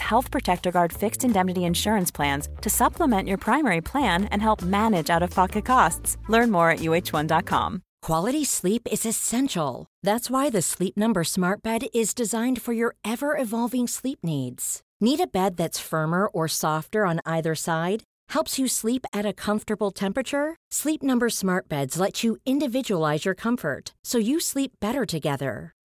Health 0.00 0.30
Protector 0.30 0.70
Guard 0.70 0.92
fixed 0.92 1.24
indemnity 1.24 1.64
insurance 1.64 2.10
plans 2.10 2.48
to 2.60 2.68
supplement 2.68 3.28
your 3.28 3.38
primary 3.38 3.80
plan 3.80 4.24
and 4.26 4.42
help 4.42 4.60
manage 4.62 5.08
out 5.08 5.22
of 5.22 5.30
pocket 5.30 5.64
costs. 5.64 6.18
Learn 6.28 6.50
more 6.50 6.70
at 6.70 6.80
uh1.com. 6.80 7.82
Quality 8.02 8.44
sleep 8.44 8.88
is 8.90 9.06
essential. 9.06 9.86
That's 10.02 10.28
why 10.28 10.50
the 10.50 10.60
Sleep 10.60 10.96
Number 10.96 11.22
Smart 11.24 11.62
Bed 11.62 11.82
is 11.94 12.14
designed 12.14 12.60
for 12.60 12.72
your 12.72 12.96
ever 13.04 13.36
evolving 13.36 13.86
sleep 13.86 14.18
needs. 14.24 14.82
Need 15.00 15.20
a 15.20 15.26
bed 15.26 15.56
that's 15.56 15.78
firmer 15.78 16.26
or 16.26 16.48
softer 16.48 17.06
on 17.06 17.20
either 17.24 17.54
side? 17.54 18.02
Helps 18.30 18.58
you 18.58 18.66
sleep 18.66 19.06
at 19.12 19.24
a 19.24 19.32
comfortable 19.32 19.90
temperature? 19.90 20.56
Sleep 20.70 21.02
Number 21.02 21.30
Smart 21.30 21.68
Beds 21.68 21.98
let 21.98 22.24
you 22.24 22.38
individualize 22.44 23.24
your 23.24 23.34
comfort 23.34 23.94
so 24.04 24.18
you 24.18 24.40
sleep 24.40 24.72
better 24.80 25.04
together. 25.06 25.74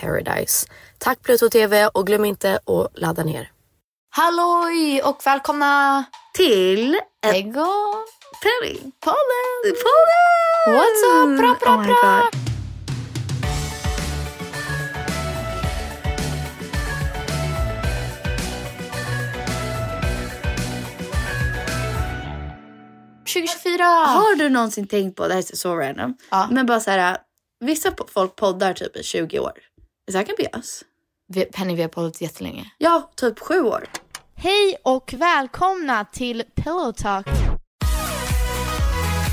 paradise. 0.00 0.66
Tack 0.98 1.22
Pluto 1.22 1.48
TV 1.50 1.86
och 1.86 2.06
glöm 2.06 2.24
inte 2.24 2.54
att 2.66 2.98
ladda 2.98 3.24
ner. 3.24 3.50
Halloj 4.10 5.02
och 5.02 5.20
välkomna 5.26 6.04
Till 6.34 7.00
Ägg 7.26 7.56
och 7.56 8.04
Penny. 8.42 8.78
Pollen! 9.00 9.74
Pollen! 9.84 10.78
What's 10.80 11.32
up? 11.32 11.38
Bra, 11.38 11.56
bra, 11.60 11.74
Oh 11.74 11.80
my 11.80 11.86
bra. 11.86 12.20
God. 12.32 12.34
2024! 23.34 23.84
Har 24.06 24.36
du 24.36 24.48
någonsin 24.48 24.86
tänkt 24.86 25.16
på, 25.16 25.28
det 25.28 25.34
här 25.34 25.40
är 25.52 25.56
så 25.56 25.76
random, 25.76 26.14
Ja. 26.30 26.48
men 26.50 26.66
bara 26.66 26.80
så 26.80 26.90
här, 26.90 27.18
vissa 27.60 27.90
folk 28.08 28.36
poddar 28.36 28.72
typ 28.72 28.96
i 28.96 29.02
20 29.02 29.38
år. 29.38 29.52
Is 30.08 30.14
that 30.14 30.26
gonna 30.26 30.36
be 30.38 30.58
us? 30.58 30.84
Vi, 31.26 31.44
Penny, 31.44 31.74
vi 31.74 31.82
har 31.82 31.88
poddat 31.88 32.20
jättelänge. 32.20 32.70
Ja, 32.78 33.10
typ 33.16 33.38
sju 33.38 33.60
år. 33.60 33.86
Hej 34.34 34.76
och 34.84 35.14
välkomna 35.16 36.04
till 36.04 36.44
Pillow 36.54 36.92
Talk. 36.92 37.26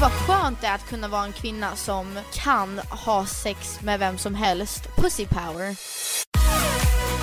Vad 0.02 0.12
skönt 0.12 0.62
det 0.62 0.68
är 0.68 0.75
att 0.75 0.90
kunna 0.90 1.08
vara 1.08 1.24
en 1.24 1.34
kvinna 1.34 1.75
som 1.75 2.19
kan 2.34 2.78
ha 2.80 3.25
sex 3.25 3.81
med 3.81 4.00
vem 4.00 4.18
som 4.18 4.36
helst. 4.36 4.84
Pussy 4.97 5.25
power. 5.25 5.75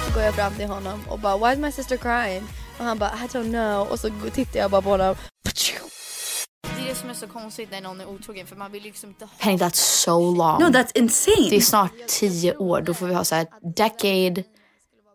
Så 0.06 0.14
går 0.14 0.22
jag 0.22 0.34
fram 0.34 0.54
till 0.54 0.66
honom 0.66 1.00
och 1.08 1.18
bara 1.18 1.36
Why 1.36 1.52
is 1.52 1.58
my 1.58 1.72
sister 1.72 1.96
crying? 1.96 2.44
Och 2.78 2.84
han 2.84 2.98
bara 2.98 3.10
I 3.10 3.26
don't 3.26 3.50
know. 3.50 3.88
Och 3.88 4.00
så 4.00 4.10
tittar 4.32 4.60
jag 4.60 4.70
bara 4.70 4.82
på 4.82 4.90
honom. 4.90 5.16
Som 7.02 7.10
är 7.10 7.14
så 7.14 7.26
konstigt 7.26 7.70
när 7.70 7.80
någon 7.80 8.00
är 8.00 8.06
otrogen 8.08 8.46
för 8.46 8.56
man 8.56 8.72
vill 8.72 8.82
liksom 8.82 9.08
inte 9.10 9.24
ha... 9.24 9.30
Penny, 9.38 9.56
that's 9.56 9.74
so 10.04 10.34
long. 10.34 10.60
No, 10.62 10.64
that's 10.66 10.90
insane. 10.94 11.50
Det 11.50 11.56
är 11.56 11.60
snart 11.60 11.92
tio 12.06 12.56
år. 12.56 12.80
Då 12.80 12.94
får 12.94 13.06
vi 13.06 13.14
ha 13.14 13.24
så 13.24 13.34
här 13.34 13.46
decade. 13.76 14.44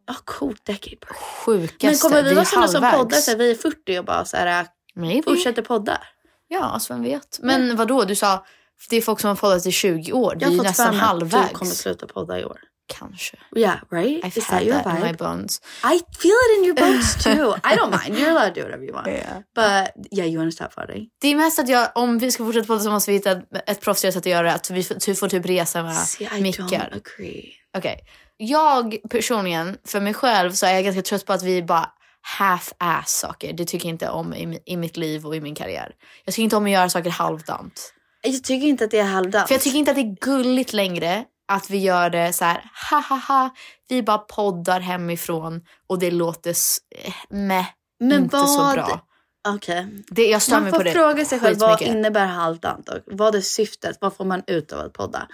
Ja, 0.07 0.15
coolt 0.25 0.65
decade. 0.65 0.97
Sjukaste. 1.45 1.85
Men 1.87 1.97
kommer 1.97 2.23
vi 2.23 2.33
vara 2.33 2.45
sådana 2.45 2.67
som 2.67 2.83
halvvägs. 2.83 3.03
poddar 3.03 3.17
så 3.17 3.31
här, 3.31 3.37
vi 3.37 3.51
är 3.51 3.55
40 3.55 3.99
och 3.99 4.05
bara 4.05 4.25
så 4.25 4.37
här, 4.37 4.67
Maybe. 4.95 5.23
fortsätter 5.23 5.61
podda? 5.61 6.01
Ja, 6.47 6.63
alltså 6.63 6.93
vem 6.93 7.03
vet. 7.03 7.39
Men 7.41 7.75
vad 7.75 7.87
då? 7.87 8.03
Du 8.03 8.15
sa 8.15 8.45
det 8.89 8.95
är 8.97 9.01
folk 9.01 9.19
som 9.19 9.27
har 9.27 9.35
poddat 9.35 9.65
i 9.65 9.71
20 9.71 10.11
år. 10.13 10.35
Det 10.35 10.45
Jag 10.45 10.49
är 10.49 10.51
ju 10.51 10.57
har 10.57 10.63
fått 10.65 10.69
nästan 10.69 10.85
för 10.85 10.91
mig 10.93 11.01
att 11.01 11.07
halvvägs. 11.07 11.49
du 11.49 11.55
kommer 11.55 11.71
sluta 11.71 12.07
podda 12.07 12.39
i 12.39 12.45
år. 12.45 12.59
Kanske. 12.87 13.37
Yeah, 13.55 13.79
right? 13.91 14.23
I've 14.25 14.37
Is 14.37 14.47
that 14.47 14.63
your 14.63 14.83
that 14.83 14.85
in 14.85 15.01
my 15.01 15.11
vibe? 15.11 15.17
bones. 15.17 15.61
I 15.83 15.99
feel 16.19 16.31
it 16.45 16.57
in 16.57 16.63
your 16.65 16.75
bones 16.75 17.15
too. 17.23 17.53
I 17.63 17.75
don't 17.75 17.91
mind. 17.91 18.19
You're 18.19 18.29
allowed 18.31 18.53
to 18.53 18.61
do 18.61 18.63
whatever 18.65 18.83
you 18.83 18.93
want. 18.93 19.07
Yeah. 19.07 19.37
But 19.55 20.07
yeah, 20.11 20.25
you 20.29 20.37
wanna 20.39 20.51
stop 20.51 20.73
farting? 20.73 21.07
Det 21.21 21.27
är 21.27 21.35
mest 21.35 21.59
att 21.59 21.69
jag, 21.69 21.89
om 21.95 22.17
vi 22.19 22.31
ska 22.31 22.45
fortsätta 22.45 22.67
podda 22.67 22.79
så 22.79 22.89
måste 22.91 23.11
vi 23.11 23.17
hitta 23.17 23.41
ett, 23.67 23.81
proffsigare 23.81 24.13
sätt 24.13 24.21
att 24.21 24.31
göra 24.31 24.47
det. 24.47 24.53
Att 24.53 24.69
vi 24.69 24.83
får, 24.83 25.27
typ 25.29 25.45
resa 25.45 25.83
med 25.83 25.95
See, 25.95 26.23
I 26.23 26.27
don't 26.27 26.41
mickar. 26.41 26.93
agree. 26.95 27.53
Okej. 27.77 27.99
Jag 28.37 28.97
personligen, 29.09 29.77
för 29.87 29.99
mig 29.99 30.13
själv 30.13 30.51
så 30.51 30.65
är 30.65 30.73
jag 30.73 30.83
ganska 30.83 31.01
trött 31.01 31.25
på 31.25 31.33
att 31.33 31.43
vi 31.43 31.63
bara 31.63 31.89
half-ass 32.39 33.19
saker. 33.19 33.53
Det 33.53 33.65
tycker 33.65 33.85
jag 33.87 33.93
inte 33.93 34.09
om 34.09 34.33
i, 34.33 34.59
i 34.65 34.77
mitt 34.77 34.97
liv 34.97 35.25
och 35.25 35.35
i 35.35 35.41
min 35.41 35.55
karriär. 35.55 35.91
Jag 36.25 36.33
tycker 36.33 36.43
inte 36.43 36.55
om 36.55 36.65
att 36.65 36.71
göra 36.71 36.89
saker 36.89 37.09
halvdant. 37.09 37.93
Jag 38.21 38.43
tycker 38.43 38.67
inte 38.67 38.83
att 38.85 38.91
det 38.91 38.99
är 38.99 39.03
halvdant. 39.03 39.47
För 39.47 39.55
jag 39.55 39.61
tycker 39.61 39.77
inte 39.77 39.91
att 39.91 39.97
det 39.97 40.01
är 40.03 40.15
gulligt 40.21 40.73
längre 40.73 41.23
att 41.47 41.69
vi 41.69 41.77
gör 41.77 42.09
det 42.09 42.33
så 42.33 42.45
här, 42.45 42.71
ha 42.91 42.99
ha 42.99 43.15
ha, 43.15 43.49
vi 43.89 44.03
bara 44.03 44.17
poddar 44.17 44.79
hemifrån 44.79 45.61
och 45.87 45.99
det 45.99 46.11
låter 46.11 46.49
eh, 46.49 47.13
meh, 47.29 47.65
Men 47.99 48.23
inte 48.23 48.37
vad... 48.37 48.49
så 48.49 48.73
bra. 48.73 49.07
Okej. 49.47 49.87
Det, 50.07 50.27
jag 50.27 50.41
stör 50.41 50.59
Man 50.59 50.69
får 50.69 50.77
på 50.77 50.83
det 50.83 50.91
fråga 50.91 51.25
sig 51.25 51.39
själv 51.39 51.57
vad 51.57 51.81
innebär 51.81 52.25
halvdant 52.25 52.89
och 52.89 52.97
vad 53.05 53.35
är 53.35 53.41
syftet? 53.41 53.97
Vad 54.01 54.13
får 54.13 54.25
man 54.25 54.43
ut 54.47 54.73
av 54.73 54.79
att 54.79 54.93
podda? 54.93 55.27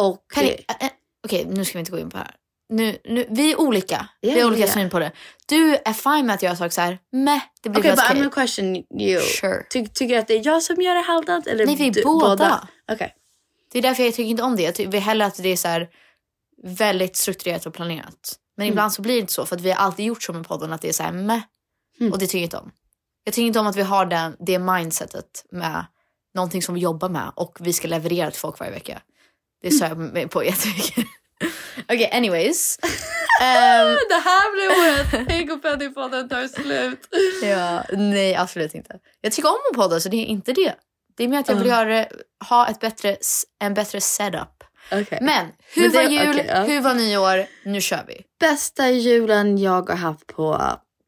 Och 0.00 0.38
eh, 0.38 0.44
eh, 0.44 0.90
Okej, 1.26 1.46
nu 1.50 1.64
ska 1.64 1.72
vi 1.72 1.80
inte 1.80 1.92
gå 1.92 1.98
in 1.98 2.10
på 2.10 2.16
det 2.16 2.22
här. 2.22 2.34
nu, 2.68 2.96
nu, 3.04 3.26
vi 3.30 3.52
är 3.52 3.60
olika. 3.60 4.08
Ja, 4.20 4.34
vi 4.34 4.40
har 4.40 4.46
olika 4.48 4.66
ja. 4.66 4.72
syn 4.72 4.90
på 4.90 4.98
det. 4.98 5.12
Du 5.46 5.76
är 5.76 5.92
fine 5.92 6.26
med 6.26 6.34
att 6.34 6.42
göra 6.42 6.56
saker 6.56 6.70
så 6.70 6.80
här, 6.80 6.98
meh, 7.12 7.42
det 7.62 7.68
blir 7.68 7.80
Okej, 7.80 7.90
helt 7.90 8.00
but 8.00 8.08
I'm 8.08 8.10
okej. 8.10 8.22
gonna 8.22 8.30
question 8.30 8.76
you. 9.00 9.20
Sure. 9.20 9.62
Ty, 9.70 9.86
tycker 9.86 10.14
du 10.14 10.20
att 10.20 10.28
det 10.28 10.34
är 10.34 10.46
jag 10.46 10.62
som 10.62 10.82
gör 10.82 10.94
det 10.94 11.00
halvdant? 11.00 11.46
Eller 11.46 11.66
Nej, 11.66 11.76
vi 11.76 11.88
är 11.88 11.92
du, 11.92 12.02
båda. 12.02 12.68
Okej. 12.92 13.15
Det 13.76 13.80
är 13.80 13.82
därför 13.82 14.02
jag 14.02 14.14
tycker 14.14 14.30
inte 14.30 14.42
om 14.42 14.56
det. 14.56 14.62
Jag 14.62 14.74
tycker 14.74 14.98
hellre 14.98 15.26
att 15.26 15.36
det 15.42 15.48
är 15.48 15.56
så 15.56 15.68
här 15.68 15.88
väldigt 16.62 17.16
strukturerat 17.16 17.66
och 17.66 17.74
planerat. 17.74 18.36
Men 18.56 18.66
ibland 18.66 18.92
så 18.92 19.02
blir 19.02 19.14
det 19.14 19.20
inte 19.20 19.32
så 19.32 19.46
för 19.46 19.56
att 19.56 19.62
vi 19.62 19.70
har 19.70 19.76
alltid 19.76 20.06
gjort 20.06 20.22
så 20.22 20.32
med 20.32 20.46
podden 20.46 20.72
att 20.72 20.82
det 20.82 20.88
är 20.88 20.92
så 20.92 21.02
här 21.02 21.12
meh. 21.12 21.40
Och 22.12 22.18
det 22.18 22.26
tycker 22.26 22.38
jag 22.38 22.44
inte 22.46 22.56
om. 22.56 22.70
Jag 23.24 23.34
tycker 23.34 23.46
inte 23.46 23.58
om 23.58 23.66
att 23.66 23.76
vi 23.76 23.82
har 23.82 24.06
den, 24.06 24.36
det 24.38 24.58
mindsetet 24.58 25.44
med 25.50 25.86
någonting 26.34 26.62
som 26.62 26.74
vi 26.74 26.80
jobbar 26.80 27.08
med 27.08 27.32
och 27.34 27.58
vi 27.60 27.72
ska 27.72 27.88
leverera 27.88 28.30
till 28.30 28.40
folk 28.40 28.58
varje 28.58 28.72
vecka. 28.72 29.02
Det 29.62 29.70
stör 29.70 29.88
jag 29.88 29.98
mig 29.98 30.28
på 30.28 30.44
jättemycket. 30.44 31.04
Okej, 31.88 32.10
anyways. 32.12 32.78
Ehm, 33.42 33.96
Det 34.08 34.22
här 34.24 34.52
blir 34.52 34.68
året. 34.80 35.28
Tänk 35.28 35.52
om 35.52 35.60
Pennypodden 35.60 36.28
tar 36.28 36.48
slut. 36.48 37.08
ja, 37.42 37.84
nej, 37.92 38.34
absolut 38.34 38.74
inte. 38.74 38.98
Jag 39.20 39.32
tycker 39.32 39.48
om 39.48 39.58
att 39.70 39.76
podda 39.76 40.00
så 40.00 40.08
det 40.08 40.16
är 40.16 40.26
inte 40.26 40.52
det. 40.52 40.74
Det 41.16 41.24
är 41.24 41.28
mer 41.28 41.38
att 41.40 41.48
jag 41.48 41.56
vill 41.56 41.66
göra, 41.66 42.06
ha 42.48 42.68
ett 42.68 42.80
bättre, 42.80 43.16
en 43.60 43.74
bättre 43.74 44.00
setup. 44.00 44.64
Okej. 44.92 45.18
Men 45.22 45.46
hur 45.74 45.82
Men 45.82 45.90
det- 45.92 45.96
var 45.96 46.04
jul, 46.10 46.30
okej, 46.30 46.46
ja. 46.48 46.62
hur 46.62 46.80
var 46.80 46.94
nyår, 46.94 47.46
nu 47.64 47.80
kör 47.80 48.04
vi. 48.08 48.22
Bästa 48.40 48.90
julen 48.90 49.58
jag 49.58 49.88
har 49.88 49.96
haft 49.96 50.26
på 50.26 50.58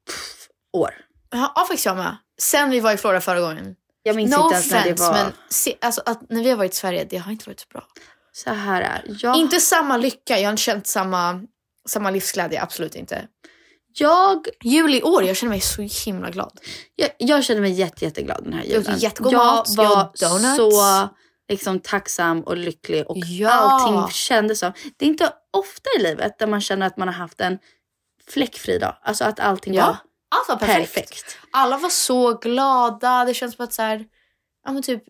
pff, 0.07 0.49
år. 0.73 0.95
Ja, 1.31 1.55
faktiskt 1.69 1.87
jag 1.87 1.97
med. 1.97 2.17
Sen 2.41 2.71
vi 2.71 2.81
var 2.81 2.93
i 2.93 2.97
Florida 2.97 3.21
förra 3.21 3.41
gången. 3.41 3.75
Jag 4.03 4.17
minns 4.17 4.37
No 4.37 4.43
inte 4.45 4.55
ens 4.55 4.71
när 4.71 4.85
det 4.85 4.99
var. 5.01 5.13
men 5.13 5.33
se, 5.49 5.77
alltså, 5.81 6.03
att 6.07 6.31
när 6.31 6.43
vi 6.43 6.51
har 6.51 6.57
varit 6.57 6.73
i 6.73 6.77
Sverige, 6.77 7.07
det 7.11 7.17
har 7.17 7.33
inte 7.33 7.49
varit 7.49 7.61
så 7.61 7.67
bra. 7.73 7.85
Så 8.33 8.51
här 8.51 8.83
är 8.83 9.03
jag. 9.23 9.37
Inte 9.37 9.61
samma 9.61 9.97
lycka, 9.97 10.39
jag 10.39 10.47
har 10.47 10.51
inte 10.51 10.63
känt 10.63 10.87
samma, 10.87 11.41
samma 11.89 12.11
livsglädje, 12.11 12.63
absolut 12.63 12.95
inte. 12.95 13.25
Jag, 13.99 14.47
Jul 14.65 14.95
i 14.95 15.03
år, 15.03 15.25
jag 15.25 15.37
känner 15.37 15.51
mig 15.51 15.61
så 15.61 15.83
himla 16.07 16.31
glad. 16.31 16.61
jag, 16.97 17.11
jag 17.19 17.45
känner 17.45 17.61
mig 17.61 17.73
jätte, 17.73 18.05
jätteglad 18.05 18.45
den 18.45 18.53
här 18.53 18.61
Jag 18.65 18.69
julen. 18.83 18.99
jättegod 18.99 19.33
jag 19.33 19.47
mat, 19.47 19.69
jag 19.77 19.89
var 19.89 20.11
donuts. 20.31 20.57
så 20.77 21.09
liksom, 21.49 21.81
tacksam 21.81 22.41
och 22.43 22.57
lycklig 22.57 23.07
och 23.11 23.17
Ja. 23.19 23.51
allting 23.51 24.13
kändes 24.13 24.59
som. 24.59 24.73
Det 24.97 25.05
är 25.05 25.09
inte 25.09 25.33
ofta 25.53 25.91
i 25.99 26.03
livet 26.03 26.39
där 26.39 26.47
man 26.47 26.61
känner 26.61 26.87
att 26.87 26.97
man 26.97 27.09
har 27.09 27.15
haft 27.15 27.41
en 27.41 27.59
fläckfri 28.29 28.79
dag. 28.79 28.97
Alltså 29.03 29.25
att 29.25 29.41
allting 29.41 29.75
Ja, 29.75 29.87
var 29.87 29.97
allt 30.39 30.49
var 30.49 30.57
perfekt. 30.57 30.95
perfekt. 30.95 31.39
Alla 31.53 31.79
var 31.79 31.89
så 31.89 32.33
glada, 32.35 33.25
det 33.25 33.35
känns 33.35 33.57
som 33.57 33.65
att 33.65 33.73
så 33.73 33.83
här, 33.83 34.05
ja 34.67 34.73
men 34.73 34.83
typ, 34.83 35.03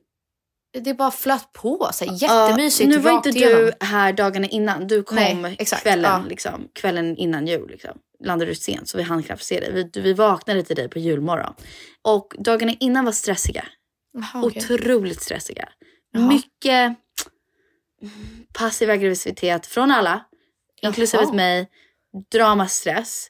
det 0.73 0.95
bara 0.95 1.11
flöt 1.11 1.53
på. 1.53 1.91
Så 1.93 2.05
här, 2.05 2.13
jättemysigt, 2.23 2.89
nu 2.89 2.99
var 2.99 3.11
inte 3.11 3.29
igenom. 3.29 3.65
du 3.65 3.87
här 3.87 4.13
dagarna 4.13 4.47
innan. 4.47 4.87
Du 4.87 5.03
kom 5.03 5.17
Nej, 5.17 5.57
exakt, 5.59 5.83
kvällen, 5.83 6.23
ja. 6.23 6.29
liksom, 6.29 6.69
kvällen 6.73 7.17
innan 7.17 7.47
jul. 7.47 7.71
Liksom. 7.71 7.99
Landade 8.25 8.51
du 8.51 8.55
sent 8.55 8.89
så 8.89 8.97
vi 8.97 9.03
hann 9.03 9.23
knappt 9.23 9.43
se 9.43 9.61
dig. 9.61 9.73
Vi, 9.73 10.01
vi 10.01 10.13
vaknade 10.13 10.63
till 10.63 10.77
dig 10.77 10.89
på 10.89 10.99
julmorgon. 10.99 11.55
Och 12.03 12.35
dagarna 12.39 12.73
innan 12.81 13.05
var 13.05 13.13
stressiga. 13.13 13.65
Jaha, 14.13 14.43
okej. 14.45 14.63
Otroligt 14.75 15.23
stressiga. 15.23 15.69
Jaha. 16.13 16.29
Mycket 16.29 16.97
passiv 18.53 18.91
aggressivitet 18.91 19.67
från 19.67 19.91
alla. 19.91 20.25
Inklusive 20.83 21.33
mig. 21.33 21.69
Drama, 22.33 22.69
stress. 22.69 23.29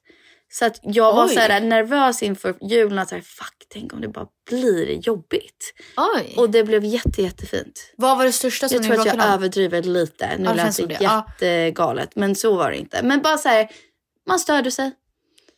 Så 0.51 0.65
att 0.65 0.81
jag 0.83 1.15
var 1.15 1.29
så 1.29 1.41
här 1.41 1.61
nervös 1.61 2.23
inför 2.23 2.55
julen. 2.71 2.99
Att 2.99 3.09
så 3.09 3.15
här, 3.15 3.23
fuck, 3.23 3.67
tänk 3.69 3.93
om 3.93 4.01
det 4.01 4.09
bara 4.09 4.27
blir 4.51 5.09
jobbigt. 5.09 5.75
Oj. 6.17 6.35
Och 6.37 6.51
det 6.51 6.65
blev 6.65 6.85
jätte, 6.85 7.23
jättefint. 7.23 7.93
Vad 7.97 8.19
var 8.19 8.25
det 8.25 8.33
största 8.33 8.69
som 8.69 8.75
Jag 8.77 8.83
ni 8.83 8.89
tror 8.89 8.99
att 8.99 9.05
bråkade 9.05 9.23
jag 9.25 9.29
om? 9.29 9.35
överdriver 9.35 9.83
lite. 9.83 10.37
Nu 10.39 10.45
Ja, 10.45 10.55
lät 10.55 10.77
det 10.77 10.87
det. 10.87 10.99
Jättegalet. 11.01 12.17
Men 12.17 12.35
så 12.35 12.57
var 12.57 12.71
det 12.71 12.77
inte. 12.77 13.03
Men 13.03 13.23
bara 13.23 13.39
så 13.39 13.49
här, 13.49 13.69
man 14.27 14.39
störde 14.39 14.71
sig. 14.71 14.93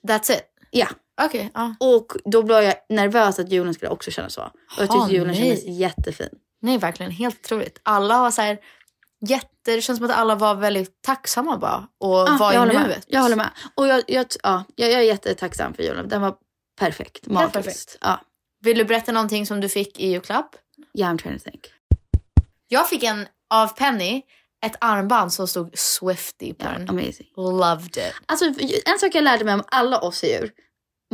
That's 0.09 0.33
it? 0.33 0.43
Ja. 0.71 0.87
Okej, 1.23 1.51
ja. 1.55 1.75
Och 1.81 2.13
då 2.25 2.43
blev 2.43 2.63
jag 2.63 2.75
nervös 2.89 3.39
att 3.39 3.53
julen 3.53 3.75
skulle 3.75 3.91
också 3.91 4.11
kännas 4.11 4.33
så. 4.35 4.43
Och 4.43 4.51
jag 4.79 4.91
tyckte 4.91 5.13
julen 5.15 5.27
nej. 5.27 5.37
kändes 5.37 5.79
jättefin. 5.79 6.29
Nej, 6.63 6.79
verkligen. 6.79 7.13
Helt 7.13 7.41
otroligt. 7.45 7.81
Alla 7.83 8.19
var 8.21 8.31
så 8.31 8.43
här 8.43 8.59
jätte... 9.29 9.49
Det 9.65 9.81
känns 9.83 9.99
som 9.99 10.11
att 10.11 10.17
alla 10.17 10.35
var 10.35 10.55
väldigt 10.55 11.03
tacksamma 11.03 11.57
bara. 11.59 11.89
Och 12.01 12.11
Ja, 12.29 12.37
var 12.41 12.53
jag, 12.53 12.55
i 12.55 12.59
håller 12.59 12.73
med. 12.75 12.87
nuet. 12.89 13.05
jag 13.09 13.21
håller 13.21 13.37
med. 13.37 13.51
Och 13.75 13.87
jag, 13.87 14.03
jag, 14.07 14.27
ja, 14.43 14.65
jag, 14.77 14.91
jag 14.91 14.99
är 15.01 15.05
jättetacksam 15.05 15.75
för 15.75 15.83
julen. 15.83 16.09
Den 16.09 16.21
var 16.23 16.35
perfekt. 16.81 17.27
Magiskt. 17.27 17.53
perfekt. 17.53 17.99
Ja. 18.01 18.21
Vill 18.65 18.79
du 18.79 18.85
berätta 18.85 19.13
någonting 19.13 19.47
som 19.47 19.61
du 19.61 19.69
fick 19.69 20.01
i 20.01 20.07
julklapp? 20.11 20.57
Yeah, 20.99 21.15
I'm 21.15 21.19
trying 21.23 21.39
to 21.39 21.45
think. 21.51 21.61
Jag 22.69 22.89
fick 22.89 23.03
en 23.03 23.27
av 23.55 23.67
Penny, 23.69 24.23
ett 24.67 24.77
armband 24.81 25.33
som 25.33 25.49
stod 25.49 25.79
Swifty 25.79 26.55
på 26.55 26.65
den. 26.65 26.89
Amazing. 26.89 27.27
Loved 27.37 27.87
it. 27.97 28.15
Alltså, 28.27 28.45
en 28.87 28.99
sak 28.99 29.15
jag 29.15 29.25
lärde 29.25 29.45
mig 29.45 29.55
om 29.55 29.63
alla 29.71 29.99
oss 30.01 30.25
djur. 30.25 30.51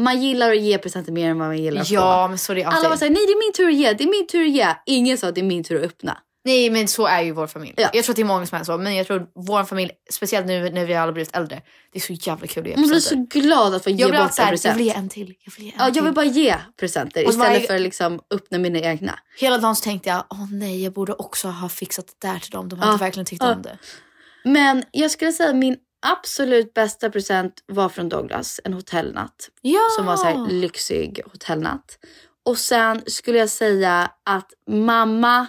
Man 0.00 0.22
gillar 0.22 0.50
att 0.50 0.60
ge 0.60 0.78
presenter 0.78 1.12
mer 1.12 1.30
än 1.30 1.38
vad 1.38 1.48
man 1.48 1.58
gillar 1.58 1.80
att 1.80 1.90
Ja, 1.90 2.24
få. 2.24 2.28
men 2.28 2.38
så 2.38 2.52
är 2.52 2.56
det 2.56 2.64
alltid. 2.64 2.78
Alla 2.78 2.88
var 2.88 2.96
såhär, 2.96 3.10
nej 3.10 3.26
det 3.26 3.32
är 3.32 3.46
min 3.46 3.52
tur 3.52 3.68
att 3.68 3.74
ge, 3.74 3.92
det 3.92 4.04
är 4.04 4.10
min 4.10 4.26
tur 4.26 4.42
att 4.44 4.50
ge. 4.50 4.74
Ingen 4.86 5.18
sa 5.18 5.28
att 5.28 5.34
det 5.34 5.40
är 5.40 5.42
min 5.42 5.64
tur 5.64 5.76
att 5.78 5.84
öppna. 5.84 6.18
Nej, 6.46 6.70
men 6.70 6.88
så 6.88 7.06
är 7.06 7.20
ju 7.22 7.32
vår 7.32 7.46
familj. 7.46 7.74
Ja. 7.76 7.90
Jag 7.92 8.04
tror 8.04 8.12
att 8.12 8.16
det 8.16 8.22
är 8.22 8.26
många 8.26 8.46
som 8.46 8.58
är 8.58 8.64
så. 8.64 8.78
Men 8.78 8.96
jag 8.96 9.06
tror 9.06 9.26
vår 9.34 9.64
familj, 9.64 9.90
speciellt 10.10 10.46
nu 10.46 10.70
när 10.70 10.84
vi 10.86 10.94
alla 10.94 11.12
blivit 11.12 11.36
äldre, 11.36 11.62
det 11.92 11.98
är 11.98 12.02
så 12.02 12.12
jävla 12.12 12.46
kul 12.46 12.62
att 12.62 12.68
ge 12.68 12.76
Man 12.76 12.82
blir 12.88 12.94
presenter. 12.94 13.38
så 13.38 13.40
glad 13.40 13.74
att 13.74 13.84
få 13.84 13.90
ge 13.90 13.96
jag 14.02 14.10
blir 14.10 14.18
bort 14.20 14.28
en 14.28 14.34
såhär, 14.34 14.48
jag 14.48 14.52
present. 14.52 14.78
vill 14.78 14.86
ge 14.86 14.92
en 14.92 15.08
till. 15.08 15.34
Jag 15.44 15.52
vill 15.56 15.64
ge 15.66 15.70
en 15.72 15.76
Ja, 15.78 15.86
till. 15.86 15.96
jag 15.96 16.02
vill 16.04 16.12
bara 16.12 16.24
ge 16.24 16.56
presenter 16.80 17.24
Och 17.24 17.30
istället 17.30 17.48
varje- 17.54 17.66
för 17.66 17.74
att 17.74 17.80
liksom 17.80 18.20
öppna 18.34 18.58
mina 18.58 18.78
egna. 18.78 19.18
Hela 19.38 19.58
dagen 19.58 19.76
så 19.76 19.84
tänkte 19.84 20.08
jag, 20.08 20.24
åh 20.30 20.46
nej, 20.52 20.84
jag 20.84 20.92
borde 20.92 21.12
också 21.12 21.48
ha 21.48 21.68
fixat 21.68 22.06
det 22.20 22.28
där 22.28 22.38
till 22.38 22.50
dem. 22.50 22.68
De 22.68 22.78
har 22.78 22.86
Ja, 22.86 22.92
inte 22.92 23.04
verkligen 23.04 23.26
tyckt 23.26 23.42
ja. 23.42 23.54
om 23.54 23.62
det. 23.62 23.78
Men 24.44 24.82
jag 24.90 25.10
skulle 25.10 25.32
säga 25.32 25.52
min 25.52 25.76
absolut 26.06 26.74
bästa 26.74 27.10
present 27.10 27.52
var 27.66 27.88
från 27.88 28.08
Douglas. 28.08 28.60
En 28.64 28.72
hotellnatt. 28.72 29.48
Ja! 29.62 29.80
Som 29.96 30.06
var 30.06 30.16
så 30.16 30.24
här 30.24 30.48
lyxig 30.50 31.20
hotellnatt. 31.32 31.98
Och 32.44 32.58
sen 32.58 33.02
skulle 33.06 33.38
jag 33.38 33.48
säga 33.50 34.10
att 34.24 34.50
mamma 34.70 35.46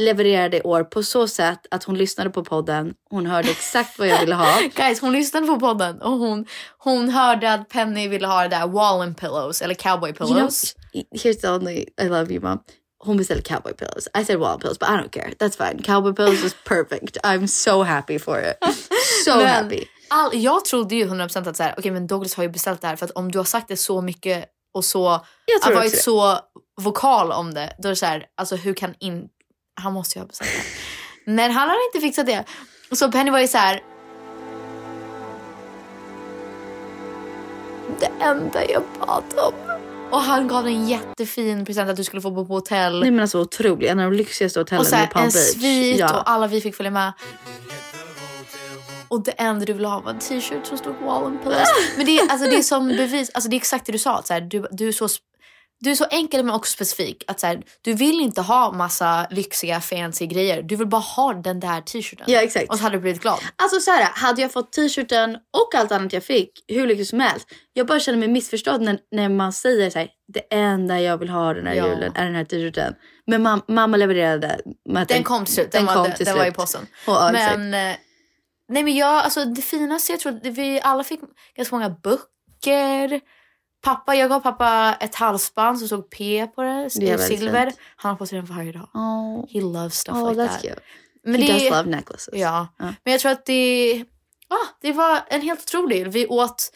levererade 0.00 0.56
i 0.56 0.62
år 0.62 0.84
på 0.84 1.02
så 1.02 1.28
sätt 1.28 1.58
att 1.70 1.84
hon 1.84 1.98
lyssnade 1.98 2.30
på 2.30 2.44
podden. 2.44 2.94
Hon 3.10 3.26
hörde 3.26 3.50
exakt 3.50 3.98
vad 3.98 4.08
jag 4.08 4.20
ville 4.20 4.34
ha. 4.34 4.60
Guys, 4.76 5.00
hon 5.00 5.12
lyssnade 5.12 5.46
på 5.46 5.60
podden 5.60 6.02
och 6.02 6.12
hon, 6.12 6.46
hon 6.78 7.08
hörde 7.08 7.52
att 7.52 7.68
Penny 7.68 8.08
ville 8.08 8.26
ha 8.26 8.42
det 8.42 8.48
där 8.48 8.66
wall 8.66 9.00
and 9.00 9.16
pillows 9.16 9.62
eller 9.62 9.74
cowboy 9.74 10.08
You 10.10 10.16
know, 10.16 10.26
pillows. 10.28 10.74
here's 11.14 11.40
the 11.40 11.48
only, 11.48 11.86
I 12.02 12.08
love 12.08 12.32
you 12.32 12.40
mom. 12.42 12.58
Hon 13.04 13.16
beställde 13.16 13.42
cowboy 13.42 13.72
pillows. 13.72 14.08
I 14.20 14.24
said 14.24 14.38
wall 14.38 14.58
pillows 14.58 14.78
but 14.78 14.88
I 14.88 14.92
don't 14.92 15.10
care. 15.10 15.32
That's 15.38 15.56
fine. 15.68 15.82
Cowboy 15.82 16.12
pillows 16.12 16.44
is 16.44 16.54
perfect. 16.64 17.16
I'm 17.24 17.46
so 17.46 17.82
happy 17.82 18.18
for 18.18 18.40
it. 18.40 18.56
So 19.24 19.36
Men- 19.36 19.46
happy. 19.46 19.84
All, 20.12 20.30
jag 20.32 20.64
trodde 20.64 20.94
ju 20.94 21.04
100% 21.06 21.48
att 21.48 21.56
så 21.56 21.62
här, 21.62 21.74
okej 21.78 21.90
men 21.90 22.06
Douglas 22.06 22.34
har 22.34 22.42
ju 22.44 22.48
beställt 22.50 22.80
det 22.80 22.86
här 22.88 22.96
för 22.96 23.04
att 23.06 23.10
om 23.10 23.32
du 23.32 23.38
har 23.38 23.44
sagt 23.44 23.68
det 23.68 23.76
så 23.76 24.00
mycket 24.00 24.44
och 24.74 24.84
så, 24.84 25.08
har 25.62 25.74
varit 25.74 26.02
så 26.02 26.38
vokal 26.80 27.32
om 27.32 27.54
det, 27.54 27.72
då 27.78 27.88
är 27.88 27.90
det 27.90 27.96
så 27.96 28.06
här, 28.06 28.26
alltså 28.36 28.56
hur 28.56 28.74
kan 28.74 28.94
in, 29.00 29.28
han 29.80 29.92
måste 29.92 30.18
ju 30.18 30.22
ha 30.22 30.26
beställt 30.26 30.50
det. 31.24 31.30
Men 31.32 31.50
han 31.50 31.68
har 31.68 31.76
inte 31.88 32.00
fixat 32.06 32.26
det. 32.26 32.44
Så 32.92 33.12
Penny 33.12 33.30
var 33.30 33.38
ju 33.40 33.48
så 33.48 33.58
här. 33.58 33.82
Det 38.00 38.10
enda 38.24 38.64
jag 38.70 38.82
bad 39.00 39.24
om. 39.36 39.54
Och 40.10 40.20
han 40.20 40.48
gav 40.48 40.64
dig 40.64 40.74
en 40.74 40.88
jättefin 40.88 41.64
present 41.64 41.90
att 41.90 41.96
du 41.96 42.04
skulle 42.04 42.22
få 42.22 42.30
bo 42.30 42.46
på 42.46 42.54
hotell. 42.54 43.00
Nej 43.00 43.10
men 43.10 43.20
alltså 43.20 43.40
otroligt. 43.40 43.90
En 43.90 44.00
av 44.00 44.10
de 44.10 44.16
lyxigaste 44.16 44.60
hotellen 44.60 44.80
och 44.80 44.86
så 44.86 44.96
här, 44.96 45.04
i 45.04 45.06
Palm 45.06 45.24
en 45.24 45.30
Beach. 45.30 45.52
svit 45.52 45.98
Ja. 45.98 46.18
och 46.20 46.30
alla 46.30 46.46
vi 46.46 46.60
fick 46.60 46.76
följa 46.76 46.90
med. 46.90 47.12
Och 49.08 49.22
det 49.24 49.30
enda 49.30 49.64
du 49.64 49.72
ville 49.72 49.88
ha 49.88 50.00
var 50.00 50.10
en 50.10 50.18
t-shirt 50.18 50.66
som 50.66 50.78
stod 50.78 50.94
wall 51.04 51.24
and 51.24 51.42
pillows. 51.42 51.58
Men 51.96 52.06
det, 52.06 52.18
är- 52.18 52.30
alltså, 52.30 52.50
det 52.50 52.56
är 52.56 52.62
som 52.62 52.88
bevis, 52.88 53.30
alltså, 53.34 53.50
det 53.50 53.56
är 53.56 53.58
exakt 53.58 53.86
det 53.86 53.92
du 53.92 53.98
sa. 53.98 54.18
Att, 54.18 54.26
så 54.26 54.32
här, 54.34 54.40
du, 54.40 54.66
du, 54.70 54.88
är 54.88 54.92
så, 54.92 55.08
du 55.82 55.90
är 55.90 55.94
så 55.94 56.04
enkel 56.10 56.44
men 56.44 56.54
också 56.54 56.72
specifik. 56.72 57.24
Att, 57.26 57.40
så 57.40 57.46
här, 57.46 57.62
du 57.82 57.94
vill 57.94 58.20
inte 58.20 58.40
ha 58.40 58.72
massa 58.72 59.26
lyxiga 59.30 59.80
fancy 59.80 60.26
grejer. 60.26 60.62
Du 60.62 60.76
vill 60.76 60.86
bara 60.86 61.00
ha 61.00 61.32
den 61.34 61.60
där 61.60 61.80
t-shirten. 61.80 62.24
Ja 62.28 62.42
exakt. 62.42 62.70
Och 62.70 62.76
så 62.76 62.82
hade 62.82 62.96
du 62.96 63.00
blivit 63.00 63.22
glad. 63.22 63.38
Alltså 63.56 63.80
så 63.80 63.90
här, 63.90 64.02
hade 64.14 64.42
jag 64.42 64.52
fått 64.52 64.72
t-shirten 64.72 65.34
och 65.34 65.74
allt 65.74 65.92
annat 65.92 66.12
jag 66.12 66.24
fick, 66.24 66.50
hur 66.68 66.86
lyckligt 66.86 67.08
som 67.08 67.20
helst. 67.20 67.46
Jag 67.72 67.86
bara 67.86 68.00
känner 68.00 68.18
mig 68.18 68.28
missförstådd 68.28 68.82
när, 68.82 68.98
när 69.10 69.28
man 69.28 69.52
säger 69.52 69.90
så 69.90 69.98
här, 69.98 70.08
det 70.32 70.40
enda 70.54 71.00
jag 71.00 71.18
vill 71.18 71.28
ha 71.28 71.54
den 71.54 71.66
här 71.66 71.74
Ja. 71.74 71.86
julen 71.88 72.12
är 72.16 72.24
den 72.24 72.34
här 72.34 72.44
t-shirten. 72.44 72.94
Men 73.26 73.46
mam- 73.46 73.62
mamma 73.68 73.96
levererade. 73.96 74.60
med 74.88 75.02
att 75.02 75.08
Den 75.08 75.22
kom 75.22 75.44
till 75.44 75.54
slut. 75.54 75.72
Den, 75.72 75.86
var, 75.86 75.94
kom 75.94 76.02
den, 76.04 76.14
till 76.16 76.26
den 76.26 76.36
var 76.36 76.42
i 76.44 76.46
slut. 76.46 76.56
posten. 76.56 76.86
Ja, 77.06 77.30
exakt. 77.32 77.58
men, 77.58 77.74
eh, 77.90 77.96
nej 78.68 78.82
men 78.82 78.96
jag, 78.96 79.08
alltså 79.24 79.44
det 79.44 79.62
finaste 79.62 80.12
jag 80.12 80.20
tror, 80.20 80.50
vi 80.50 80.80
alla 80.82 81.04
fick 81.04 81.20
ganska 81.56 81.76
många 81.76 81.90
böcker. 81.90 83.20
Pappa, 83.82 84.14
jag 84.14 84.28
gav 84.30 84.40
pappa 84.40 84.96
ett 85.00 85.14
halsband 85.14 85.78
som 85.78 85.86
stod 85.88 86.10
P 86.10 86.46
på 86.54 86.62
det, 86.62 86.82
Det 86.94 87.18
silver. 87.18 87.66
fint. 87.66 87.78
Han 87.96 88.10
har 88.10 88.16
på 88.16 88.26
sig 88.26 88.36
den 88.38 88.46
varje 88.46 88.72
dag. 88.72 88.88
Oh, 88.94 89.44
He 89.48 89.60
loves 89.60 89.94
stuff 89.98 90.16
oh 90.16 90.28
like 90.30 90.42
that's 90.42 90.48
that. 90.48 90.60
cute. 90.62 90.80
Men 91.24 91.42
He 91.42 91.46
det, 91.46 91.52
does 91.52 91.70
love 91.70 91.90
necklaces. 91.90 92.28
Ja. 92.32 92.68
Ja. 92.78 92.84
Men 93.04 93.12
jag 93.12 93.20
tror 93.20 93.32
att 93.32 93.46
det, 93.46 94.04
ah, 94.48 94.66
det 94.80 94.92
var 94.92 95.20
en 95.28 95.40
helt 95.42 95.60
otrolig. 95.60 96.08
Vi 96.08 96.26
åt 96.26 96.72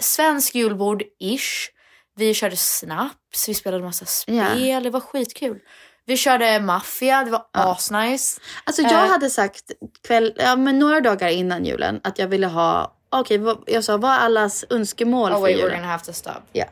svensk 0.00 0.54
julbord-ish. 0.54 1.68
Vi 2.16 2.34
körde 2.34 2.56
snaps, 2.56 3.48
vi 3.48 3.54
spelade 3.54 3.84
massa 3.84 4.04
spel. 4.06 4.66
Ja. 4.68 4.80
Det 4.80 4.90
var 4.90 5.00
skitkul. 5.00 5.58
Vi 6.06 6.16
körde 6.16 6.60
maffia, 6.60 7.24
det 7.24 7.30
var 7.30 7.46
asnice. 7.52 8.40
Alltså 8.64 8.82
jag 8.82 8.92
Eh. 9.04 9.10
hade 9.10 9.30
sagt 9.30 9.64
kväll, 10.06 10.32
ja, 10.36 10.56
men 10.56 10.78
några 10.78 11.00
dagar 11.00 11.28
innan 11.28 11.64
julen 11.64 12.00
att 12.04 12.18
jag 12.18 12.28
ville 12.28 12.46
ha, 12.46 12.94
okej 13.10 13.38
vad- 13.38 13.64
jag 13.66 13.84
sa 13.84 13.96
vad 13.96 14.10
är 14.10 14.18
allas 14.18 14.64
önskemål 14.70 15.30
Oh 15.32 15.34
för 15.36 15.42
wait, 15.42 15.56
we're 15.56 15.60
julen? 15.60 15.76
gonna 15.80 15.92
have 15.92 16.04
to 16.04 16.12
stop. 16.12 16.40
Ja. 16.52 16.64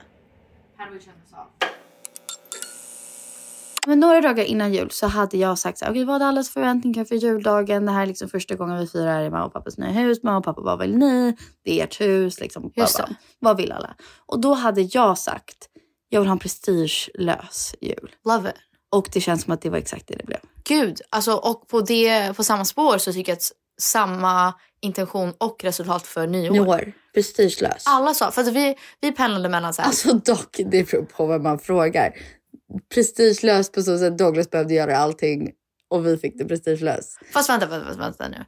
Men 3.87 4.01
några 4.01 4.21
dagar 4.21 4.45
innan 4.45 4.73
jul 4.75 4.91
så 4.91 5.07
hade 5.07 5.37
jag 5.37 5.59
sagt 5.59 5.79
så 5.79 5.85
här, 5.85 5.93
okej 5.93 6.05
vad 6.05 6.23
är 6.23 6.27
allas 6.27 6.51
förväntningar 6.51 7.05
för 7.05 7.15
juldagen? 7.15 7.87
Det 7.87 7.93
här 7.93 8.03
är 8.03 8.07
liksom 8.07 8.29
första 8.29 8.55
gången 8.55 8.79
vi 8.79 8.87
firar 8.87 9.23
i 9.25 9.31
mamma 9.31 9.45
och 9.45 9.53
pappas 9.53 9.79
nya 9.79 9.89
hus. 9.91 10.23
Mamma 10.23 10.39
och 10.39 10.45
pappa, 10.45 10.61
vad 10.61 10.79
vill 10.79 10.97
ni? 10.97 11.37
Det 11.65 11.81
är 11.81 11.85
ert 11.85 12.01
hus. 12.01 12.41
Liksom, 12.41 12.63
vad, 12.63 12.73
Just 12.77 12.97
det. 12.97 13.03
vad, 13.09 13.15
vad 13.41 13.57
vill 13.57 13.73
alla? 13.73 13.95
Och 14.27 14.41
då 14.41 14.55
hade 14.55 14.81
jag 14.83 15.19
sagt, 15.19 15.57
jag 16.09 16.21
vill 16.21 16.29
ha 16.29 16.33
en 16.33 16.39
prestigelös 16.39 17.75
jul. 17.81 18.11
Love 18.25 18.49
it. 18.51 18.55
Och 18.91 19.09
det 19.13 19.21
känns 19.21 19.43
som 19.43 19.53
att 19.53 19.61
det 19.61 19.71
var 19.71 19.79
exakt 19.79 20.07
det 20.07 20.15
det 20.17 20.25
blev. 20.27 20.41
Gud, 20.65 21.01
alltså, 21.11 21.33
och 21.35 21.69
på, 21.69 21.81
det, 21.81 22.37
på 22.37 22.45
samma 22.45 22.65
spår 22.65 22.99
så 22.99 23.13
tycker 23.13 23.33
jag 23.33 23.37
att 23.37 23.53
samma 23.81 24.55
intention 24.87 25.35
och 25.39 25.65
resultat 25.65 26.07
för 26.07 26.27
nyår. 26.27 26.53
Nyår, 26.53 26.93
prestigelös. 27.15 27.85
Alla 27.87 28.15
sa, 28.15 28.31
för 28.31 28.43
att 28.43 28.49
vi, 28.49 28.77
vi 29.01 29.13
pendlade 29.13 29.49
mellan 29.49 29.75
så 29.75 29.83
här, 29.83 29.89
Alltså 29.89 30.13
dock, 30.13 30.57
det 30.57 30.91
beror 30.91 31.03
på 31.03 31.27
vad 31.27 31.43
man 31.43 31.59
frågar. 31.59 32.15
Prestigelöst 32.95 33.73
på 33.73 33.83
så 33.83 33.99
sätt 33.99 34.19
Douglas 34.19 34.51
behövde 34.51 34.75
göra 34.75 34.99
allting 34.99 35.53
och 35.91 36.07
vi 36.07 36.19
fick 36.19 36.39
det 36.39 36.45
prestigelöst. 36.45 37.19
Fast 37.33 37.51
vänta, 37.51 37.67
vänta, 37.67 37.87
vänta, 37.87 38.03
vänta 38.03 38.29
nu. 38.29 38.45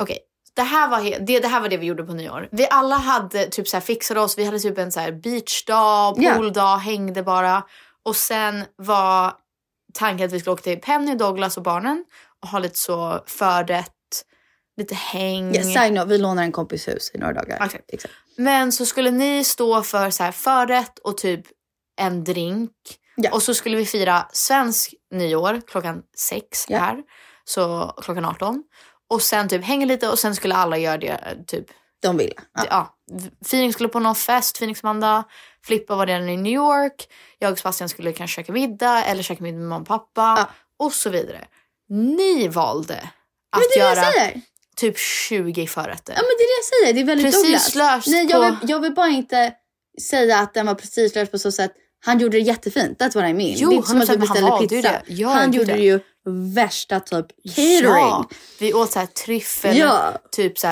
Okej, 0.00 0.18
det, 0.54 0.62
här 0.62 0.88
var 0.88 1.26
det, 1.26 1.40
det 1.40 1.48
här 1.48 1.60
var 1.60 1.68
det 1.68 1.76
vi 1.76 1.86
gjorde 1.86 2.04
på 2.04 2.12
nyår. 2.12 2.48
Vi 2.52 2.66
alla 2.70 2.96
hade 2.96 3.46
typ 3.46 3.68
så 3.68 3.76
här 3.76 3.82
fixade 3.82 4.20
oss. 4.20 4.38
Vi 4.38 4.44
hade 4.44 4.58
typ 4.58 4.78
en 4.78 4.92
så 4.92 5.00
här 5.00 5.12
beachdag, 5.12 6.16
pooldag, 6.16 6.76
hängde 6.76 7.22
bara. 7.22 7.62
Och 8.02 8.16
sen 8.16 8.64
var 8.76 9.32
tanken 9.94 10.26
att 10.26 10.32
vi 10.32 10.40
skulle 10.40 10.52
åka 10.52 10.62
till 10.62 10.80
Penny, 10.80 11.14
Douglas 11.14 11.56
och 11.56 11.62
barnen 11.62 12.04
och 12.42 12.48
ha 12.48 12.58
lite 12.58 12.78
så 12.78 13.24
förrätt, 13.26 13.90
lite 14.76 14.94
häng. 14.94 15.54
Ja, 15.54 15.62
side 15.62 15.92
note, 15.92 16.06
vi 16.06 16.18
lånar 16.18 16.42
en 16.42 16.52
kompis 16.52 16.88
hus 16.88 17.10
i 17.14 17.18
några 17.18 17.32
dagar. 17.32 17.70
Exakt. 17.88 18.14
Men 18.36 18.72
så 18.72 18.86
skulle 18.86 19.10
ni 19.10 19.44
stå 19.44 19.82
för 19.82 20.10
så 20.10 20.22
här 20.22 20.32
förrätt 20.32 20.98
och 20.98 21.16
typ 21.18 21.46
en 22.00 22.24
drink. 22.24 22.70
Ja. 23.16 23.30
Och 23.32 23.42
så 23.42 23.54
skulle 23.54 23.76
vi 23.76 23.86
fira 23.86 24.28
svensk 24.32 24.94
nyår 25.10 25.60
klockan 25.66 26.02
sex 26.16 26.66
Ja. 26.68 26.78
här. 26.78 27.02
Så 27.44 27.94
klockan 28.02 28.24
18. 28.24 28.64
Och 29.10 29.22
sen 29.22 29.48
typ 29.48 29.64
hänga 29.64 29.86
lite 29.86 30.08
och 30.08 30.18
sen 30.18 30.34
skulle 30.34 30.54
alla 30.54 30.78
göra 30.78 30.98
det 30.98 31.08
eh, 31.08 31.44
typ. 31.46 31.66
De 32.02 32.16
ville. 32.16 32.34
Ja. 32.54 32.64
Ja. 32.70 32.96
Phoenix 33.50 33.74
skulle 33.74 33.88
på 33.88 34.00
någon 34.00 34.14
fest, 34.14 34.58
Phoenix-Amanda. 34.58 35.24
Flippa 35.64 35.96
var 35.96 36.06
redan 36.06 36.28
i 36.28 36.36
New 36.36 36.52
York. 36.52 37.08
Jag 37.38 37.52
och 37.52 37.58
Sebastian 37.58 37.88
skulle 37.88 38.12
kanske 38.12 38.34
käka 38.42 38.52
middag 38.52 39.04
eller 39.04 39.22
käka 39.22 39.42
middag 39.42 39.58
med 39.58 39.68
mamma 39.68 39.80
och 39.80 39.86
pappa. 39.88 40.34
Ja. 40.38 40.50
Och 40.86 40.92
så 40.92 41.10
vidare. 41.10 41.44
Ni 41.88 42.48
valde 42.48 43.10
att 43.56 43.76
göra. 43.78 44.02
Typ 44.82 44.98
20 44.98 45.66
förrätter. 45.66 46.12
Ja 46.12 46.22
men 46.22 46.30
det 46.38 46.44
är 46.44 46.48
det 46.48 46.58
jag 46.58 46.64
säger. 46.64 46.94
Det 46.94 47.00
är 47.00 47.16
väldigt 47.16 47.32
Douglas. 47.72 48.06
Nej, 48.06 48.26
jag, 48.30 48.40
vill, 48.40 48.70
jag 48.70 48.80
vill 48.80 48.94
bara 48.94 49.08
inte 49.08 49.52
säga 50.02 50.38
att 50.38 50.54
den 50.54 50.66
var 50.66 50.74
prestigelös 50.74 51.30
på 51.30 51.38
så 51.38 51.52
sätt. 51.52 51.72
Han 52.04 52.18
gjorde 52.18 52.36
det 52.36 52.42
jättefint. 52.42 53.00
That's 53.00 53.14
what 53.14 53.30
I 53.30 53.34
mean. 53.34 53.54
Jo, 53.56 53.68
det 53.68 53.74
är 53.74 53.76
inte 53.76 53.88
som 53.88 54.00
att 54.00 54.08
vi 54.08 54.12
100%, 54.12 54.16
han 54.16 54.20
beställde 54.20 54.50
valde 54.50 54.74
ju 54.74 54.82
pizza. 54.82 55.02
det. 55.06 55.12
Ja, 55.12 55.28
han 55.28 55.52
gjorde 55.52 55.72
ja. 55.72 55.76
ju 55.76 56.00
värsta 56.54 57.00
typ 57.00 57.26
catering. 57.56 57.82
Ja, 57.82 58.28
vi 58.58 58.74
åt 58.74 58.92
så 58.92 58.98
här 58.98 59.06
tryffel, 59.06 59.76
Ja. 59.76 60.12
typ 60.30 60.58
så 60.58 60.68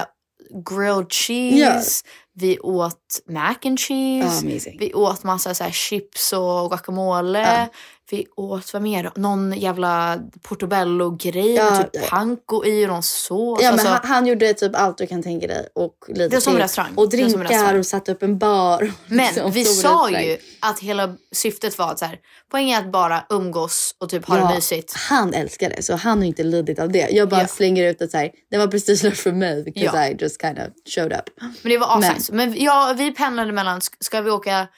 grilled 0.71 1.13
cheese. 1.13 2.05
Vi 2.41 2.59
åt 2.59 3.21
mac 3.29 3.55
and 3.65 3.79
cheese. 3.81 4.27
Ja, 4.45 4.51
amazing. 4.51 4.77
vi 4.81 4.95
åt 4.95 5.25
massa 5.25 5.55
så 5.55 5.65
chips 5.71 6.33
och 6.33 6.69
guacamole. 6.71 7.39
Ja. 7.41 7.67
Vi 8.11 8.27
åt 8.37 8.73
vad 8.73 8.83
mer? 8.83 9.11
Någon 9.17 9.53
jävla 9.53 10.19
portobello-grej 10.43 11.55
Ja, 11.55 11.71
med 11.71 11.81
typ 11.93 12.03
ja. 12.03 12.09
panko 12.11 12.65
i 12.65 12.85
och 12.85 12.89
någon 12.89 13.03
sås. 13.03 13.59
Ja, 13.63 13.71
men 13.71 13.73
alltså, 13.73 13.89
han, 13.89 14.01
han 14.05 14.27
gjorde 14.27 14.55
typ 14.55 14.77
allt 14.77 14.99
du 14.99 15.07
kan 15.07 15.23
tänka 15.23 15.47
dig. 15.47 15.69
Och 15.75 15.95
lite 16.09 16.29
Det 16.29 16.37
var 16.37 16.41
som 16.41 16.57
restaurang. 16.57 16.93
Och 16.97 17.09
drinkar 17.09 17.39
restaurang. 17.45 17.79
och 17.79 17.87
satte 17.87 18.13
upp 18.13 18.23
en 18.23 18.39
bar. 18.39 18.93
men 19.07 19.19
Liksom, 19.19 19.51
vi 19.53 19.65
sa 19.65 19.71
restaurang. 19.91 20.25
ju 20.25 20.37
att 20.61 20.79
hela 20.81 21.15
syftet 21.33 21.79
var 21.79 21.91
att 21.91 21.99
så 21.99 22.05
här, 22.05 22.19
poängen 22.51 22.77
är 22.83 22.87
att 22.87 22.93
bara 22.93 23.25
umgås 23.31 23.95
och 23.99 24.09
typ 24.09 24.25
ha 24.29 24.37
det 24.37 24.55
mysigt. 24.55 24.95
Han 24.97 25.35
älskar 25.35 25.71
det, 25.71 25.83
så 25.83 25.95
han 25.97 26.19
har 26.19 26.25
inte 26.25 26.43
lidit 26.43 26.79
av 26.79 26.93
det. 26.93 27.09
Jag 27.11 27.29
bara 27.29 27.41
Ja. 27.41 27.47
slänger 27.49 27.85
ut 27.91 28.03
att 28.03 28.11
så 28.11 28.17
här, 28.19 28.31
det 28.51 28.59
var 28.59 28.67
prestigelöst 28.67 29.21
för 29.23 29.33
mig 29.33 29.63
because 29.65 29.97
Ja. 29.97 30.09
I 30.09 30.17
just 30.21 30.41
kind 30.41 30.59
of 30.59 30.65
showed 30.95 31.13
up. 31.13 31.25
Men 31.63 31.71
det 31.73 31.79
var 31.79 32.01
Men- 32.01 32.11
Men, 32.33 32.55
ja, 32.63 32.95
vi 32.99 33.13
pendlade 33.15 33.53
mellan, 33.53 33.81
sk- 33.81 33.97
ska 34.01 34.21
vi 34.21 34.31
åka 34.31 34.69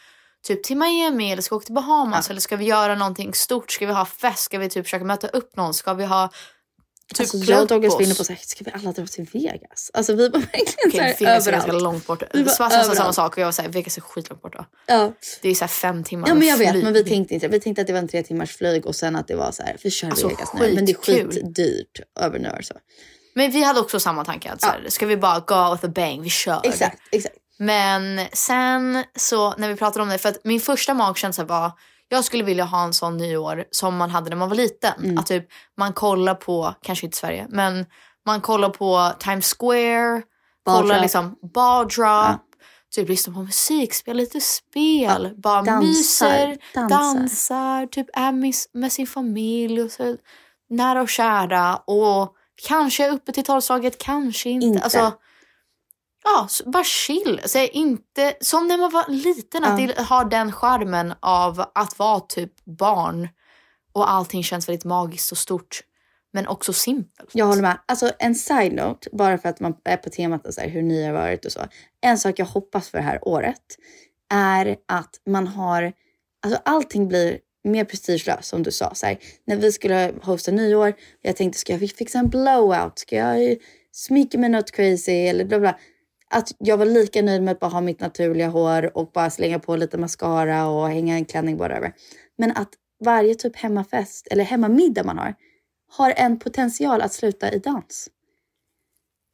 typ 0.47 0.62
till 0.64 0.76
Miami 0.76 1.32
eller 1.32 1.42
ska 1.42 1.54
vi 1.54 1.56
åka 1.56 1.64
till 1.66 1.75
Bahamas 1.75 2.30
eller 2.30 2.40
ska 2.40 2.56
vi 2.56 2.64
göra 2.64 2.94
någonting 2.94 3.35
stort? 3.35 3.71
Ska 3.71 3.87
vi 3.87 3.92
ha 3.92 4.04
fest? 4.06 4.42
Ska 4.44 4.59
vi 4.59 4.68
typ 4.68 4.85
försöka 4.87 5.04
möta 5.04 5.28
upp 5.28 5.56
någon? 5.56 5.75
Ska 5.75 5.94
vi 5.94 6.04
ha 6.04 6.28
typ 7.14 7.21
Alltså, 7.21 7.37
jag 7.37 7.61
och 7.62 7.66
Douglas 7.66 7.92
på 7.92 7.99
var 7.99 8.04
inne 8.04 8.14
på 8.14 8.25
här, 8.28 8.38
ska 8.42 8.64
vi 8.64 8.71
alla 8.75 8.92
dra 8.92 9.06
till 9.06 9.26
Vegas? 9.32 9.90
Alltså 9.94 10.12
vi 10.14 10.28
var 10.28 10.38
verkligen 10.52 10.68
Okej, 10.87 10.90
så 10.92 10.99
här, 11.00 11.12
Phoenix 11.14 11.21
är 11.47 11.52
ganska 11.52 11.52
överallt. 11.62 11.82
långt 11.82 12.06
bort. 12.06 12.23
Vi 12.32 12.42
var 12.42 12.52
sa 12.52 12.71
samma 12.71 12.82
överallt. 12.85 13.14
sak 13.16 13.32
och 13.32 13.38
jag 13.38 13.44
var 13.47 13.52
såhär, 13.52 13.68
Vegas 13.68 13.97
är 13.97 14.00
skitlångt 14.00 14.42
borta. 14.42 14.66
Ja. 14.87 15.12
Det 15.42 15.49
är 15.49 15.54
såhär 15.54 15.68
fem 15.68 16.04
timmar 16.04 16.28
ja 16.28 16.35
men 16.35 16.49
jag 16.49 16.56
vet 16.56 16.82
men 16.82 16.92
vi 16.92 17.04
tänkte 17.04 17.35
inte 17.35 17.49
Vi 17.49 17.61
tänkte 17.61 17.80
att 17.80 17.87
det 17.87 17.92
var 17.92 18.00
en 18.00 18.09
tre 18.09 18.23
timmars 18.23 18.56
flyg 18.56 18.87
och 18.87 18.97
sen 18.97 19.16
att 19.16 19.28
det 19.28 19.37
var 19.37 19.52
så 19.52 19.62
här, 19.62 19.76
vi 19.82 19.90
kör 19.90 20.09
Alltså, 20.09 20.28
Vegas 20.28 20.54
nu. 20.54 20.75
Men 20.75 20.87
det 20.87 20.92
är 20.92 20.97
skitdyrt 20.97 22.00
över 22.21 22.38
nu 22.38 22.59
så. 22.62 22.75
Men 23.35 23.50
vi 23.50 23.62
hade 23.62 23.80
också 23.80 24.00
samma 24.00 24.25
tanke. 24.25 24.50
Att, 24.52 24.61
så 24.61 24.66
här, 24.66 24.85
Ska 24.88 25.06
vi 25.06 25.16
bara 25.16 25.40
go 25.40 25.73
with 25.73 25.85
a 25.85 25.88
bang? 25.94 26.23
Vi 26.23 26.30
kör. 26.30 26.61
Exakt, 26.64 26.99
exakt. 27.11 27.35
Men 27.62 28.21
sen 28.33 29.04
så 29.16 29.54
när 29.57 29.69
vi 29.69 29.76
pratade 29.76 30.02
om 30.02 30.09
det, 30.09 30.19
för 30.19 30.28
att 30.28 30.45
min 30.45 30.61
första 30.61 30.95
magkänsla 30.95 31.45
var 31.45 31.73
jag 32.09 32.25
skulle 32.25 32.45
vilja 32.45 32.64
ha 32.64 32.85
en 32.85 32.92
sån 32.92 33.16
nyår 33.16 33.64
som 33.71 33.97
man 33.97 34.11
hade 34.11 34.31
när 34.31 34.37
man 34.37 34.49
var 34.49 34.57
liten. 34.57 34.92
Mm. 34.99 35.19
Att 35.19 35.26
typ 35.26 35.49
man 35.78 35.92
kollar 35.92 36.35
på, 36.35 36.75
kanske 36.83 37.07
inte 37.07 37.19
Sverige, 37.19 37.47
men 37.49 37.87
man 38.26 38.40
kollar 38.40 38.69
på 38.69 39.12
Times 39.19 39.57
Square, 39.59 40.23
Ball 40.64 40.83
kollar 40.83 40.95
drop. 40.95 41.02
liksom 41.02 41.37
ball 41.54 41.88
drop, 41.88 42.40
typ 42.95 43.09
lyssnar 43.09 43.35
på 43.35 43.42
musik, 43.42 43.95
spelar 43.95 44.21
lite 44.21 44.40
spel, 44.40 45.35
bara 45.37 45.62
dansar, 45.62 45.87
myser, 45.87 46.59
dansar. 46.75 46.88
dansar, 46.88 47.87
typ 47.87 48.07
är 48.12 48.33
med, 48.33 48.54
med 48.73 48.92
sin 48.92 49.07
familj 49.07 49.83
och 49.83 49.90
så 49.90 50.16
nära 50.71 51.02
och 51.02 51.09
kära 51.09 51.76
och 51.76 52.35
kanske 52.69 53.11
uppe 53.11 53.33
till 53.33 53.45
tolvslaget, 53.45 53.99
kanske 53.99 54.50
inte. 54.50 54.66
Inte. 54.66 54.83
Alltså, 54.83 55.12
Ja, 56.25 56.49
bara 56.67 56.85
chill. 56.85 57.41
Så 57.45 57.59
inte, 57.59 58.35
som 58.41 58.69
när 58.69 58.79
man 58.79 58.91
var 58.91 59.05
liten, 59.09 59.64
att 59.64 59.76
det 59.76 59.99
har 59.99 60.25
den 60.25 60.52
charmen 60.52 61.14
av 61.21 61.64
att 61.75 61.99
vara 61.99 62.21
typ 62.21 62.64
barn 62.64 63.29
och 63.93 64.11
allting 64.11 64.43
känns 64.43 64.69
väldigt 64.69 64.85
magiskt 64.85 65.33
och 65.33 65.38
stort. 65.38 65.81
Men 66.33 66.47
också 66.49 66.73
simpelt. 66.73 67.31
Jag 67.33 67.47
håller 67.47 67.62
med. 67.62 67.79
Alltså 67.87 68.12
en 68.19 68.35
side 68.35 68.73
note, 68.73 69.09
bara 69.12 69.38
för 69.38 69.49
att 69.49 69.61
man 69.61 69.75
är 69.85 69.97
på 69.97 70.11
temat 70.11 70.55
så 70.55 70.61
här, 70.61 70.69
hur 70.69 70.83
ni 70.83 71.05
har 71.05 71.12
varit 71.12 71.45
och 71.45 71.52
så. 71.52 71.61
En 72.00 72.19
sak 72.19 72.38
jag 72.38 72.47
hoppas 72.47 72.88
för 72.88 72.99
det 72.99 73.05
här 73.05 73.29
året 73.29 73.76
är 74.31 74.76
att 74.88 75.21
man 75.26 75.47
har, 75.47 75.93
alltså 76.45 76.61
allting 76.64 77.09
blir 77.09 77.38
mer 77.64 77.85
prestigelöst 77.85 78.49
som 78.49 78.62
du 78.62 78.71
sa. 78.71 78.95
Så 78.95 79.07
här, 79.07 79.19
när 79.47 79.57
vi 79.57 79.73
skulle 79.73 80.12
hosta 80.23 80.50
nyår, 80.50 80.95
jag 81.21 81.37
tänkte 81.37 81.59
ska 81.59 81.73
jag 81.73 81.91
fixa 81.91 82.19
en 82.19 82.29
blowout? 82.29 82.99
Ska 82.99 83.17
jag 83.17 83.57
smyka 83.93 84.38
mig 84.38 84.50
något 84.50 84.71
crazy 84.71 85.12
eller 85.12 85.45
bla 85.45 85.61
bla. 85.61 85.79
Att 86.34 86.52
jag 86.58 86.76
var 86.76 86.86
lika 86.86 87.22
nöjd 87.22 87.42
med 87.42 87.52
att 87.52 87.60
bara 87.60 87.70
ha 87.70 87.80
mitt 87.80 88.00
naturliga 88.00 88.48
hår 88.48 88.96
och 88.96 89.10
bara 89.14 89.30
slänga 89.30 89.58
på 89.58 89.76
lite 89.76 89.98
mascara 89.98 90.66
och 90.66 90.88
hänga 90.88 91.14
en 91.14 91.24
klänning 91.24 91.56
whatever. 91.56 91.92
Men 92.38 92.50
att 92.56 92.68
varje 93.04 93.34
typ 93.34 93.56
hemmafest 93.56 94.26
eller 94.30 94.44
hemmamiddag 94.44 95.04
man 95.04 95.18
har 95.18 95.34
har 95.96 96.14
en 96.16 96.38
potential 96.38 97.00
att 97.02 97.12
sluta 97.12 97.52
i 97.52 97.58
dans. 97.58 98.08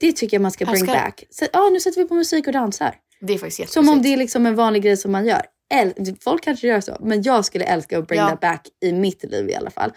Det 0.01 0.13
tycker 0.13 0.35
jag 0.37 0.43
man 0.43 0.51
ska 0.51 0.65
bring 0.65 0.87
det. 0.87 0.93
back. 0.93 1.25
Så, 1.31 1.47
ja, 1.53 1.69
nu 1.73 1.81
sätter 1.81 2.03
vi 2.03 2.09
på 2.09 2.15
musik 2.15 2.47
och 2.47 2.53
dansar. 2.53 2.95
Det 3.21 3.33
är 3.35 3.39
faktiskt 3.39 3.73
Som 3.73 3.89
om 3.89 4.03
det 4.03 4.09
är 4.09 4.17
liksom 4.17 4.47
en 4.47 4.55
vanlig 4.55 4.83
grej 4.83 4.97
som 4.97 5.13
man 5.13 5.27
gör. 5.27 5.43
Äl- 5.75 6.17
Folk 6.21 6.43
kanske 6.45 6.67
gör 6.67 6.81
så, 6.81 6.97
men 7.01 7.23
jag 7.23 7.45
skulle 7.45 7.65
älska 7.65 7.99
att 7.99 8.07
bring 8.09 8.21
Ja. 8.21 8.29
that 8.29 8.41
back 8.41 8.69
i 8.81 8.93
mitt 8.93 9.25
liv 9.25 9.49
i 9.51 9.55
alla 9.55 9.71
fall. 9.71 9.93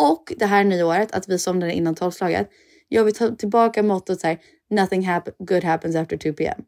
Och 0.00 0.32
det 0.36 0.46
här 0.46 0.64
nyåret, 0.64 1.12
att 1.12 1.28
vi 1.28 1.38
somnade 1.38 1.72
innan 1.72 1.94
tolvslaget. 1.94 2.48
Jag 2.88 3.04
vill 3.04 3.14
ta 3.14 3.30
tillbaka 3.30 3.82
mottot 3.82 4.20
så 4.20 4.26
här, 4.26 4.38
nothing 4.70 5.02
hap- 5.08 5.32
good 5.38 5.64
happens 5.64 5.96
after 5.96 6.16
2 6.16 6.32
p.m. 6.32 6.62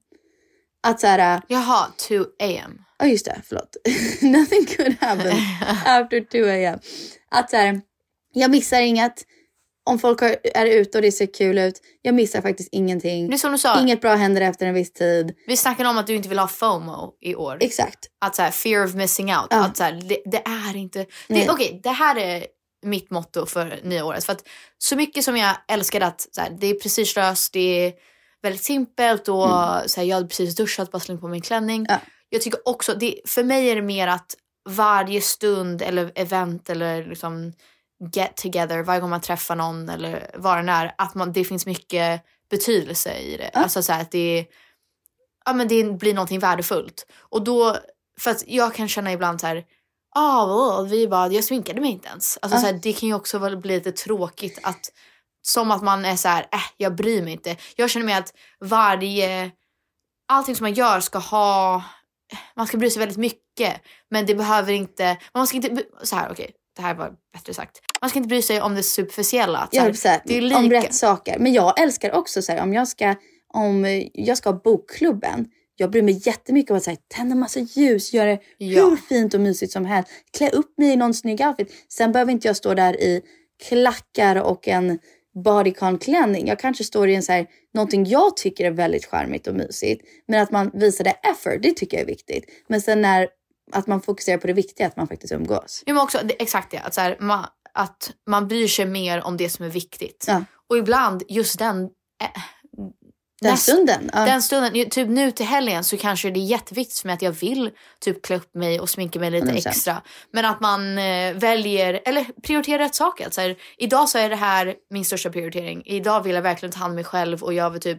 Att 0.82 1.00
så 1.00 1.06
här, 1.06 1.34
äh, 1.36 1.42
Jaha, 1.48 1.86
2 2.08 2.14
am. 2.64 2.84
Ja 2.98 3.06
just 3.06 3.24
det, 3.24 3.40
förlåt. 3.44 3.76
Nothing 4.22 4.66
could 4.66 4.96
happen 5.00 5.32
after 5.86 6.20
2 6.20 6.72
am. 6.74 6.80
Att 7.30 7.50
så 7.50 7.56
här, 7.56 7.80
jag 8.34 8.50
missar 8.50 8.80
inget. 8.80 9.24
Om 9.90 9.98
folk 9.98 10.20
har, 10.20 10.36
är 10.54 10.66
ute 10.66 10.98
och 10.98 11.02
det 11.02 11.12
ser 11.12 11.26
kul 11.34 11.58
ut. 11.58 11.80
Jag 12.02 12.14
missar 12.14 12.40
faktiskt 12.42 12.68
ingenting. 12.72 13.28
Det 13.28 13.34
är 13.36 13.38
som 13.38 13.52
du 13.52 13.58
sa, 13.58 13.80
Inget 13.80 14.00
bra 14.00 14.14
händer 14.14 14.40
efter 14.40 14.66
en 14.66 14.74
viss 14.74 14.92
tid. 14.92 15.34
vi 15.46 15.56
snackade 15.56 15.88
om 15.88 15.98
att 15.98 16.06
du 16.06 16.14
inte 16.14 16.28
vill 16.28 16.38
ha 16.38 16.48
FOMO 16.48 17.12
i 17.20 17.34
år. 17.34 17.58
Exakt. 17.60 17.98
att 18.20 18.36
så 18.36 18.42
här, 18.42 18.50
fear 18.50 18.84
of 18.84 18.94
missing 18.94 19.26
out. 19.36 19.46
Ja. 19.50 19.64
Att 19.66 19.76
så 19.76 19.82
här, 19.84 19.92
det, 19.92 20.22
det 20.24 20.42
är 20.46 20.76
inte... 20.76 21.06
Okej, 21.50 21.80
det 21.82 21.90
här 21.90 22.18
är 22.18 22.46
mitt 22.82 23.10
motto 23.10 23.46
för 23.46 23.80
nyåret. 23.82 24.24
För 24.24 24.32
att 24.32 24.48
så 24.78 24.96
mycket 24.96 25.24
som 25.24 25.36
jag 25.36 25.56
älskade 25.68 26.06
att 26.06 26.28
så 26.32 26.40
här, 26.40 26.50
det 26.50 26.66
är 26.66 26.74
prestigelöst, 26.74 27.52
det 27.52 27.86
är 27.86 27.92
väldigt 28.42 28.62
simpelt 28.62 29.28
och 29.28 29.48
så 29.86 30.00
här, 30.00 30.02
jag 30.02 30.16
hade 30.16 30.28
precis 30.28 30.56
duschat, 30.56 30.90
bara 30.90 31.00
slängt 31.00 31.20
på 31.20 31.28
min 31.28 31.40
klänning. 31.40 31.80
Mm. 31.80 31.86
Ja. 31.90 31.98
Jag 32.28 32.42
tycker 32.42 32.68
också, 32.68 32.94
det, 32.94 33.20
för 33.26 33.44
mig 33.44 33.70
är 33.70 33.76
det 33.76 33.82
mer 33.82 34.08
att 34.08 34.36
varje 34.68 35.20
stund 35.20 35.82
eller 35.82 36.12
event 36.14 36.70
eller 36.70 37.04
liksom 37.04 37.52
get 38.14 38.36
together, 38.36 38.82
varje 38.82 39.00
gång 39.00 39.10
man 39.10 39.20
träffar 39.20 39.56
någon 39.56 39.88
eller 39.88 40.30
vad 40.34 40.66
det 40.66 40.72
är, 40.72 40.94
att 40.98 41.14
man, 41.14 41.32
det 41.32 41.44
finns 41.44 41.66
mycket 41.66 42.22
betydelse 42.50 43.18
i 43.18 43.36
det. 43.36 43.48
Alltså 43.48 43.82
så 43.82 43.92
här, 43.92 44.02
att 44.02 44.10
det, 44.10 44.46
ja, 45.44 45.52
men 45.52 45.68
det 45.68 45.84
blir 45.84 46.14
någonting 46.14 46.38
värdefullt. 46.38 47.06
Och 47.18 47.44
då, 47.44 47.76
för 48.20 48.30
att 48.30 48.44
jag 48.46 48.74
kan 48.74 48.88
känna 48.88 49.12
ibland 49.12 49.40
så 49.40 49.46
här, 49.46 49.64
ah, 50.14 50.82
vi 50.82 51.08
bara, 51.08 51.28
jag 51.28 51.44
sminkade 51.44 51.80
mig 51.80 51.90
inte 51.90 52.08
ens. 52.08 52.38
Alltså, 52.42 52.58
så 52.58 52.66
här, 52.66 52.72
det 52.82 52.92
kan 52.92 53.08
ju 53.08 53.14
också 53.14 53.56
bli 53.56 53.74
lite 53.74 53.92
tråkigt 53.92 54.58
att 54.62 54.90
som 55.42 55.70
att 55.70 55.82
man 55.82 56.04
är 56.04 56.16
så 56.16 56.28
här, 56.28 56.40
äh, 56.52 56.60
jag 56.76 56.94
bryr 56.94 57.22
mig 57.22 57.32
inte. 57.32 57.56
Jag 57.76 57.90
känner 57.90 58.06
mig 58.06 58.14
att 58.14 58.34
varje, 58.60 59.50
allting 60.28 60.56
som 60.56 60.64
man 60.64 60.74
gör 60.74 61.00
ska 61.00 61.18
ha, 61.18 61.82
man 62.56 62.66
ska 62.66 62.76
bry 62.76 62.90
sig 62.90 63.00
väldigt 63.00 63.18
mycket. 63.18 63.80
Men 64.10 64.26
det 64.26 64.34
behöver 64.34 64.72
inte, 64.72 65.16
man 65.34 65.46
ska 65.46 65.56
inte, 65.56 65.82
så 66.02 66.16
här 66.16 66.30
okej, 66.30 66.44
okay, 66.44 66.54
det 66.76 66.82
här 66.82 66.94
var 66.94 67.12
bättre 67.32 67.54
sagt. 67.54 67.78
Man 68.00 68.10
ska 68.10 68.18
inte 68.18 68.28
bry 68.28 68.42
sig 68.42 68.60
om 68.62 68.74
det 68.74 68.82
superficiella. 68.82 69.68
Så 69.72 69.80
här, 69.80 69.94
ja, 70.04 70.20
det 70.24 70.36
är 70.36 70.40
lika. 70.40 70.58
Om 70.58 70.70
rätt 70.70 70.94
saker. 70.94 71.38
Men 71.38 71.52
jag 71.52 71.80
älskar 71.80 72.12
också 72.12 72.42
så 72.42 72.52
här, 72.52 72.62
om 72.62 72.74
jag 72.74 72.88
ska, 72.88 73.14
om 73.54 74.00
jag 74.14 74.38
ska 74.38 74.50
ha 74.50 74.60
bokklubben. 74.64 75.46
Jag 75.80 75.90
bryr 75.90 76.02
mig 76.02 76.20
jättemycket 76.24 76.70
om 76.70 76.76
att 76.76 76.86
här, 76.86 76.96
tända 77.14 77.34
massa 77.34 77.60
ljus, 77.60 78.12
göra 78.12 78.30
det 78.30 78.40
ja. 78.58 78.84
hur 78.84 78.96
fint 78.96 79.34
och 79.34 79.40
mysigt 79.40 79.72
som 79.72 79.84
helst. 79.84 80.10
Klä 80.38 80.50
upp 80.50 80.78
mig 80.78 80.92
i 80.92 80.96
någon 80.96 81.14
snygg 81.14 81.40
outfit. 81.40 81.72
Sen 81.88 82.12
behöver 82.12 82.32
inte 82.32 82.48
jag 82.48 82.56
stå 82.56 82.74
där 82.74 83.00
i 83.00 83.22
klackar 83.68 84.36
och 84.36 84.68
en 84.68 84.98
bodycon-klänning. 85.44 86.46
Jag 86.46 86.58
kanske 86.58 86.84
står 86.84 87.08
i 87.08 87.14
en 87.14 87.22
så 87.22 87.32
här, 87.32 87.46
någonting 87.74 88.04
jag 88.04 88.36
tycker 88.36 88.64
är 88.64 88.70
väldigt 88.70 89.06
charmigt 89.06 89.46
och 89.46 89.54
mysigt. 89.54 90.04
Men 90.28 90.42
att 90.42 90.50
man 90.50 90.70
visar 90.74 91.04
det 91.04 91.10
effort, 91.10 91.62
det 91.62 91.76
tycker 91.76 91.96
jag 91.96 92.02
är 92.02 92.06
viktigt. 92.06 92.44
Men 92.68 92.80
sen 92.80 93.02
när 93.02 93.28
att 93.72 93.86
man 93.86 94.00
fokuserar 94.00 94.38
på 94.38 94.46
det 94.46 94.52
viktiga, 94.52 94.86
att 94.86 94.96
man 94.96 95.08
faktiskt 95.08 95.32
umgås. 95.32 95.82
Ja, 95.86 95.94
men 95.94 96.02
också, 96.02 96.18
det, 96.24 96.42
exakt 96.42 96.70
det. 96.70 96.78
Att, 96.78 96.94
så 96.94 97.00
här, 97.00 97.16
man, 97.20 97.46
att 97.72 98.12
man 98.26 98.48
bryr 98.48 98.68
sig 98.68 98.86
mer 98.86 99.22
om 99.22 99.36
det 99.36 99.48
som 99.48 99.64
är 99.64 99.70
viktigt. 99.70 100.24
Ja. 100.28 100.44
Och 100.68 100.78
ibland 100.78 101.22
just 101.28 101.58
den... 101.58 101.90
Den 103.40 103.50
näst, 103.50 103.62
stunden? 103.62 104.10
Ja. 104.12 104.24
Den 104.24 104.42
stunden. 104.42 104.90
Typ 104.90 105.08
nu 105.08 105.30
till 105.30 105.46
helgen 105.46 105.84
så 105.84 105.96
kanske 105.96 106.30
det 106.30 106.40
är 106.40 106.44
jätteviktigt 106.44 106.98
för 106.98 107.08
mig 107.08 107.14
att 107.14 107.22
jag 107.22 107.32
vill 107.32 107.70
typ 108.00 108.22
klä 108.22 108.36
upp 108.36 108.54
mig 108.54 108.80
och 108.80 108.90
sminka 108.90 109.20
mig 109.20 109.30
lite 109.30 109.46
100%. 109.46 109.68
extra. 109.68 110.02
Men 110.32 110.44
att 110.44 110.60
man 110.60 110.98
eh, 110.98 111.34
väljer, 111.34 112.00
eller 112.04 112.26
prioriterar 112.42 112.78
rätt 112.78 112.94
saker. 112.94 113.30
Så 113.30 113.40
här, 113.40 113.56
idag 113.76 114.08
så 114.08 114.18
är 114.18 114.30
det 114.30 114.36
här 114.36 114.74
min 114.90 115.04
största 115.04 115.30
prioritering. 115.30 115.82
Idag 115.86 116.22
vill 116.22 116.34
jag 116.34 116.42
verkligen 116.42 116.72
ta 116.72 116.78
hand 116.78 116.90
om 116.90 116.94
mig 116.94 117.04
själv 117.04 117.42
och 117.42 117.54
jag 117.54 117.70
vill 117.70 117.80
typ 117.80 117.98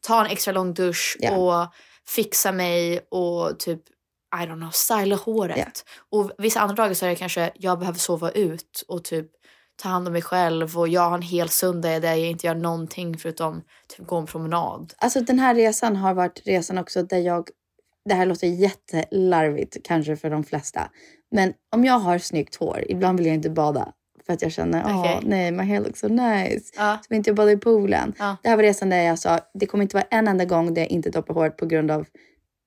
ta 0.00 0.24
en 0.24 0.30
extra 0.30 0.52
lång 0.52 0.74
dusch 0.74 1.16
ja. 1.20 1.36
och 1.36 1.72
fixa 2.08 2.52
mig 2.52 3.00
och 3.10 3.58
typ 3.58 3.80
I 4.36 4.46
don't 4.46 4.56
know, 4.56 4.70
styla 4.70 5.16
håret. 5.16 5.56
Yeah. 5.56 5.70
Och 6.10 6.30
vissa 6.38 6.60
andra 6.60 6.74
dagar 6.74 6.94
så 6.94 7.04
är 7.04 7.10
det 7.10 7.16
kanske 7.16 7.50
jag 7.54 7.78
behöver 7.78 7.98
sova 7.98 8.30
ut 8.30 8.84
och 8.88 9.04
typ 9.04 9.26
ta 9.82 9.88
hand 9.88 10.06
om 10.06 10.12
mig 10.12 10.22
själv 10.22 10.78
och 10.78 10.88
jag 10.88 11.08
har 11.08 11.14
en 11.14 11.22
hel 11.22 11.48
söndag 11.48 12.00
där 12.00 12.14
jag 12.14 12.30
inte 12.30 12.46
gör 12.46 12.54
någonting 12.54 13.18
förutom 13.18 13.62
typ 13.88 14.06
gå 14.06 14.16
en 14.16 14.26
promenad. 14.26 14.92
Alltså 14.98 15.20
den 15.20 15.38
här 15.38 15.54
resan 15.54 15.96
har 15.96 16.14
varit 16.14 16.42
resan 16.46 16.78
också 16.78 17.02
där 17.02 17.18
jag, 17.18 17.48
det 18.04 18.14
här 18.14 18.26
låter 18.26 18.46
jättelarvigt 18.46 19.76
kanske 19.84 20.16
för 20.16 20.30
de 20.30 20.44
flesta, 20.44 20.90
men 21.30 21.52
om 21.76 21.84
jag 21.84 21.98
har 21.98 22.18
snyggt 22.18 22.56
hår, 22.56 22.84
ibland 22.88 23.18
vill 23.18 23.26
jag 23.26 23.34
inte 23.34 23.50
bada 23.50 23.92
för 24.26 24.32
att 24.32 24.42
jag 24.42 24.52
känner, 24.52 24.84
åh 24.86 25.00
okay. 25.00 25.16
nej, 25.22 25.52
my 25.52 25.64
hair 25.64 25.80
looks 25.80 26.00
so 26.00 26.08
nice. 26.08 26.72
Ja. 26.76 26.98
Så 27.02 27.06
vill 27.08 27.16
inte 27.16 27.30
jag 27.30 27.36
bada 27.36 27.52
i 27.52 27.56
poolen. 27.56 28.14
Ja. 28.18 28.36
Det 28.42 28.48
här 28.48 28.56
var 28.56 28.62
resan 28.62 28.90
där 28.90 29.02
jag 29.02 29.18
sa, 29.18 29.38
det 29.54 29.66
kommer 29.66 29.82
inte 29.82 29.96
vara 29.96 30.06
en 30.10 30.28
enda 30.28 30.44
gång 30.44 30.74
där 30.74 30.82
jag 30.82 30.90
inte 30.90 31.10
doppar 31.10 31.34
håret 31.34 31.56
på 31.56 31.66
grund 31.66 31.90
av 31.90 32.06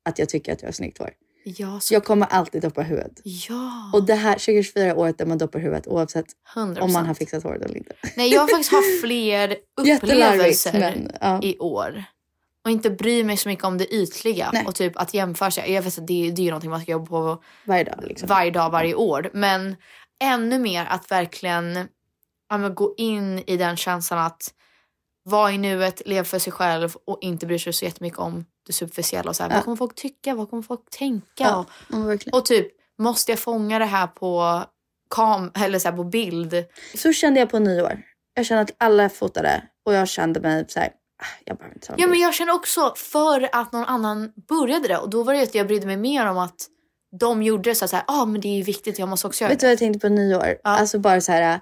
att 0.06 0.20
jag 0.20 0.30
tycker 0.30 0.54
att 0.54 0.62
jag 0.62 0.68
har 0.68 0.74
snyggt 0.74 0.98
hår. 0.98 1.10
Ja, 1.44 1.80
så... 1.80 1.94
Jag 1.94 2.04
kommer 2.04 2.28
alltid 2.28 2.62
doppa 2.62 2.82
huvudet. 2.82 3.22
Ja. 3.24 3.92
Och 3.94 4.04
det 4.04 4.16
här 4.16 4.34
2024 4.34 4.84
är 4.84 4.98
året 4.98 5.18
där 5.18 5.26
man 5.26 5.38
doppar 5.38 5.60
huvudet 5.60 5.88
oavsett 5.88 6.26
100%. 6.56 6.80
om 6.80 6.94
man 6.94 7.06
har 7.06 7.14
fixat 7.14 7.44
håret 7.44 7.62
eller 7.62 7.78
inte. 7.78 7.94
Nej, 8.16 8.34
jag 8.34 8.42
har 8.42 8.48
faktiskt 8.48 8.72
haft 8.72 9.02
fler 9.02 9.56
upplevelser 9.78 10.80
men, 10.80 11.12
ja. 11.22 11.40
i 11.44 11.58
år. 11.60 12.04
Och 12.66 12.72
inte 12.72 12.90
bry 12.90 13.24
mig 13.24 13.38
så 13.38 13.50
mycket 13.50 13.66
om 13.66 13.78
det 13.78 13.94
ytliga 13.94 14.50
Nej. 14.54 14.66
och 14.66 14.76
typ 14.76 14.98
att 14.98 15.14
jämföra 15.14 15.52
sig. 15.52 15.72
Jag 15.72 15.82
vet 15.82 15.98
att 15.98 16.08
det, 16.08 16.32
det 16.32 16.42
är 16.42 16.46
någonting 16.46 16.70
man 16.70 16.82
ska 16.82 16.92
jobba 16.92 17.06
på 17.06 17.44
varje 17.66 17.84
dag, 17.84 18.04
liksom. 18.08 18.28
varje, 18.28 18.52
dag 18.52 18.70
varje 18.70 18.96
år. 18.96 19.30
Men 19.34 19.76
ännu 20.20 20.60
mer 20.60 20.86
att 20.86 21.12
verkligen 21.12 21.88
ja, 22.50 22.70
gå 22.70 22.94
in 22.98 23.44
i 23.48 23.58
den 23.58 23.78
känslan 23.78 24.20
att 24.20 24.54
vara 25.24 25.52
i 25.52 25.58
nuet, 25.58 26.02
leva 26.06 26.24
för 26.24 26.40
sig 26.40 26.54
själv 26.54 26.96
och 27.06 27.18
inte 27.22 27.46
bry 27.46 27.60
sig 27.60 27.74
så 27.74 27.86
jättemycket 27.86 28.20
om 28.20 28.46
det 28.68 28.74
superficiella. 28.74 29.30
Och 29.30 29.36
så 29.36 29.44
här, 29.44 29.50
ja. 29.50 29.56
Vad 29.56 29.64
kommer 29.64 29.78
folk 29.78 29.96
tycka? 29.96 30.36
Vad 30.36 30.50
kommer 30.50 30.64
folk 30.64 30.90
tänka? 30.90 31.26
Ja, 31.38 31.66
och, 31.90 32.38
och 32.38 32.46
typ, 32.46 32.68
måste 33.00 33.32
jag 33.32 33.40
fånga 33.40 33.80
det 33.80 33.86
här 33.86 34.08
på, 34.08 34.64
kam 35.10 35.52
eller 35.56 35.80
så 35.80 35.90
här, 35.90 35.98
på 35.98 36.04
bild? 36.04 36.66
Så 36.96 37.14
kände 37.14 37.40
jag 37.40 37.50
på 37.50 37.60
nyår. 37.60 38.02
Jag 38.34 38.46
kände 38.46 38.62
att 38.62 38.72
alla 38.78 39.10
fotade 39.10 39.64
och 39.86 39.94
jag 39.94 40.08
kände 40.08 40.40
mig 40.40 40.66
så 40.68 40.80
här, 40.80 40.90
ah, 41.22 41.26
jag 41.46 41.58
behöver 41.58 41.76
inte 41.76 41.88
ta 41.88 41.94
Ja 41.98 42.08
men 42.08 42.20
jag 42.20 42.34
kände 42.34 42.54
också 42.54 42.94
för 42.96 43.50
att 43.56 43.72
någon 43.72 43.86
annan 43.86 44.32
började 44.48 44.88
det 44.88 44.98
och 44.98 45.10
då 45.10 45.24
var 45.24 45.34
det 45.34 45.44
att 45.44 45.56
jag 45.56 45.68
brydde 45.68 45.88
mig 45.88 45.98
mer 45.98 46.26
om 46.26 46.38
att 46.38 46.68
de 47.20 47.44
gjorde 47.44 47.70
det 47.70 47.76
så 47.76 47.96
här, 47.96 48.04
ja 48.08 48.22
ah, 48.22 48.26
men 48.26 48.42
det 48.42 48.60
är 48.60 48.64
viktigt, 48.64 49.00
jag 49.00 49.10
måste 49.10 49.28
också 49.28 49.44
göra 49.44 49.50
Vet 49.50 49.60
du 49.60 49.66
vad 49.66 49.72
jag 49.72 49.80
tänkte 49.80 50.00
på 50.00 50.10
nyår? 50.10 50.58
Ja. 50.64 50.70
Alltså 50.70 51.00
bara 51.00 51.22
så 51.22 51.32
här 51.32 51.60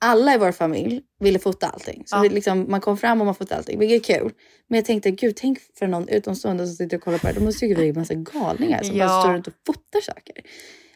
alla 0.00 0.34
i 0.34 0.38
vår 0.38 0.52
familj 0.52 1.02
ville 1.20 1.38
fota 1.38 1.68
allting. 1.68 2.02
Så 2.06 2.16
ja. 2.16 2.22
liksom, 2.22 2.66
man 2.68 2.80
kom 2.80 2.96
fram 2.96 3.20
och 3.20 3.26
man 3.26 3.34
fotade 3.34 3.58
allting, 3.58 3.78
vilket 3.78 4.10
är 4.10 4.14
kul. 4.14 4.32
Men 4.68 4.76
jag 4.76 4.84
tänkte, 4.84 5.10
gud 5.10 5.36
tänk 5.36 5.58
för 5.78 5.86
någon 5.86 6.08
utomstående 6.08 6.66
som 6.66 6.76
sitter 6.76 6.96
och 6.96 7.02
kollar 7.02 7.18
på 7.18 7.26
det. 7.26 7.32
De 7.32 7.44
måste 7.44 7.60
tycka 7.60 7.80
vi 7.80 7.88
är 7.88 7.92
massa 7.92 8.14
galningar 8.14 8.82
som 8.82 8.96
ja. 8.96 9.06
bara 9.06 9.22
står 9.22 9.32
runt 9.32 9.46
och 9.46 9.54
fotar 9.66 10.00
saker. 10.00 10.34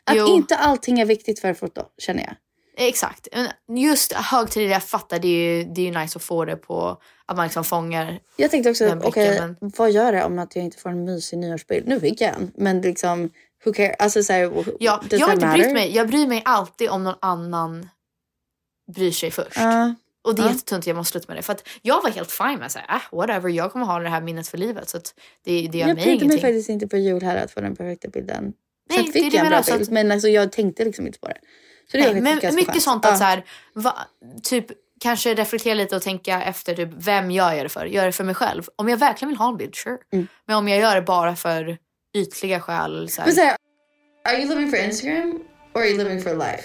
Att 0.05 0.17
jo. 0.17 0.27
inte 0.27 0.57
allting 0.57 1.01
är 1.01 1.05
viktigt 1.05 1.41
för 1.41 1.55
foto, 1.55 1.83
känner 1.99 2.23
jag. 2.23 2.35
Exakt. 2.77 3.29
Just 3.69 4.13
högtider, 4.13 4.73
jag 4.73 4.83
fattar, 4.83 5.19
det 5.19 5.29
är 5.29 5.59
ju, 5.59 5.65
det 5.65 5.81
är 5.81 5.85
ju 5.85 5.99
nice 5.99 6.17
att 6.17 6.23
få 6.23 6.45
det 6.45 6.57
på 6.57 7.01
att 7.27 7.37
man 7.37 7.47
liksom 7.47 7.65
fångar 7.65 8.21
Jag 8.37 8.51
tänkte 8.51 8.71
också, 8.71 8.85
okej, 9.03 9.09
okay, 9.09 9.41
men... 9.41 9.73
vad 9.77 9.91
gör 9.91 10.13
det 10.13 10.25
om 10.25 10.39
att 10.39 10.57
jag 10.57 10.65
inte 10.65 10.79
får 10.79 10.91
en 10.91 11.05
mysig 11.05 11.39
nyårsbild? 11.39 11.89
Nu 11.89 12.01
fick 12.01 12.21
jag 12.21 12.35
en, 12.35 12.53
men 12.55 12.81
liksom, 12.81 13.31
who 13.65 13.73
cares? 13.73 13.97
Alltså, 13.99 14.23
så 14.23 14.33
här, 14.33 14.53
ja, 14.81 15.03
jag 15.11 15.27
har 15.27 15.33
inte 15.33 15.47
brytt 15.47 15.73
mig. 15.73 15.97
Jag 15.97 16.09
bryr 16.09 16.27
mig 16.27 16.43
alltid 16.45 16.91
om 16.91 17.05
någon 17.05 17.19
annan 17.21 17.89
bryr 18.95 19.11
sig 19.11 19.31
först. 19.31 19.59
Uh, 19.59 19.93
och 20.25 20.35
det 20.35 20.43
är 20.43 20.47
uh. 20.47 20.53
jättetunt, 20.53 20.87
jag 20.87 20.97
måste 20.97 21.13
sluta 21.13 21.29
med 21.29 21.37
det. 21.37 21.43
För 21.43 21.53
att 21.53 21.69
jag 21.83 22.03
var 22.03 22.11
helt 22.11 22.33
fine 22.33 22.59
med 22.59 22.67
att 22.67 22.73
säga, 22.73 22.85
äh, 22.89 23.19
whatever, 23.19 23.51
jag 23.51 23.73
kommer 23.73 23.87
ha 23.87 23.99
det 23.99 24.09
här 24.09 24.21
minnet 24.21 24.49
för 24.49 24.59
livet. 24.59 24.89
Så 24.89 24.97
att 24.97 25.15
det, 25.45 25.69
det 25.69 25.79
gör 25.79 25.89
jag 25.89 25.95
mig 25.95 26.05
ingenting. 26.05 26.31
Jag 26.31 26.35
mig 26.35 26.41
faktiskt 26.41 26.69
inte 26.69 26.89
på 26.89 26.97
jul 26.97 27.23
här 27.23 27.45
att 27.45 27.51
få 27.51 27.61
den 27.61 27.77
perfekta 27.77 28.09
bilden. 28.09 28.53
Nej, 28.91 28.99
Sen 28.99 29.13
fick 29.13 29.31
det 29.31 29.37
jag 29.37 29.47
en 29.47 29.51
bra 29.51 29.63
bild, 29.63 29.83
att... 29.83 29.91
men 29.91 30.13
alltså, 30.13 30.29
jag 30.29 30.53
tänkte 30.53 30.85
liksom 30.85 31.07
inte 31.07 31.19
på 31.19 31.29
det. 31.29 31.39
Så 31.91 31.97
det 31.97 32.13
Nej, 32.13 32.23
men 32.23 32.55
mycket 32.55 32.73
skönt. 32.73 32.83
sånt 32.83 33.05
att 33.05 33.13
uh. 33.13 33.19
så 33.19 33.25
här, 33.25 33.45
va, 33.75 33.99
typ 34.43 34.67
kanske 35.01 35.35
reflektera 35.35 35.75
lite 35.75 35.97
och 35.97 36.03
tänka 36.03 36.43
efter 36.43 36.75
typ, 36.75 36.89
vem 36.97 37.31
jag 37.31 37.57
gör 37.57 37.63
det 37.63 37.69
för. 37.69 37.87
Gör 37.87 38.07
det 38.07 38.13
för 38.13 38.25
mig 38.25 38.35
själv. 38.35 38.63
Om 38.77 38.89
jag 38.89 38.97
verkligen 38.97 39.29
vill 39.29 39.39
ha 39.39 39.49
en 39.49 39.57
bild, 39.57 39.75
sure. 39.75 39.99
Mm. 40.13 40.27
Men 40.47 40.57
om 40.57 40.69
jag 40.69 40.79
gör 40.79 40.95
det 40.95 41.03
bara 41.03 41.37
för 41.37 41.79
ytliga 42.15 42.61
skäl. 42.61 43.09
Så 43.09 43.21
här. 43.21 43.27
Men 43.27 43.35
så 43.35 43.41
här, 43.41 43.57
are 44.29 44.37
you 44.37 44.49
living 44.49 44.71
for 44.71 44.79
Instagram 44.79 45.41
or 45.75 45.81
are 45.81 45.89
you 45.89 45.99
living 45.99 46.23
for 46.23 46.35
life? 46.35 46.65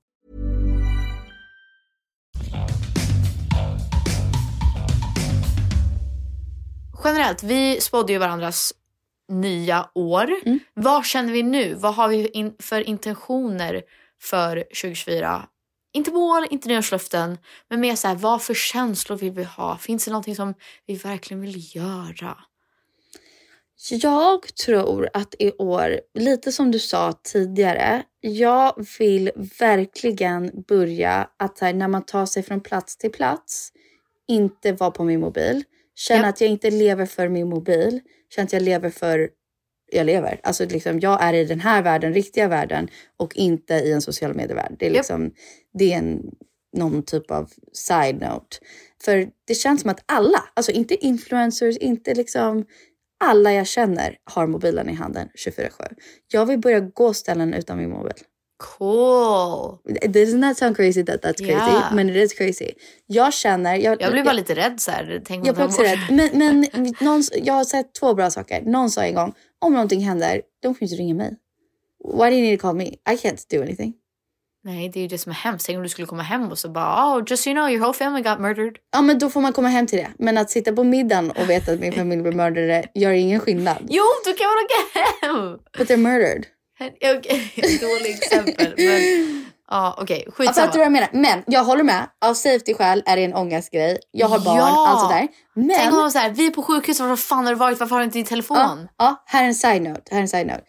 Generellt, 7.03 7.43
vi 7.43 7.81
spådde 7.81 8.13
ju 8.13 8.19
varandras 8.19 8.73
nya 9.29 9.89
år. 9.95 10.29
Vad 10.73 11.05
känner 11.05 11.33
vi 11.33 11.43
nu? 11.43 11.73
Vad 11.73 11.95
har 11.95 12.07
vi 12.07 12.27
in, 12.27 12.55
för 12.59 12.81
intentioner 12.81 13.81
för 14.21 14.55
2024? 14.57 15.47
Inte 15.93 16.11
mål, 16.11 16.47
inte 16.49 16.67
nyårslöften, 16.67 17.37
men 17.69 17.79
mer 17.79 17.95
så 17.95 18.07
här, 18.07 18.15
vad 18.15 18.41
för 18.41 18.53
känslor 18.53 19.17
vill 19.17 19.31
vi 19.31 19.43
ha? 19.43 19.77
Finns 19.77 20.05
det 20.05 20.11
någonting 20.11 20.35
som 20.35 20.53
vi 20.85 20.95
verkligen 20.95 21.41
vill 21.41 21.75
göra? 21.75 22.37
Jag 23.89 24.55
tror 24.65 25.09
att 25.13 25.35
i 25.39 25.51
år, 25.51 26.01
lite 26.13 26.51
som 26.51 26.71
du 26.71 26.79
sa 26.79 27.13
tidigare, 27.23 28.03
jag 28.19 28.85
vill 28.99 29.31
verkligen 29.59 30.63
börja 30.67 31.29
att 31.37 31.59
här, 31.59 31.73
när 31.73 31.87
man 31.87 32.05
tar 32.05 32.25
sig 32.25 32.43
från 32.43 32.61
plats 32.61 32.97
till 32.97 33.11
plats, 33.11 33.71
inte 34.27 34.71
vara 34.71 34.91
på 34.91 35.03
min 35.03 35.19
mobil. 35.19 35.63
Känna 35.95 36.21
Ja. 36.21 36.27
att 36.29 36.41
jag 36.41 36.49
inte 36.49 36.71
lever 36.71 37.05
för 37.05 37.29
min 37.29 37.49
mobil. 37.49 38.01
Känna 38.35 38.45
att 38.45 38.53
jag 38.53 38.61
lever 38.61 38.89
för 38.89 39.29
jag 39.91 40.05
lever. 40.05 40.39
Alltså 40.43 40.65
liksom, 40.65 40.99
jag 40.99 41.23
är 41.23 41.33
i 41.33 41.45
den 41.45 41.59
här 41.59 41.81
världen, 41.81 42.13
riktiga 42.13 42.47
världen 42.47 42.87
och 43.17 43.35
inte 43.35 43.73
i 43.73 43.91
en 43.91 44.01
social 44.01 44.33
medievärld. 44.33 44.75
Det 44.79 44.85
är 44.85 44.91
liksom, 44.91 45.31
det 45.73 45.93
är 45.93 45.97
en, 45.97 46.21
någon 46.77 47.03
typ 47.03 47.31
av 47.31 47.49
side 47.73 48.21
note. 48.21 48.57
För 49.03 49.29
det 49.47 49.55
känns 49.55 49.81
som 49.81 49.89
att 49.89 50.03
alla, 50.05 50.43
alltså 50.53 50.71
inte 50.71 51.05
influencers, 51.05 51.77
inte 51.77 52.13
liksom 52.13 52.65
alla 53.23 53.53
jag 53.53 53.67
känner 53.67 54.17
har 54.23 54.47
mobilen 54.47 54.89
i 54.89 54.93
handen 54.93 55.29
24-7. 55.47 55.69
Jag 56.27 56.45
vill 56.45 56.59
börja 56.59 56.79
gå 56.79 57.13
ställen 57.13 57.53
utan 57.53 57.77
min 57.77 57.89
mobil. 57.89 58.13
Cool! 58.61 59.79
Doesn't 60.03 60.41
that 60.41 60.57
sound 60.57 60.75
crazy 60.75 61.03
that 61.03 61.21
that's 61.23 61.37
crazy? 61.37 61.51
Ja. 61.51 61.89
Men 61.93 62.09
it 62.09 62.15
is 62.15 62.33
crazy. 62.33 62.71
Jag 63.05 63.33
känner... 63.33 63.75
Jag, 63.75 64.01
Jag 64.01 64.11
blir 64.11 64.23
bara 64.23 64.33
lite 64.33 64.55
rädd 64.55 64.81
så 64.81 64.91
här. 64.91 65.21
Tänk 65.25 65.47
jag 65.47 65.55
blir 65.55 65.65
också 65.65 65.81
rädd. 65.81 65.99
Men, 66.09 66.29
men 66.33 66.67
någon, 66.99 67.23
jag 67.35 67.53
har 67.53 67.63
sett 67.63 67.93
två 67.93 68.13
bra 68.13 68.29
saker. 68.29 68.61
Någon 68.61 68.89
sa 68.91 69.03
en 69.03 69.15
gång, 69.15 69.33
om 69.59 69.73
någonting 69.73 70.01
händer, 70.01 70.41
de 70.61 70.75
ju 70.79 70.85
inte 70.85 70.95
ringa 70.95 71.15
mig. 71.15 71.35
Why 72.03 72.29
do 72.29 72.35
you 72.35 72.41
need 72.41 72.59
to 72.59 72.67
call 72.67 72.75
me? 72.75 72.85
I 72.85 73.15
can't 73.15 73.45
do 73.49 73.61
anything. 73.61 73.93
Nej, 74.63 74.89
det 74.89 74.99
är 74.99 75.01
ju 75.01 75.07
det 75.07 75.17
som 75.17 75.29
är 75.29 75.33
hemskt. 75.35 75.65
Tänk 75.65 75.77
om 75.77 75.83
du 75.83 75.89
skulle 75.89 76.07
komma 76.07 76.23
hem 76.23 76.51
och 76.51 76.57
så 76.59 76.69
bara, 76.69 77.17
oh, 77.17 77.23
just 77.27 77.43
so 77.43 77.49
you 77.49 77.55
know, 77.59 77.69
your 77.69 77.79
whole 77.79 77.93
family 77.93 78.23
got 78.23 78.39
murdered. 78.39 78.75
Ja, 78.91 79.01
men 79.01 79.19
då 79.19 79.29
får 79.29 79.41
man 79.41 79.53
komma 79.53 79.67
hem 79.67 79.87
till 79.87 79.97
det. 79.99 80.07
Men 80.19 80.37
att 80.37 80.49
sitta 80.49 80.73
på 80.73 80.83
middagen 80.83 81.31
och 81.31 81.49
veta 81.49 81.71
att 81.71 81.79
min 81.79 81.93
familj 81.93 82.21
blir 82.21 82.31
mördade 82.31 82.85
gör 82.93 83.11
ingen 83.11 83.39
skillnad. 83.39 83.77
Jo, 83.89 84.03
du 84.25 84.33
kan 84.33 84.47
väl 84.47 84.65
åka 84.65 84.99
hem! 85.21 85.59
But 85.77 85.89
they're 85.89 85.97
murdered. 85.97 86.45
Okej, 86.87 87.53
dåligt 87.81 88.17
exempel. 88.23 88.73
Men 88.77 89.45
ja, 89.69 89.95
okej, 90.01 90.23
Ja, 90.25 90.31
skitsamma. 90.31 90.53
fattar 90.53 90.71
du 90.73 90.77
vad 90.77 90.85
jag 90.85 90.91
menar? 90.91 91.09
Men 91.13 91.43
jag 91.47 91.63
håller 91.63 91.83
med. 91.83 92.09
Av 92.25 92.33
safety-skäl 92.33 93.03
är 93.05 93.15
det 93.17 93.23
en 93.23 93.33
ångestgrej. 93.33 93.99
Jag 94.11 94.27
har 94.27 94.39
barn, 94.39 94.57
Ja. 94.57 94.87
allt 94.87 95.01
sådär. 95.01 95.27
Men... 95.53 95.69
Tänk 95.77 95.87
om 95.89 95.93
man 95.93 96.03
var 96.03 96.09
så 96.09 96.17
här, 96.19 96.29
vi 96.29 96.47
är 96.47 96.51
på 96.51 96.63
sjukhus, 96.63 96.99
var 96.99 97.15
fan 97.15 97.45
har 97.45 97.53
du 97.53 97.59
varit? 97.59 97.79
Varför 97.79 97.95
har 97.95 97.99
du 97.99 98.05
inte 98.05 98.17
din 98.17 98.25
telefon? 98.25 98.57
Ja, 98.57 98.77
ja, 98.97 99.23
här 99.25 99.43
är 99.43 99.47
en 99.47 99.55
side 99.55 99.81
note. 99.81 100.01
Här 100.11 100.17
är 100.17 100.21
en 100.21 100.27
side 100.29 100.47
note. 100.47 100.63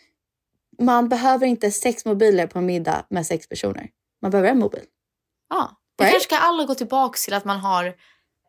Man 0.83 1.09
behöver 1.09 1.46
inte 1.46 1.70
sex 1.70 2.05
mobiler 2.05 2.46
på 2.46 2.59
en 2.59 2.66
middag 2.66 3.07
med 3.11 3.27
sex 3.27 3.48
personer. 3.48 3.88
Man 4.22 4.31
behöver 4.31 4.48
en 4.51 4.59
mobil. 4.59 4.83
Ja. 5.51 5.70
Vi 5.98 6.05
Right? 6.05 6.12
kanske 6.12 6.29
ska 6.37 6.44
alla 6.44 6.64
gå 6.64 6.75
tillbaka 6.75 7.16
till 7.25 7.35
att 7.35 7.44
man 7.44 7.59
har 7.59 7.94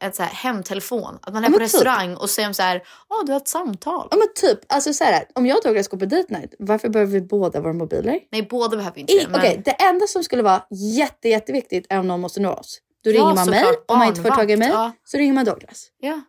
ett 0.04 0.16
så 0.16 0.24
här 0.24 0.30
hemtelefon. 0.30 1.20
Att 1.22 1.34
man 1.34 1.44
är 1.44 1.48
Ja, 1.48 1.52
på 1.52 1.58
typ. 1.58 1.62
restaurang 1.62 2.16
och 2.16 2.30
säger 2.30 2.54
så 2.54 2.64
här, 2.64 2.84
åh 3.10 3.26
du 3.26 3.32
har 3.32 3.40
ett 3.40 3.48
samtal. 3.48 4.08
Ja 4.12 4.18
men 4.18 4.28
typ, 4.36 4.60
alltså 4.74 4.94
så 4.94 5.04
här, 5.04 5.26
om 5.36 5.46
jag 5.46 5.58
och 5.58 5.64
Douglas 5.64 5.88
går 5.88 5.98
på 5.98 6.06
date 6.06 6.34
night, 6.40 6.54
varför 6.60 6.90
behöver 6.90 7.12
vi 7.12 7.22
båda 7.22 7.62
våra 7.62 7.74
mobiler? 7.74 8.20
Nej, 8.32 8.48
båda 8.50 8.78
behöver 8.78 9.00
inte 9.00 9.14
I- 9.14 9.20
det. 9.20 9.28
Men... 9.28 9.40
Okej, 9.40 9.62
det 9.66 9.72
enda 9.72 10.08
som 10.08 10.24
skulle 10.24 10.44
vara 10.44 10.64
jätte, 10.72 11.30
jätteviktigt 11.30 11.86
är 11.90 12.00
om 12.00 12.08
någon 12.08 12.22
måste 12.22 12.40
nå 12.40 12.52
oss. 12.54 12.80
Då 13.04 13.12
Ja, 13.12 13.16
ringer 13.22 13.36
man 13.36 13.50
mig. 13.50 13.60
såklart. 13.60 13.84
Om 13.88 13.98
man 14.00 14.08
inte 14.08 14.22
får 14.22 14.30
tag 14.30 14.52
i 14.52 14.58
mig 14.58 14.70
ja. 14.70 14.92
så 15.06 15.18
ringer 15.18 15.34
man 15.34 15.46
Douglas. 15.46 15.88
Ja. 16.00 16.22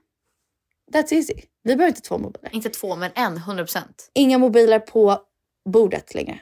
That's 0.93 1.15
easy. 1.15 1.35
Vi 1.63 1.77
behöver 1.77 1.89
inte 1.89 2.01
två 2.01 2.19
mobiler. 2.19 2.55
Inte 2.55 2.69
två, 2.69 2.97
men 2.97 3.11
en, 3.15 3.37
100 3.37 3.65
procent. 3.65 4.11
Inga 4.15 4.39
mobiler 4.39 4.79
på 4.79 5.19
bordet 5.69 6.15
längre. 6.15 6.39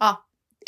Ja. 0.00 0.22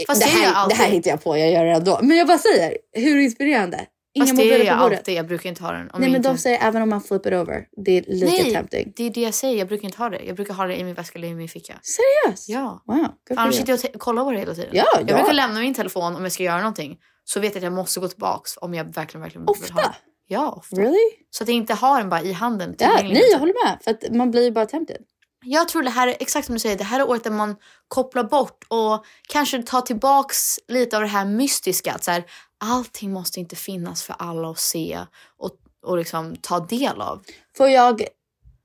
Fast 0.06 0.20
det, 0.22 0.28
här, 0.28 0.68
det 0.68 0.74
här 0.74 0.88
hittar 0.88 1.10
jag 1.10 1.22
på, 1.24 1.38
jag 1.38 1.50
gör 1.52 1.64
det 1.64 1.72
ändå. 1.72 1.98
Men 2.02 2.16
jag 2.16 2.26
bara 2.26 2.38
säger, 2.38 2.78
hur 2.92 3.18
inspirerande. 3.18 3.86
Inga 4.18 4.26
Fast 4.26 4.36
det 4.36 4.68
är 4.68 4.78
bordet. 4.78 4.98
alltid. 4.98 5.14
Jag 5.14 5.26
brukar 5.26 5.48
inte 5.48 5.62
ha 5.62 5.72
den. 5.72 5.80
Om 5.80 5.86
Nej 5.86 5.92
jag 5.94 6.00
men 6.00 6.16
inte... 6.16 6.28
de 6.28 6.38
säger 6.38 6.58
även 6.68 6.82
om 6.82 6.88
man 6.88 7.00
flip 7.00 7.26
it 7.26 7.32
over. 7.32 7.66
Det 7.84 7.98
är 7.98 8.02
lika 8.08 8.26
Nej, 8.26 8.52
tempting. 8.52 8.92
det 8.96 9.04
är 9.04 9.10
det 9.10 9.20
jag 9.20 9.34
säger. 9.34 9.58
Jag 9.58 9.68
brukar 9.68 9.84
inte 9.84 9.98
ha 9.98 10.08
det. 10.10 10.22
Jag 10.24 10.36
brukar 10.36 10.54
ha 10.54 10.66
det 10.66 10.76
i 10.80 10.84
min 10.84 10.94
väska 10.94 11.18
eller 11.18 11.28
i 11.28 11.34
min 11.34 11.48
ficka. 11.48 11.74
Seriöst? 11.82 12.48
Ja. 12.48 12.82
Wow, 12.86 13.06
annars 13.36 13.54
sitter 13.54 13.72
jag 13.72 13.94
och 13.94 14.00
kollar 14.00 14.24
på 14.24 14.32
det 14.32 14.38
hela 14.38 14.54
tiden. 14.54 14.70
Ja, 14.72 14.84
jag 14.94 15.10
ja. 15.10 15.16
brukar 15.16 15.32
lämna 15.32 15.60
min 15.60 15.74
telefon 15.74 16.16
om 16.16 16.22
jag 16.22 16.32
ska 16.32 16.42
göra 16.42 16.58
någonting. 16.58 16.98
Så 17.24 17.40
vet 17.40 17.52
jag 17.52 17.56
att 17.58 17.64
jag 17.64 17.72
måste 17.72 18.00
gå 18.00 18.08
tillbaks 18.08 18.56
om 18.56 18.74
jag 18.74 18.84
verkligen, 18.84 19.22
verkligen 19.22 19.42
vill 19.46 19.48
ha 19.48 19.52
Ofta? 19.52 19.74
den. 19.74 19.92
Ja, 20.30 20.52
ofta. 20.52 20.76
Really? 20.76 21.10
Så 21.30 21.42
att 21.44 21.48
jag 21.48 21.56
inte 21.56 21.74
har 21.74 21.98
den 22.00 22.08
bara 22.08 22.22
i 22.22 22.32
handen. 22.32 22.74
Ja, 22.78 22.98
nej 23.02 23.22
jag 23.32 23.38
håller 23.38 23.66
med. 23.66 23.78
För 23.84 23.90
att 23.90 24.14
man 24.16 24.30
blir 24.30 24.44
ju 24.44 24.50
bara 24.50 24.66
tempted. 24.66 24.96
Jag 25.44 25.68
tror 25.68 25.82
det 25.82 25.90
här 25.90 26.08
är 26.08 26.16
exakt 26.20 26.46
som 26.46 26.54
du 26.54 26.58
säger. 26.58 26.78
Det 26.78 26.84
här 26.84 27.00
är 27.00 27.08
året 27.08 27.24
där 27.24 27.30
man 27.30 27.56
kopplar 27.88 28.24
bort 28.24 28.64
och 28.68 29.04
kanske 29.28 29.62
tar 29.62 29.80
tillbaks 29.80 30.60
lite 30.68 30.96
av 30.96 31.02
det 31.02 31.08
här 31.08 31.24
mystiska. 31.24 31.92
Att 31.92 32.04
så 32.04 32.10
här, 32.10 32.24
allting 32.58 33.12
måste 33.12 33.40
inte 33.40 33.56
finnas 33.56 34.02
för 34.02 34.16
alla 34.18 34.50
att 34.50 34.58
se 34.58 35.00
och, 35.36 35.50
och 35.86 35.98
liksom 35.98 36.36
ta 36.36 36.60
del 36.60 37.00
av. 37.00 37.22
Får 37.56 37.68
jag 37.68 38.02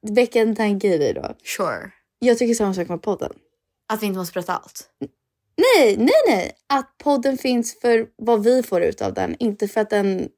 väcka 0.10 0.42
en 0.42 0.56
tanke 0.56 0.88
i 0.88 0.98
dig 0.98 1.14
då? 1.14 1.36
Sure. 1.44 1.92
Jag 2.20 2.38
tycker 2.38 2.54
samma 2.54 2.74
sak 2.74 2.90
med 2.90 3.02
podden. 3.02 3.34
Att 3.94 4.02
vi 4.02 4.06
inte 4.06 4.18
måste 4.18 4.34
berätta 4.34 4.54
allt. 4.54 4.90
Nej, 5.56 5.98
nej, 5.98 6.22
nej. 6.28 6.52
Att 6.68 6.98
podden 6.98 7.38
finns 7.38 7.80
för 7.82 8.08
vad 8.18 8.44
vi 8.44 8.64
får 8.64 8.82
ut 8.82 9.02
av 9.02 9.14
den. 9.14 9.36
Inte 9.40 9.68
för 9.68 9.82
att 9.82 9.90
den 9.90 10.30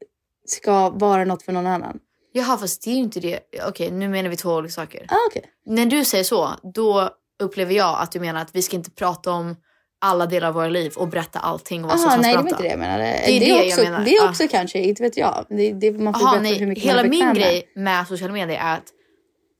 ska 0.47 0.89
vara 0.89 1.25
något 1.25 1.43
för 1.43 1.51
någon 1.51 1.67
annan. 1.67 1.99
Jaha, 2.37 2.57
fast 2.57 2.83
det 2.83 2.89
är 2.89 2.93
ju 2.95 2.99
inte 2.99 3.19
det. 3.19 3.39
Okej, 3.67 3.91
nu 3.91 4.09
menar 4.09 4.29
vi 4.29 4.37
två 4.37 4.53
olika 4.53 4.71
saker. 4.71 5.05
Ah, 5.09 5.15
okej. 5.29 5.43
När 5.65 5.85
du 5.85 6.05
säger 6.05 6.23
så, 6.23 6.49
då 6.73 7.09
upplever 7.43 7.73
jag 7.73 7.99
att 7.99 8.11
du 8.11 8.19
menar 8.19 8.41
att 8.41 8.55
vi 8.55 8.61
ska 8.61 8.75
inte 8.75 8.91
prata 8.91 9.31
om 9.31 9.55
alla 10.01 10.25
delar 10.25 10.47
av 10.47 10.53
våra 10.53 10.67
liv 10.67 10.93
och 10.95 11.07
berätta 11.07 11.39
allting 11.39 11.83
och 11.83 11.89
vara 11.89 11.97
så 11.97 12.07
Aha, 12.07 12.17
nej, 12.17 12.31
det 12.31 12.41
var 12.41 12.49
inte 12.49 12.63
det 12.63 12.69
jag 12.69 12.79
menade. 12.79 13.03
Det 13.03 13.31
är 13.31 13.39
det 13.39 13.45
jag 13.45 13.65
också, 13.67 13.81
menar. 13.81 14.05
Det 14.05 14.15
är 14.15 14.25
Ah. 14.25 14.29
också 14.29 14.47
kanske, 14.47 14.79
inte 14.79 15.03
vet 15.03 15.17
jag. 15.17 15.45
Det, 15.49 15.73
det, 15.73 15.91
man 15.91 16.13
får 16.13 16.23
Jaha, 16.23 16.31
berätta 16.31 16.53
hur 16.53 16.59
nej. 16.59 16.65
mycket 16.69 16.83
Hela 16.83 17.01
man 17.01 17.09
min 17.09 17.33
grej 17.33 17.71
med 17.75 18.07
sociala 18.07 18.33
medier 18.33 18.59
är 18.59 18.73
att 18.75 18.83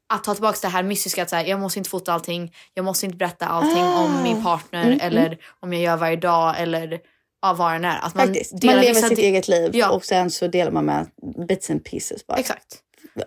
att 0.10 0.24
ta 0.24 0.34
tillbaka 0.34 0.58
det 0.62 0.68
här 0.68 0.84
mystiska 0.84 1.24
att 1.24 1.30
så 1.30 1.36
här, 1.36 1.46
jag 1.46 1.60
måste 1.60 1.80
inte 1.80 1.90
fota 1.90 2.14
allting, 2.14 2.54
jag 2.74 2.86
måste 2.86 3.06
inte 3.06 3.18
berätta 3.18 3.46
allting 3.46 3.84
om 3.84 4.24
min 4.24 4.44
partner 4.44 4.84
Mm, 4.86 5.00
eller 5.02 5.26
mm. 5.26 5.38
om 5.60 5.74
jag 5.74 5.82
gör 5.82 5.98
varje 5.98 6.16
dag 6.16 6.56
eller 6.62 7.00
ja, 7.48 7.54
vad 7.54 7.74
den 7.74 7.86
är. 7.86 7.98
Att 7.98 8.16
man, 8.16 8.28
Faktiskt. 8.28 8.52
Man 8.52 8.60
delar 8.60 8.82
lever 8.82 9.02
sitt 9.02 9.18
eget 9.18 9.48
liv 9.48 9.72
Ja. 9.74 9.90
och 9.90 10.06
sen 10.06 10.32
så 10.32 10.48
delar 10.48 10.72
man 10.72 10.86
med 10.86 11.08
bits 11.48 11.70
and 11.70 11.84
pieces 11.84 12.28
bara. 12.28 12.38
Exakt. 12.38 12.80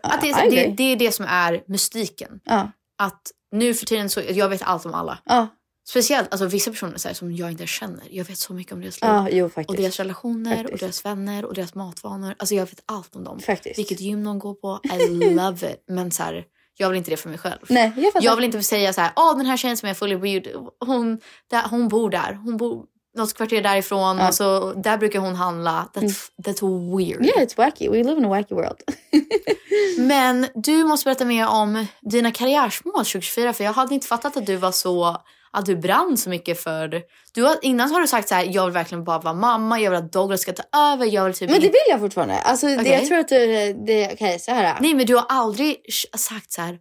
Att 0.02 0.20
det, 0.20 0.30
är, 0.30 0.50
det, 0.50 0.74
det 0.76 0.82
är 0.92 0.96
det 0.96 1.12
som 1.12 1.24
är 1.28 1.62
mystiken. 1.66 2.40
Ja. 2.44 2.70
Att 2.98 3.22
nu 3.52 3.74
för 3.74 3.86
tiden 3.86 4.10
så, 4.10 4.20
jag 4.30 4.48
vet 4.48 4.62
allt 4.62 4.86
om 4.86 4.94
alla. 4.94 5.18
Ja. 5.24 5.48
Speciellt 5.88 6.28
alltså, 6.30 6.46
vissa 6.46 6.70
personer 6.70 6.98
så 6.98 7.08
här, 7.08 7.14
som 7.14 7.32
jag 7.32 7.50
inte 7.50 7.66
känner. 7.66 8.02
Jag 8.10 8.24
vet 8.24 8.38
så 8.38 8.52
mycket 8.52 8.72
om 8.72 8.80
deras 8.80 9.00
liv. 9.00 9.10
Ja, 9.10 9.28
jo, 9.30 9.50
och 9.68 9.76
deras 9.76 9.98
relationer 9.98 10.52
och 10.52 10.60
Faktiskt. 10.60 10.80
deras 10.80 11.04
vänner 11.04 11.44
och 11.44 11.54
deras 11.54 11.74
matvanor. 11.74 12.34
Alltså 12.38 12.54
jag 12.54 12.66
vet 12.66 12.82
allt 12.86 13.16
om 13.16 13.24
dem. 13.24 13.40
Faktiskt. 13.40 13.78
Vilket 13.78 14.00
gym 14.00 14.24
de 14.24 14.38
går 14.38 14.54
på. 14.54 14.80
I 15.00 15.08
love 15.34 15.70
it. 15.72 15.84
Men 15.88 16.10
så 16.10 16.22
här, 16.22 16.44
jag 16.76 16.88
vill 16.88 16.98
inte 16.98 17.10
det 17.10 17.16
för 17.16 17.28
mig 17.28 17.38
själv. 17.38 17.58
Nej, 17.68 17.92
jag. 17.96 18.22
Jag 18.22 18.36
vill 18.36 18.44
inte 18.44 18.62
säga 18.62 18.92
så 18.92 19.00
här, 19.00 19.12
åh 19.16 19.36
den 19.36 19.46
här 19.46 19.56
tjejen 19.56 19.76
som 19.76 19.88
är 19.88 19.94
fully 19.94 20.14
weird, 20.16 20.48
hon, 20.86 21.20
där, 21.50 21.62
hon 21.70 21.88
bor 21.88 22.10
där. 22.10 22.32
Hon 22.32 22.56
bor 22.56 22.84
något 23.18 23.34
kvarter 23.34 23.62
därifrån 23.62 24.18
Ja. 24.18 24.28
och 24.28 24.34
så 24.34 24.72
där 24.72 24.96
brukar 24.98 25.18
hon 25.18 25.34
handla. 25.34 25.88
That's, 25.94 25.98
Mm. 25.98 26.12
that's 26.54 26.96
weird. 26.98 27.26
Yeah, 27.26 27.38
it's 27.38 27.56
wacky. 27.56 27.88
We 27.88 27.96
live 27.96 28.16
in 28.18 28.24
a 28.24 28.28
wacky 28.28 28.54
world. 28.54 28.78
Men 29.98 30.46
du 30.54 30.84
måste 30.84 31.04
berätta 31.04 31.24
mer 31.24 31.48
om 31.48 31.86
dina 32.02 32.30
karriärsmål 32.32 32.94
2024 32.94 33.52
för 33.52 33.64
jag 33.64 33.72
hade 33.72 33.94
inte 33.94 34.06
fattat 34.06 34.36
att 34.36 34.46
du 34.46 34.56
var 34.56 34.72
så 34.72 35.16
att 35.50 35.66
du 35.66 35.76
brann 35.76 36.16
så 36.16 36.30
mycket 36.30 36.62
för... 36.62 37.02
Du 37.32 37.42
har, 37.42 37.56
innan 37.62 37.90
har 37.90 38.00
du 38.00 38.06
sagt 38.06 38.28
så 38.28 38.34
här, 38.34 38.48
jag 38.50 38.64
vill 38.64 38.72
verkligen 38.74 39.04
bara 39.04 39.18
vara 39.18 39.34
mamma, 39.34 39.80
jag 39.80 39.90
vill 39.90 39.98
att 39.98 40.12
Douglas 40.12 40.40
ska 40.40 40.52
ta 40.52 40.78
över, 40.92 41.06
jag 41.06 41.24
vill 41.24 41.34
typ 41.34 41.50
Men 41.50 41.60
det 41.60 41.66
vill 41.66 41.74
jag 41.90 42.00
fortfarande. 42.00 42.38
Alltså, 42.40 42.66
det, 42.66 42.78
Okej. 42.80 42.92
jag 42.92 43.06
tror 43.06 43.18
att 43.18 43.28
det, 43.28 43.72
det 43.86 44.10
okej 44.12 44.38
så 44.38 44.50
här. 44.50 44.76
Nej 44.80 44.94
men 44.94 45.06
du 45.06 45.14
har 45.14 45.24
aldrig 45.28 45.76
sagt 46.16 46.52
så 46.52 46.60
här. 46.62 46.78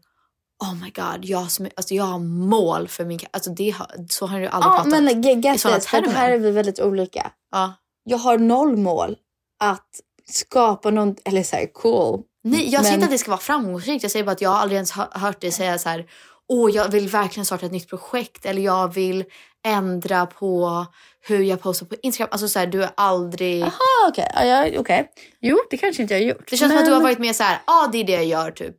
Oh 0.63 0.73
my 0.75 0.89
god, 0.89 1.25
jag, 1.25 1.37
har 1.37 1.61
my- 1.63 1.69
alltså, 1.75 1.93
jag 1.93 2.03
har 2.03 2.19
mål 2.19 2.87
för 2.87 3.05
min. 3.05 3.19
Alltså, 3.31 3.49
det 3.49 3.69
har, 3.69 3.87
så 4.09 4.25
har 4.25 4.39
du 4.39 4.47
aldrig 4.47 4.71
Ja, 4.71 4.75
pratat. 4.83 5.03
men 5.03 5.21
get, 5.21 5.37
i 5.37 5.51
this, 5.51 5.87
för 5.87 6.09
här 6.11 6.31
är 6.31 6.37
vi 6.37 6.51
väldigt 6.51 6.79
olika. 6.79 7.31
Ja. 7.51 7.73
Jag 8.03 8.17
har 8.17 8.37
noll 8.37 8.77
mål 8.77 9.15
att 9.63 9.87
skapa 10.31 10.89
någon, 10.91 11.15
eller 11.25 11.43
så 11.43 11.55
här, 11.55 11.73
cool. 11.73 12.21
Nej, 12.43 12.69
jag 12.69 12.81
säger 12.81 12.83
Men- 12.83 12.93
inte 12.93 13.05
att 13.05 13.11
det 13.11 13.17
ska 13.17 13.31
vara 13.31 13.39
framgångsrikt. 13.41 14.03
Jag 14.03 14.11
säger 14.11 14.25
bara 14.25 14.31
att 14.31 14.41
jag 14.41 14.49
har 14.49 14.57
aldrig 14.59 14.75
ens 14.75 14.91
hö- 14.91 15.07
hört 15.11 15.41
dig 15.41 15.51
säga 15.51 15.77
så 15.77 15.89
här. 15.89 16.05
Åh, 16.49 16.71
jag 16.71 16.89
vill 16.91 17.07
verkligen 17.07 17.45
starta 17.45 17.65
ett 17.65 17.71
nytt 17.71 17.89
projekt. 17.89 18.45
Eller 18.45 18.61
jag 18.61 18.93
vill 18.93 19.23
ändra 19.65 20.25
på 20.25 20.85
hur 21.27 21.43
jag 21.43 21.61
postar 21.61 21.85
på 21.85 21.95
Instagram. 22.03 22.29
Alltså 22.31 22.47
så 22.47 22.59
här, 22.59 22.67
du 22.67 22.83
är 22.83 22.89
aldrig... 22.97 23.59
Jaha, 23.61 23.71
okej. 24.09 24.31
Ja, 24.35 24.43
ja, 24.45 24.79
okej. 24.79 25.09
Jo, 25.41 25.57
det 25.69 25.77
kanske 25.77 26.01
inte 26.01 26.13
jag 26.13 26.21
har 26.21 26.27
gjort. 26.27 26.49
Det 26.49 26.57
känns 26.57 26.71
som 26.71 26.79
att 26.79 26.85
du 26.85 26.91
har 26.91 26.97
men- 26.99 27.03
varit 27.03 27.19
mer 27.19 27.33
så 27.33 27.43
här. 27.43 27.61
Ja, 27.67 27.89
det 27.91 27.97
är 27.97 28.03
det 28.03 28.11
jag 28.11 28.25
gör 28.25 28.51
typ. 28.51 28.75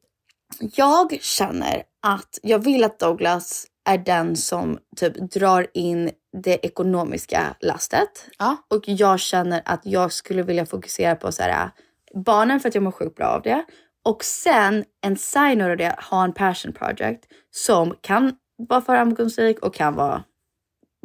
Jag 0.60 1.18
känner 1.22 1.82
att 2.02 2.38
jag 2.42 2.58
vill 2.58 2.84
att 2.84 2.98
Douglas 2.98 3.66
är 3.84 3.98
den 3.98 4.36
som 4.36 4.78
typ 4.96 5.30
drar 5.32 5.66
in 5.74 6.10
det 6.42 6.66
ekonomiska 6.66 7.56
lastet. 7.60 8.26
Och 8.70 8.82
jag 8.88 9.20
känner 9.20 9.62
att 9.64 9.80
jag 9.84 10.12
skulle 10.12 10.42
vilja 10.42 10.66
fokusera 10.66 11.16
på 11.16 11.32
så 11.32 11.42
här, 11.42 11.70
barnen 12.14 12.60
för 12.60 12.68
att 12.68 12.74
jag 12.74 12.84
mår 12.84 12.90
sjukt 12.92 13.16
bra 13.16 13.26
av 13.26 13.42
det. 13.42 13.64
Och 14.04 14.24
sen 14.24 14.84
en 15.00 15.12
note 15.58 15.70
av 15.70 15.76
det, 15.76 15.96
ha 16.10 16.24
en 16.24 16.32
passion 16.32 16.72
project 16.72 17.24
som 17.50 17.94
kan 18.00 18.32
vara 18.68 18.80
framgångsrik 18.80 19.58
och 19.58 19.74
kan 19.74 19.94
vara 19.94 20.24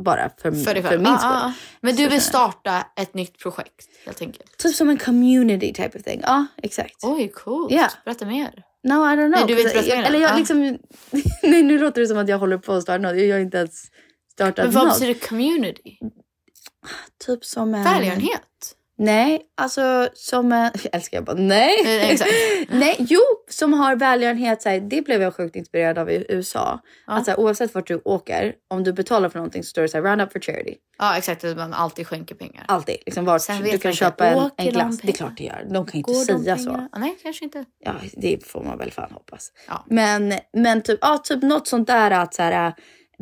bara 0.02 0.30
för, 0.30 0.52
För 0.52 0.82
för, 0.82 0.98
min 0.98 1.08
Ah, 1.08 1.18
skull. 1.18 1.32
ah, 1.32 1.46
ah. 1.46 1.54
Men 1.82 1.96
du 1.96 2.10
vill 2.10 2.22
starta 2.22 2.88
ett 2.96 3.14
nytt 3.14 3.40
projekt 3.40 3.90
helt 4.06 4.22
enkelt. 4.22 4.58
Typ 4.58 4.76
som 4.76 4.90
en 4.90 4.98
community 4.98 5.74
type 5.74 5.98
of 6.00 6.04
thing. 6.04 6.20
Ja, 6.24 6.46
exakt. 6.58 6.96
Oj, 7.04 7.28
coolt. 7.28 7.72
Ja. 7.72 7.88
Berätta 8.06 8.26
mer. 8.26 8.64
No, 8.84 8.94
I 8.94 9.16
don't 9.16 9.16
know. 9.16 9.30
Nej, 9.30 9.44
du 9.48 9.62
inte 9.62 9.74
berätta 9.74 9.88
jag, 9.88 10.06
Eller 10.08 10.20
jag 10.20 10.32
Ah. 10.32 10.38
liksom... 10.38 10.60
nej, 11.44 11.64
nu 11.64 11.80
låter 11.80 12.02
det 12.02 12.08
som 12.08 12.18
att 12.18 12.30
jag 12.30 12.40
håller 12.40 12.58
på 12.58 12.74
att 12.74 12.84
starta 12.84 12.98
något. 13.02 13.22
Jag 13.22 13.36
har 13.36 13.40
inte 13.42 13.58
ens 13.58 13.86
startat 14.34 14.66
Men 14.66 14.72
vad 14.74 14.88
något. 14.88 15.00
betyder 15.00 15.28
community? 15.28 15.98
Typ 17.26 17.46
som 17.46 17.74
en... 17.76 17.84
Välgörenhet? 17.84 18.76
Nej, 19.04 19.42
alltså 19.58 20.10
som 20.14 20.52
en... 20.52 20.72
Jag 20.84 20.96
älskar 20.96 21.18
jag 21.18 21.26
bara 21.26 21.38
nej. 21.38 21.76
Eh, 21.86 22.10
exakt. 22.10 22.32
nej, 22.70 22.96
jo, 23.00 23.22
som 23.50 23.74
har 23.74 23.96
välgörenhet. 23.96 24.62
Så 24.62 24.70
här, 24.70 24.80
det 24.80 25.02
blev 25.02 25.22
jag 25.22 25.36
sjukt 25.36 25.56
inspirerad 25.56 25.98
av 25.98 26.10
i 26.12 26.26
USA. 26.30 26.80
Att 27.08 27.26
så 27.26 27.32
här, 27.32 27.40
oavsett 27.40 27.76
vart 27.76 27.88
du 27.88 28.02
åker, 28.06 28.56
om 28.70 28.84
du 28.84 28.94
betalar 28.94 29.30
för 29.30 29.40
någonting 29.40 29.64
så 29.64 29.68
står 29.68 29.82
det 29.82 29.88
så 29.88 29.98
här, 29.98 30.04
round 30.04 30.22
up 30.22 30.32
for 30.32 30.40
charity. 30.40 30.76
Ja, 30.98 31.18
exakt. 31.18 31.44
Att 31.44 31.58
man 31.58 31.74
alltid 31.74 32.08
skänker 32.08 32.36
pengar. 32.36 32.66
Alltid. 32.68 32.98
Liksom, 33.06 33.26
vart 33.26 33.42
Sen 33.42 33.64
du 33.64 33.78
kan 33.78 33.94
köpa 33.94 34.26
en, 34.28 34.50
en 34.58 34.70
glass. 34.70 35.00
Det 35.00 35.10
är 35.10 35.14
klart 35.14 35.38
det 35.38 35.44
gör. 35.44 35.68
De 35.70 35.86
kan 35.86 35.96
inte 35.96 36.12
Går 36.12 36.24
säga 36.24 36.58
så. 36.58 36.72
Ah, 36.92 37.00
nej, 37.00 37.18
kanske 37.24 37.46
inte. 37.46 37.66
Ja, 37.80 37.94
det 38.14 38.46
får 38.46 38.64
man 38.64 38.78
väl 38.78 38.92
fan 38.92 39.12
hoppas. 39.12 39.52
Ja. 39.68 39.86
Men, 39.88 40.34
men 40.54 40.82
typ, 40.82 41.00
ja, 41.02 41.18
typ 41.18 41.42
något 41.42 41.68
sånt 41.68 41.88
där 41.88 42.12
att 42.12 42.34
så 42.34 42.44
här, 42.44 42.74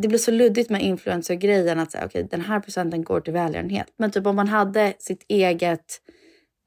det 0.01 0.07
blir 0.07 0.19
så 0.19 0.31
luddigt 0.31 0.69
med 0.69 0.81
influencer-grejen 0.81 1.79
att 1.79 1.91
säga 1.91 2.05
okay, 2.05 2.23
den 2.23 2.41
här 2.41 2.59
procenten 2.59 3.03
går 3.03 3.21
till 3.21 3.33
välgörenhet. 3.33 3.87
Men 3.97 4.11
typ 4.11 4.25
om 4.27 4.35
man 4.35 4.47
hade 4.47 4.93
sitt 4.99 5.25
eget 5.27 6.01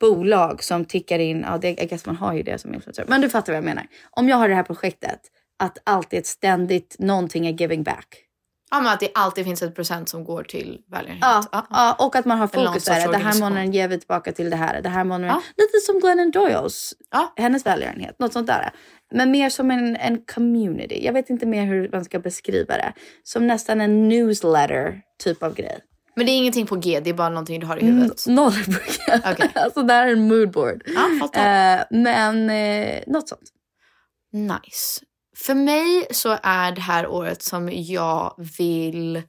bolag 0.01 0.65
som 0.65 0.85
tickar 0.85 1.19
in, 1.19 1.41
ja 1.41 1.59
det, 1.59 1.75
jag 1.79 1.89
guess 1.89 2.07
man 2.07 2.17
har 2.17 2.35
ju 2.35 2.43
det 2.43 2.59
som 2.59 2.75
influencer. 2.75 3.05
Men 3.09 3.21
du 3.21 3.29
fattar 3.29 3.53
vad 3.53 3.57
jag 3.57 3.65
menar. 3.65 3.87
Om 4.11 4.29
jag 4.29 4.37
har 4.37 4.49
det 4.49 4.55
här 4.55 4.63
projektet, 4.63 5.21
att 5.59 5.79
alltid 5.85 6.19
ett 6.19 6.27
ständigt 6.27 6.97
någonting 6.99 7.47
är 7.47 7.53
giving 7.53 7.83
back. 7.83 8.25
Ja, 8.71 8.81
men 8.81 8.93
att 8.93 9.01
det 9.01 9.09
alltid 9.15 9.45
finns 9.45 9.63
ett 9.63 9.75
procent 9.75 10.09
som 10.09 10.25
går 10.25 10.43
till 10.45 10.81
välgörenhet. 10.91 11.25
Ja, 11.53 11.67
ja, 11.71 11.97
och 11.99 12.17
att 12.17 12.25
man 12.25 12.39
har 12.39 12.47
fokus 12.47 12.85
där. 12.85 13.13
Den 13.13 13.23
här 13.23 13.41
månaden 13.41 13.73
ger 13.73 13.89
vi 13.89 13.99
tillbaka 13.99 14.33
till 14.33 14.51
det 14.51 14.57
här. 14.57 14.83
Det 14.83 14.89
här 14.89 15.05
månaden, 15.05 15.37
lite 15.57 15.79
som 15.87 16.01
Glennon 16.01 16.31
Doyles, 16.31 16.95
hennes 17.37 17.67
välgörenhet. 17.67 18.19
Något 18.19 18.33
sånt 18.33 18.47
där. 18.47 18.71
Men 19.13 19.31
mer 19.31 19.51
som 19.51 19.71
en, 19.71 19.97
en 19.97 20.25
community. 20.35 21.05
Jag 21.05 21.13
vet 21.13 21.31
inte 21.31 21.47
mer 21.47 21.65
hur 21.65 21.89
man 21.93 22.05
ska 22.05 22.19
beskriva 22.19 22.77
det. 22.77 22.93
Som 23.23 23.47
nästan 23.47 23.81
en 23.81 24.09
newsletter 24.09 25.01
typ 25.25 25.43
av 25.43 25.55
grej. 25.55 25.79
Men 26.17 26.27
det 26.27 26.33
är 26.33 26.37
ingenting 26.37 26.67
på 26.67 26.77
G, 26.77 27.01
det 27.05 27.11
är 27.11 27.15
bara 27.15 27.29
någonting 27.29 27.61
du 27.61 27.67
har 27.67 27.83
i 27.83 27.85
huvudet. 27.87 28.27
Noll 28.27 28.53
brukar 28.67 29.33
Okej. 29.33 29.51
Alltså 29.55 29.83
det 29.83 29.93
här 29.93 30.07
är 30.07 30.13
en 30.13 30.29
moodboard. 30.29 30.83
Ja. 30.87 31.41
Eh, 31.41 31.85
men 31.91 32.51
eh, 32.51 33.01
något 33.07 33.29
sånt. 33.29 33.51
Nice. 34.33 35.01
För 35.37 35.55
mig 35.55 36.07
så 36.11 36.39
är 36.43 36.73
det 36.73 36.81
här 36.81 37.07
året 37.07 37.43
som 37.43 37.71
jag 37.73 38.35
vill 38.59 39.23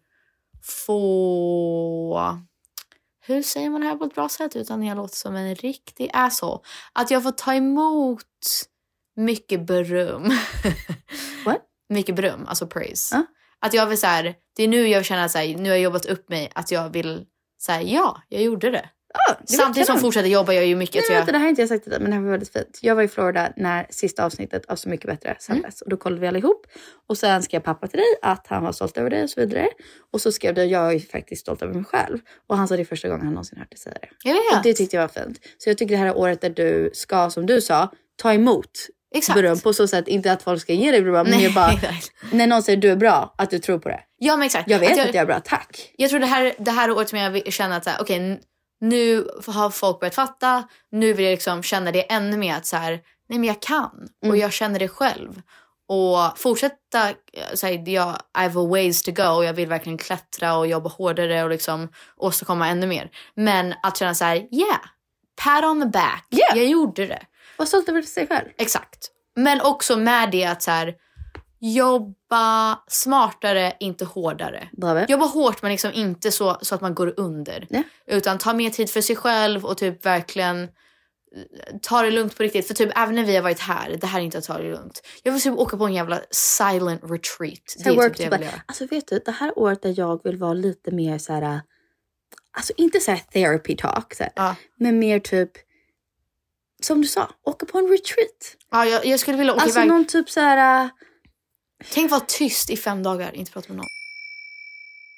få... 0.64 2.40
Hur 3.28 3.44
säger 3.44 3.70
man 3.70 3.82
det 3.82 3.88
här 3.88 3.96
på 3.96 4.06
ett 4.06 4.16
bra 4.16 4.30
sätt 4.30 4.56
utan 4.56 4.84
jag 4.84 4.98
låter 4.98 5.16
som 5.16 5.36
en 5.36 5.56
riktig 5.56 6.10
asshole? 6.14 6.60
Att 6.94 7.12
jag 7.12 7.24
får 7.24 7.32
ta 7.32 7.54
emot 7.54 8.24
mycket 9.16 9.68
beröm. 9.68 10.24
What? 11.46 11.62
Mycket 11.90 12.16
beröm, 12.16 12.46
alltså 12.48 12.68
praise. 12.68 13.26
Att 13.60 13.74
jag 13.74 13.88
vill 13.88 14.00
så 14.00 14.08
här, 14.08 14.36
det 14.56 14.64
är 14.64 14.68
nu 14.68 14.88
jag 14.88 15.06
känner 15.06 15.38
här, 15.38 15.58
nu 15.58 15.70
har 15.70 15.76
jag 15.76 15.84
jobbat 15.84 16.06
upp 16.06 16.30
mig 16.30 16.52
att 16.56 16.72
jag 16.72 16.90
vill 16.90 17.26
säga 17.62 17.82
ja, 17.82 18.22
jag 18.30 18.42
gjorde 18.42 18.72
det. 18.72 18.90
Var 19.30 19.38
Samtidigt 19.46 19.88
som 19.88 20.00
fortsätter 20.00 20.30
jobba 20.30 20.54
jag 20.54 20.66
ju 20.66 20.76
mycket. 20.76 20.96
Nej, 20.96 21.04
så 21.04 21.12
jag, 21.12 21.18
vänta, 21.18 21.32
det 21.32 21.38
här 21.38 21.44
har 21.46 21.50
inte 21.50 21.62
jag 21.62 21.70
sagt 21.70 21.84
till 21.84 21.92
dig, 21.92 22.00
men 22.00 22.10
det 22.10 22.16
här 22.16 22.24
var 22.24 22.32
väldigt 22.32 22.54
fint. 22.54 22.80
Jag 22.82 22.96
var 22.96 23.04
i 23.04 23.08
Florida 23.08 23.54
när 23.56 23.86
sista 23.90 24.26
avsnittet 24.26 24.66
av 24.66 24.76
Så 24.76 24.90
mycket 24.90 25.08
bättre 25.08 25.36
sändes. 25.40 25.82
Och 25.82 25.90
då 25.90 25.98
kollade 25.98 26.22
vi 26.22 26.28
allihop. 26.28 26.66
Och 27.10 27.18
sen 27.18 27.44
skrev 27.44 27.60
pappa 27.60 27.88
till 27.88 27.98
dig 27.98 28.08
att 28.22 28.48
han 28.48 28.64
var 28.64 28.72
stolt 28.72 28.98
över 28.98 29.10
dig 29.10 29.24
och 29.24 29.30
så 29.30 29.40
vidare. 29.42 29.68
Och 30.14 30.22
så 30.22 30.32
skrev 30.32 30.54
du, 30.54 30.64
jag 30.64 30.94
är 30.94 31.00
faktiskt 31.00 31.42
stolt 31.42 31.62
över 31.62 31.74
mig 31.74 31.84
själv. 31.84 32.18
Och 32.48 32.58
han 32.58 32.68
sa 32.68 32.76
det 32.76 32.82
är 32.82 32.86
första 32.86 33.08
gången 33.08 33.26
han 33.26 33.34
någonsin 33.34 33.60
hört 33.60 33.70
dig 33.72 33.78
säga 33.80 33.96
det. 34.02 34.08
Jag 34.24 34.34
vet. 34.34 34.58
Och 34.58 34.64
det 34.64 34.74
tyckte 34.74 34.96
jag 34.96 35.04
var 35.04 35.24
fint. 35.24 35.40
Så 35.58 35.70
jag 35.70 35.78
tycker 35.78 35.92
det 35.96 36.00
här 36.00 36.08
är 36.08 36.18
året 36.18 36.42
där 36.42 36.50
du 36.50 36.90
ska, 36.94 37.30
som 37.30 37.46
du 37.46 37.62
sa, 37.62 37.92
ta 38.22 38.34
emot 38.34 38.72
Exakt. 39.16 39.36
beröm. 39.40 39.60
På 39.60 39.74
så 39.74 39.88
sätt, 39.88 40.08
inte 40.08 40.32
att 40.32 40.44
folk 40.44 40.62
ska 40.62 40.74
ge 40.74 40.92
dig 40.92 41.02
beröm, 41.02 41.28
men 41.30 41.38
mer 41.40 41.50
bara, 41.56 41.72
när 42.32 42.48
någon 42.48 42.64
säger 42.64 42.78
du 42.78 42.90
är 42.92 42.96
bra, 42.96 43.36
att 43.38 43.50
du 43.50 43.60
tror 43.60 43.80
på 43.80 43.90
det. 43.90 44.00
Ja 44.18 44.38
men 44.38 44.46
exakt. 44.46 44.70
Jag 44.70 44.80
vet 44.80 44.92
Att 44.92 45.00
att 45.00 45.16
jag, 45.16 45.22
är 45.22 45.26
bra, 45.26 45.40
tack. 45.40 45.94
Jag 45.98 46.10
tror 46.10 46.20
det 46.20 46.26
här, 46.26 46.54
det 46.58 46.72
här 46.72 46.92
året 46.92 47.10
som 47.10 47.20
jag 47.20 47.54
känna 47.54 47.76
att 47.76 47.84
så 47.84 47.90
här, 47.90 48.02
okej, 48.02 48.16
n- 48.16 48.38
nu 48.82 49.28
har 49.48 49.70
folk 49.70 50.00
börjat 50.00 50.16
fatta. 50.16 50.64
Nu 50.92 51.14
vill 51.14 51.26
jag 51.26 51.32
liksom 51.32 51.64
känna 51.64 51.92
det 51.92 52.12
ännu 52.12 52.38
mer 52.38 52.56
att 52.56 52.66
så 52.66 52.78
här, 52.78 52.92
nej 53.30 53.40
men 53.40 53.44
jag 53.44 53.62
kan 53.62 54.08
och 54.22 54.26
Mm. 54.28 54.40
jag 54.40 54.54
känner 54.54 54.80
det 54.80 54.88
själv. 54.88 55.42
Och 55.88 56.40
fortsätta, 56.40 57.10
eh, 57.10 57.16
så 57.54 57.68
här, 57.68 57.90
jag, 57.90 58.16
I 58.38 58.42
have 58.42 58.60
a 58.62 58.68
ways 58.68 59.04
to 59.04 59.12
go 59.12 59.24
och 59.24 59.46
jag 59.46 59.54
vill 59.54 59.68
verkligen 59.70 59.98
klättra 59.98 60.58
och 60.58 60.68
jobba 60.68 60.90
hårdare 60.90 61.44
och 61.44 61.50
liksom 61.50 61.90
åstadkomma 62.18 62.68
ännu 62.68 62.88
mer. 62.88 63.10
Men 63.36 63.74
att 63.84 63.98
känna 63.98 64.16
så 64.16 64.26
här, 64.26 64.36
yeah, 64.36 64.80
pat 65.44 65.64
on 65.64 65.82
the 65.82 65.88
back, 65.88 66.26
jag 66.30 66.66
gjorde 66.66 67.06
det. 67.08 67.26
Var 67.58 67.66
stolt 67.66 67.90
över 67.90 68.02
sig 68.02 68.28
själv. 68.28 68.48
Exakt. 68.58 69.12
Men 69.36 69.62
också 69.62 69.98
med 69.98 70.32
det 70.32 70.46
att 70.46 70.62
så 70.62 70.72
här, 70.72 70.96
jobba 71.74 72.80
smartare, 72.88 73.74
inte 73.80 74.06
hårdare. 74.06 74.70
Bravo. 74.72 75.06
Jobba 75.08 75.26
hårt 75.26 75.62
men 75.62 75.72
liksom 75.72 75.92
inte 75.94 76.32
så, 76.32 76.58
så 76.62 76.76
att 76.76 76.82
man 76.82 76.96
går 76.96 77.14
under. 77.18 77.68
Utan 78.08 78.38
ta 78.38 78.54
mer 78.54 78.70
tid 78.70 78.90
för 78.90 79.02
sig 79.02 79.16
själv 79.16 79.66
och 79.66 79.78
typ 79.78 80.06
verkligen 80.06 80.64
eh, 80.64 80.70
ta 81.82 82.02
det 82.02 82.12
lugnt 82.12 82.38
på 82.38 82.44
riktigt. 82.44 82.68
För 82.68 82.74
typ 82.74 82.92
även 82.96 83.16
när 83.16 83.24
vi 83.24 83.36
har 83.36 83.44
varit 83.44 83.60
här, 83.60 83.98
det 84.02 84.08
här 84.08 84.20
är 84.20 84.24
inte 84.24 84.38
att 84.38 84.44
ta 84.44 84.58
det 84.58 84.72
lugnt. 84.72 85.02
Jag 85.24 85.32
vill 85.32 85.42
typ 85.42 85.54
åka 85.54 85.78
på 85.78 85.86
en 85.86 85.94
jävla 85.94 86.22
silent 86.32 87.02
retreat. 87.04 87.60
Så 87.66 87.84
Det 87.84 87.90
är 87.90 87.96
work 87.96 88.18
typ 88.18 88.18
det 88.18 88.24
jag 88.24 88.32
vill 88.32 88.48
göra. 88.48 88.62
Alltså 88.66 88.86
vet 88.86 89.08
du, 89.08 89.20
det 89.26 89.32
här 89.32 89.60
året 89.60 89.82
där 89.82 89.94
jag 89.98 90.24
vill 90.24 90.38
vara 90.38 90.54
lite 90.54 90.92
mer 90.92 91.18
så 91.18 91.34
här, 91.34 91.62
alltså 92.58 92.74
inte 92.78 93.00
så 93.00 93.12
här 93.12 93.22
therapy 93.34 93.76
talk, 93.76 94.14
så 94.14 94.24
här, 94.24 94.56
men 94.80 95.00
mer 95.00 95.20
typ 95.20 95.52
som 96.82 97.02
du 97.02 97.08
sa, 97.08 97.30
åka 97.44 97.66
på 97.66 97.78
en 97.78 97.88
retreat. 97.88 98.58
Ja, 98.72 98.86
jag, 98.86 99.06
jag 99.06 99.20
skulle 99.20 99.38
vilja 99.38 99.54
åka 99.54 99.62
alltså 99.62 99.80
iväg. 99.80 99.90
någon 99.90 100.06
typ 100.06 100.30
så 100.30 100.40
här... 100.40 100.90
Tänk 101.94 102.12
vara 102.12 102.22
tyst 102.28 102.70
i 102.70 102.78
fem 102.78 103.04
dagar, 103.04 103.36
inte 103.36 103.52
prata 103.52 103.68
med 103.70 103.78
någon. 103.78 103.86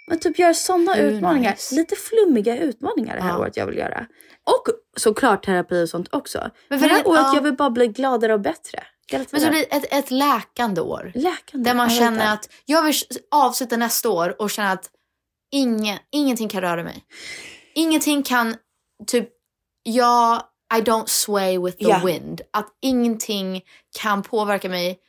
Men 0.09 0.19
typ 0.19 0.39
göra 0.39 0.53
sådana 0.53 0.93
Hur 0.93 1.03
utmaningar. 1.11 1.51
nice? 1.51 1.75
Lite 1.75 1.95
flummiga 1.95 2.57
utmaningar 2.57 3.15
det 3.15 3.21
här 3.21 3.29
Ja. 3.29 3.37
året 3.39 3.57
jag 3.57 3.65
vill 3.65 3.77
göra. 3.77 4.07
Och 4.43 4.63
såklart 4.97 5.45
terapi 5.45 5.83
och 5.83 5.89
sånt 5.89 6.07
också. 6.11 6.49
Men 6.69 6.79
för 6.79 6.87
det 6.87 6.93
här 6.93 7.07
året 7.07 7.21
ja. 7.23 7.35
jag 7.35 7.41
vill 7.41 7.53
bara 7.55 7.69
bli 7.69 7.87
gladare 7.87 8.33
och 8.33 8.39
bättre. 8.41 8.83
Men 9.11 9.25
så 9.25 9.49
blir 9.49 9.51
det 9.51 9.63
ett, 9.75 9.85
ett 9.93 10.11
läkande 10.11 10.81
år. 10.81 11.11
Läkande. 11.15 11.69
Där 11.69 11.75
man 11.75 11.89
känner 11.89 12.25
det. 12.25 12.31
att 12.31 12.49
jag 12.65 12.83
vill 12.83 12.93
avsluta 13.31 13.77
nästa 13.77 14.09
år 14.09 14.41
och 14.41 14.49
känna 14.51 14.71
att 14.71 14.89
ingen, 15.51 15.97
ingenting 16.11 16.49
kan 16.49 16.61
röra 16.61 16.83
mig. 16.83 17.03
Ingenting 17.75 18.23
kan, 18.23 18.55
typ, 19.07 19.29
jag, 19.83 20.43
I 20.77 20.81
don't 20.81 21.05
sway 21.07 21.59
with 21.59 21.77
the 21.77 21.83
Ja. 21.89 22.01
wind. 22.05 22.41
Att 22.53 22.67
ingenting 22.81 23.61
kan 23.99 24.23
påverka 24.23 24.69
mig 24.69 24.99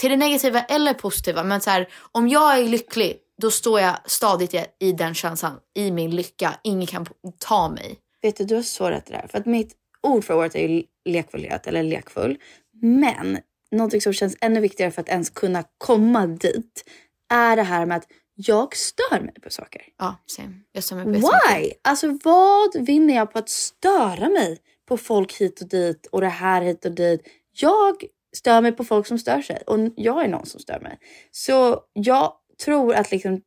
till 0.00 0.10
det 0.10 0.16
negativa 0.16 0.60
eller 0.60 0.94
positiva. 0.94 1.44
Men 1.44 1.60
så 1.60 1.70
här, 1.70 1.88
om 2.12 2.28
jag 2.28 2.58
är 2.58 2.64
lycklig, 2.68 3.18
då 3.42 3.50
står 3.50 3.80
jag 3.80 3.96
stadigt 4.04 4.54
i, 4.78 4.92
den 4.92 5.14
känslan, 5.14 5.58
i 5.74 5.90
min 5.90 6.10
lycka. 6.10 6.54
Ingen 6.62 6.86
kan 6.86 7.06
ta 7.38 7.68
mig. 7.68 7.98
Vet 8.22 8.36
du, 8.36 8.44
du 8.44 8.54
har 8.54 8.62
så 8.62 8.90
rätt 8.90 9.08
i 9.08 9.12
det 9.12 9.18
där. 9.18 9.28
För 9.28 9.38
att 9.38 9.46
mitt 9.46 9.76
ord 10.02 10.24
för 10.24 10.34
året 10.34 10.54
är 10.54 10.68
ju 10.68 10.82
lekfullhet 11.04 11.66
eller 11.66 11.82
lekfull. 11.82 12.38
Men 12.82 13.38
någonting 13.70 14.00
som 14.00 14.12
känns 14.12 14.36
ännu 14.40 14.60
viktigare 14.60 14.90
för 14.90 15.00
att 15.00 15.08
ens 15.08 15.30
kunna 15.30 15.64
komma 15.78 16.26
dit 16.26 16.84
är 17.32 17.56
det 17.56 17.62
här 17.62 17.86
med 17.86 17.96
att 17.96 18.06
jag 18.34 18.76
stör 18.76 19.20
mig 19.20 19.34
på 19.42 19.50
saker. 19.50 19.82
Ja, 19.98 20.16
same. 20.26 20.54
Jag 20.72 20.84
stämmer 20.84 21.04
på 21.04 21.10
jättemycket. 21.10 21.62
Why? 21.62 21.72
Alltså 21.82 22.18
vad 22.24 22.86
vinner 22.86 23.14
jag 23.14 23.32
på 23.32 23.38
att 23.38 23.48
störa 23.48 24.28
mig 24.28 24.58
på 24.88 24.96
folk 24.96 25.32
hit 25.32 25.60
och 25.60 25.68
dit 25.68 26.06
och 26.06 26.20
det 26.20 26.28
här 26.28 26.62
hit 26.62 26.84
och 26.84 26.92
dit? 26.92 27.28
Jag 27.52 28.04
stör 28.36 28.60
mig 28.60 28.72
på 28.72 28.84
folk 28.84 29.06
som 29.06 29.18
stör 29.18 29.42
sig 29.42 29.62
och 29.66 29.78
jag 29.96 30.24
är 30.24 30.28
någon 30.28 30.46
som 30.46 30.60
stör 30.60 30.80
mig. 30.80 30.98
Så 31.30 31.80
jag 31.92 32.32
tror 32.64 32.94
att 32.94 33.10
liksom, 33.10 33.40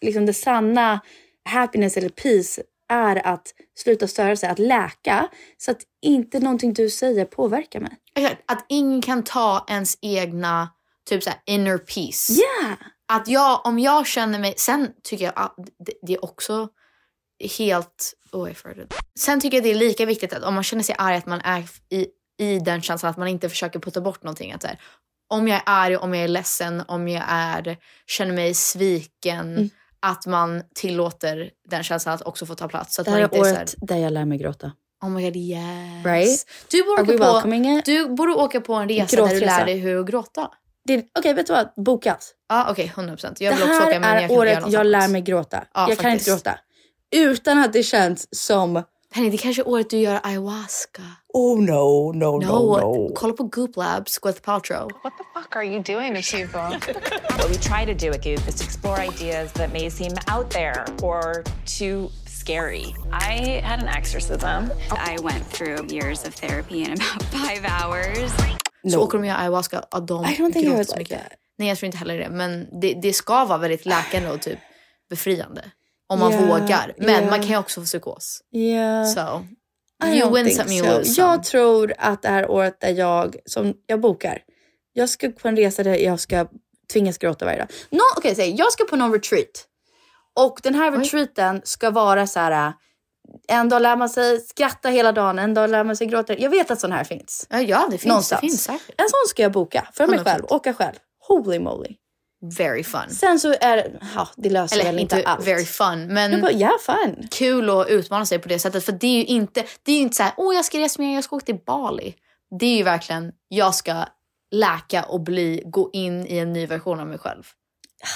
liksom 0.00 0.26
det 0.26 0.34
sanna 0.34 1.00
happiness 1.44 1.96
eller 1.96 2.08
peace 2.08 2.62
är 2.88 3.26
att 3.26 3.54
sluta 3.74 4.08
störa 4.08 4.36
sig, 4.36 4.48
att 4.48 4.58
läka 4.58 5.28
så 5.58 5.70
att 5.70 5.80
inte 6.02 6.40
någonting 6.40 6.72
du 6.72 6.90
säger 6.90 7.24
påverkar 7.24 7.80
mig. 7.80 7.92
Att 8.46 8.66
ingen 8.68 9.02
kan 9.02 9.22
ta 9.22 9.64
ens 9.68 9.98
egna 10.02 10.68
typ 11.08 11.22
så 11.22 11.30
här, 11.30 11.38
inner 11.46 11.78
peace. 11.78 12.32
Yeah! 12.32 12.76
Att 13.08 13.28
jag, 13.28 13.66
om 13.66 13.78
jag 13.78 14.06
känner 14.06 14.38
mig... 14.38 14.54
Sen 14.56 14.90
tycker 15.02 15.24
jag 15.24 15.34
att 15.36 15.54
det, 15.86 15.92
det 16.02 16.14
är 16.14 16.24
också 16.24 16.68
helt... 17.58 18.14
Förde. 18.54 18.86
Sen 19.18 19.40
tycker 19.40 19.56
jag 19.56 19.64
det 19.64 19.70
är 19.70 19.74
lika 19.74 20.06
viktigt 20.06 20.32
att 20.32 20.42
om 20.42 20.54
man 20.54 20.64
känner 20.64 20.82
sig 20.82 20.94
arg 20.98 21.16
att 21.16 21.26
man 21.26 21.40
är 21.40 21.64
i, 21.90 22.06
i 22.38 22.58
den 22.58 22.82
känslan 22.82 23.10
att 23.10 23.16
man 23.16 23.28
inte 23.28 23.48
försöker 23.48 23.78
putta 23.78 24.00
bort 24.00 24.22
någonting. 24.22 24.52
Att 24.52 24.64
här, 24.64 24.78
om 25.28 25.48
jag 25.48 25.56
är 25.56 25.62
arg, 25.66 25.96
om 25.96 26.14
jag 26.14 26.24
är 26.24 26.28
ledsen, 26.28 26.82
om 26.88 27.08
jag 27.08 27.24
är, 27.28 27.76
känner 28.06 28.32
mig 28.34 28.54
sviken. 28.54 29.52
Mm. 29.56 29.70
Att 30.06 30.26
man 30.26 30.62
tillåter 30.74 31.50
den 31.68 31.82
känslan 31.82 32.14
att 32.14 32.22
också 32.22 32.46
få 32.46 32.54
ta 32.54 32.68
plats. 32.68 32.94
Så 32.94 33.00
att 33.00 33.04
Det 33.04 33.10
man 33.10 33.20
här 33.20 33.24
inte 33.24 33.36
är 33.36 33.40
är 33.40 33.44
så 33.44 33.48
här, 33.50 33.56
året 33.56 33.74
där 33.78 33.96
jag 33.96 34.12
lär 34.12 34.24
mig 34.24 34.38
gråta. 34.38 34.72
Oh 35.02 35.10
my 35.10 35.22
god, 35.22 35.36
yes. 35.36 35.60
Right? 36.06 36.46
Du 36.70 36.82
borde, 36.84 37.02
åka 37.02 37.42
på, 37.42 37.82
du 37.84 38.08
borde 38.08 38.32
åka 38.34 38.60
på 38.60 38.74
en 38.74 38.88
resa 38.88 39.16
där 39.16 39.22
du 39.22 39.30
Gråtresa. 39.32 39.58
lär 39.58 39.66
dig 39.66 39.78
hur 39.78 40.00
att 40.00 40.06
gråta. 40.06 40.50
Det- 40.84 41.06
Okej, 41.18 41.34
vet 41.34 41.46
du 41.46 41.52
vad? 41.52 41.84
Bokat. 41.84 42.34
Ja, 42.48 42.66
okej, 42.70 42.92
100 42.94 43.12
procent. 43.12 43.40
Jag 43.40 43.52
det 43.52 43.56
vill 43.56 43.64
också 43.64 43.80
här 43.80 43.98
åka 43.98 44.08
är 44.08 44.20
jag 44.22 44.30
året 44.30 44.64
jag 44.68 44.86
lär 44.86 45.08
mig 45.08 45.20
gråta. 45.22 45.64
Ja, 45.74 45.88
jag 45.88 45.98
kan 45.98 46.12
inte 46.12 46.24
faktiskt. 46.24 46.44
gråta. 46.44 46.58
Utan 47.16 47.58
att 47.58 47.72
det 47.72 47.82
känns 47.82 48.46
som... 48.46 48.82
Penny, 49.14 49.30
det 49.30 49.38
kanske 49.38 49.62
är 49.62 49.68
året 49.68 49.90
du 49.90 49.98
gör 49.98 50.20
ayahuasca. 50.22 51.02
Oh 51.34 51.60
no, 51.60 52.12
no, 52.12 52.40
No, 52.40 53.10
kolla 53.14 53.32
på 53.32 53.42
Goop 53.42 53.76
Labs, 53.76 54.18
Gwyneth 54.18 54.42
Paltrow. 54.42 54.88
What 55.02 55.12
the 55.18 55.24
fuck 55.34 55.56
are 55.56 55.64
you 55.64 55.82
doing 55.82 56.14
to 56.14 56.36
people? 56.36 56.78
What 57.38 57.48
we 57.50 57.54
try 57.54 57.94
to 57.94 58.06
do 58.06 58.12
at 58.12 58.22
Goop 58.24 58.48
is 58.48 58.54
to 58.54 58.64
explore 58.64 59.00
ideas 59.00 59.52
that 59.52 59.72
may 59.72 59.90
seem 59.90 60.12
out 60.34 60.50
there 60.50 60.84
or 61.02 61.44
too 61.78 62.10
scary. 62.26 62.84
I 63.12 63.60
had 63.62 63.82
an 63.82 63.88
exorcism. 63.88 64.70
I 64.90 65.16
went 65.22 65.44
through 65.52 65.86
years 65.96 66.26
of 66.26 66.34
therapy 66.34 66.78
in 66.82 66.92
about 66.92 67.22
five 67.38 67.64
hours. 67.64 68.32
Så 68.90 69.00
åker 69.00 69.18
de 69.18 69.22
och 69.22 69.26
gör 69.26 69.36
ayahuasca 69.38 69.80
och 69.80 70.02
de 70.02 70.24
I 70.24 70.28
don't 70.28 70.52
think 70.52 70.56
I 70.56 70.60
gråter 70.60 70.74
would 70.74 70.88
så 70.88 70.96
like 70.96 71.14
mycket. 71.14 71.32
Nej, 71.58 71.68
jag 71.68 71.78
tror 71.78 71.86
inte 71.86 71.98
heller 71.98 72.18
det. 72.18 72.28
Men 72.28 72.80
det, 72.80 72.94
det 72.94 73.12
ska 73.12 73.44
vara 73.44 73.58
väldigt 73.58 73.86
läkande 73.86 74.30
och 74.30 74.40
typ 74.40 74.58
befriande. 75.10 75.64
Om 76.06 76.18
man 76.18 76.32
Yeah, 76.32 76.48
vågar. 76.48 76.94
Men 76.96 77.08
yeah. 77.08 77.30
man 77.30 77.40
kan 77.40 77.48
ju 77.48 77.58
också 77.58 77.80
få 77.80 77.84
psykos. 77.84 78.40
Yeah. 78.52 79.04
So, 79.04 79.44
you 80.06 80.34
win 80.34 80.54
some, 80.54 80.74
you 80.74 80.86
so. 80.86 80.98
lose 80.98 81.14
some. 81.14 81.28
Jag 81.28 81.44
tror 81.44 81.94
att 81.98 82.22
det 82.22 82.28
här 82.28 82.50
året 82.50 82.80
där 82.80 82.90
jag, 82.90 83.36
som 83.46 83.74
jag 83.86 84.00
bokar, 84.00 84.42
jag 84.92 85.08
ska 85.08 85.28
på 85.28 85.48
en 85.48 85.56
resa 85.56 85.82
där 85.82 85.94
jag 85.94 86.20
ska 86.20 86.46
tvingas 86.92 87.18
gråta 87.18 87.44
varje 87.44 87.58
dag. 87.58 87.68
No, 87.90 88.00
Okej, 88.16 88.34
säg 88.34 88.54
jag 88.54 88.72
ska 88.72 88.84
på 88.84 88.96
någon 88.96 89.12
retreat. 89.12 89.66
Och 90.36 90.60
den 90.62 90.74
här 90.74 90.92
retreaten 90.92 91.60
ska 91.64 91.90
vara 91.90 92.26
så 92.26 92.40
här. 92.40 92.72
En 93.48 93.68
dag 93.68 93.82
lär 93.82 93.96
man 93.96 94.08
sig 94.08 94.40
skratta 94.40 94.88
hela 94.88 95.12
dagen, 95.12 95.38
en 95.38 95.54
dag 95.54 95.70
lär 95.70 95.84
man 95.84 95.96
sig 95.96 96.06
gråta. 96.06 96.38
Jag 96.38 96.50
vet 96.50 96.70
att 96.70 96.80
sån 96.80 96.92
här 96.92 97.04
finns. 97.04 97.46
Ja, 97.50 97.60
ja 97.60 97.86
det 97.90 97.98
finns. 97.98 98.08
Någonstans. 98.08 98.40
Det 98.40 98.48
finns 98.48 98.64
säkert. 98.64 99.00
En 99.00 99.08
sån 99.08 99.28
ska 99.28 99.42
jag 99.42 99.52
boka 99.52 99.88
för 99.92 100.06
mig 100.06 100.18
100%. 100.18 100.24
själv, 100.24 100.44
åka 100.48 100.74
själv. 100.74 100.94
Holy 101.28 101.58
moly. 101.58 101.96
Very 102.58 102.84
fun. 102.84 103.10
Sen 103.10 103.38
så 103.40 103.54
är 103.60 103.98
ja, 104.14 104.28
det 104.36 104.50
löser 104.50 104.76
Eller 104.76 104.84
väl 104.92 104.98
inte 104.98 105.16
inte 105.16 105.28
allt. 105.28 105.46
very 105.46 105.64
fun, 105.64 106.06
men 106.06 106.32
Jag 106.32 106.40
bara, 106.40 106.52
ja, 106.52 106.70
fun. 106.86 107.28
kul 107.30 107.70
att 107.70 107.88
utmana 107.88 108.26
sig 108.26 108.38
på 108.38 108.48
det 108.48 108.58
sättet. 108.58 108.84
För 108.84 108.92
det 108.92 109.06
är 109.06 109.16
ju 109.18 109.24
inte, 109.24 109.64
det 109.82 109.92
är 109.92 109.96
ju 109.96 110.02
inte 110.02 110.16
så 110.16 110.22
här, 110.22 110.32
åh 110.36 110.54
jag 110.54 110.64
ska 110.64 110.78
resa 110.78 111.02
med, 111.02 111.16
jag 111.16 111.24
ska 111.24 111.36
åka 111.36 111.44
till 111.46 111.58
Bali. 111.66 112.14
Det 112.60 112.66
är 112.66 112.76
ju 112.76 112.82
verkligen, 112.82 113.32
jag 113.48 113.74
ska 113.74 114.04
läka 114.50 115.02
och 115.02 115.20
bli, 115.20 115.62
gå 115.66 115.90
in 115.92 116.26
i 116.26 116.38
en 116.38 116.52
ny 116.52 116.66
version 116.66 117.00
av 117.00 117.06
mig 117.06 117.18
själv. 117.18 117.42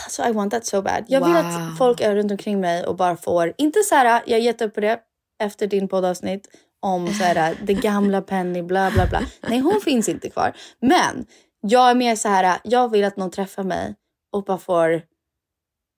Så 0.08 0.28
I 0.28 0.32
want 0.32 0.52
that 0.52 0.66
so 0.66 0.82
bad. 0.82 1.04
Jag 1.08 1.20
vill 1.24 1.34
Wow. 1.34 1.44
att 1.46 1.78
folk 1.78 2.00
är 2.00 2.14
runt 2.14 2.30
omkring 2.30 2.60
mig 2.60 2.84
och 2.86 2.96
bara 2.96 3.16
får, 3.16 3.52
inte 3.58 3.82
så 3.82 3.94
här, 3.94 4.22
jag 4.26 4.36
har 4.36 4.42
gett 4.42 4.60
upp 4.62 4.74
på 4.74 4.80
det 4.80 4.98
efter 5.42 5.66
din 5.66 5.88
poddavsnitt 5.88 6.48
om 6.82 7.06
så 7.14 7.24
här, 7.24 7.56
det 7.62 7.74
gamla 7.74 8.22
Penny, 8.22 8.62
bla 8.62 8.90
bla 8.90 9.06
bla. 9.06 9.20
Nej, 9.48 9.58
hon 9.58 9.80
finns 9.80 10.08
inte 10.08 10.30
kvar. 10.30 10.52
Men 10.80 11.26
jag 11.60 11.90
är 11.90 11.94
mer 11.94 12.16
så 12.16 12.28
här, 12.28 12.58
jag 12.64 12.90
vill 12.90 13.04
att 13.04 13.16
någon 13.16 13.30
träffar 13.30 13.62
mig 13.62 13.94
och 14.32 14.44
bara 14.44 14.58
får 14.58 15.02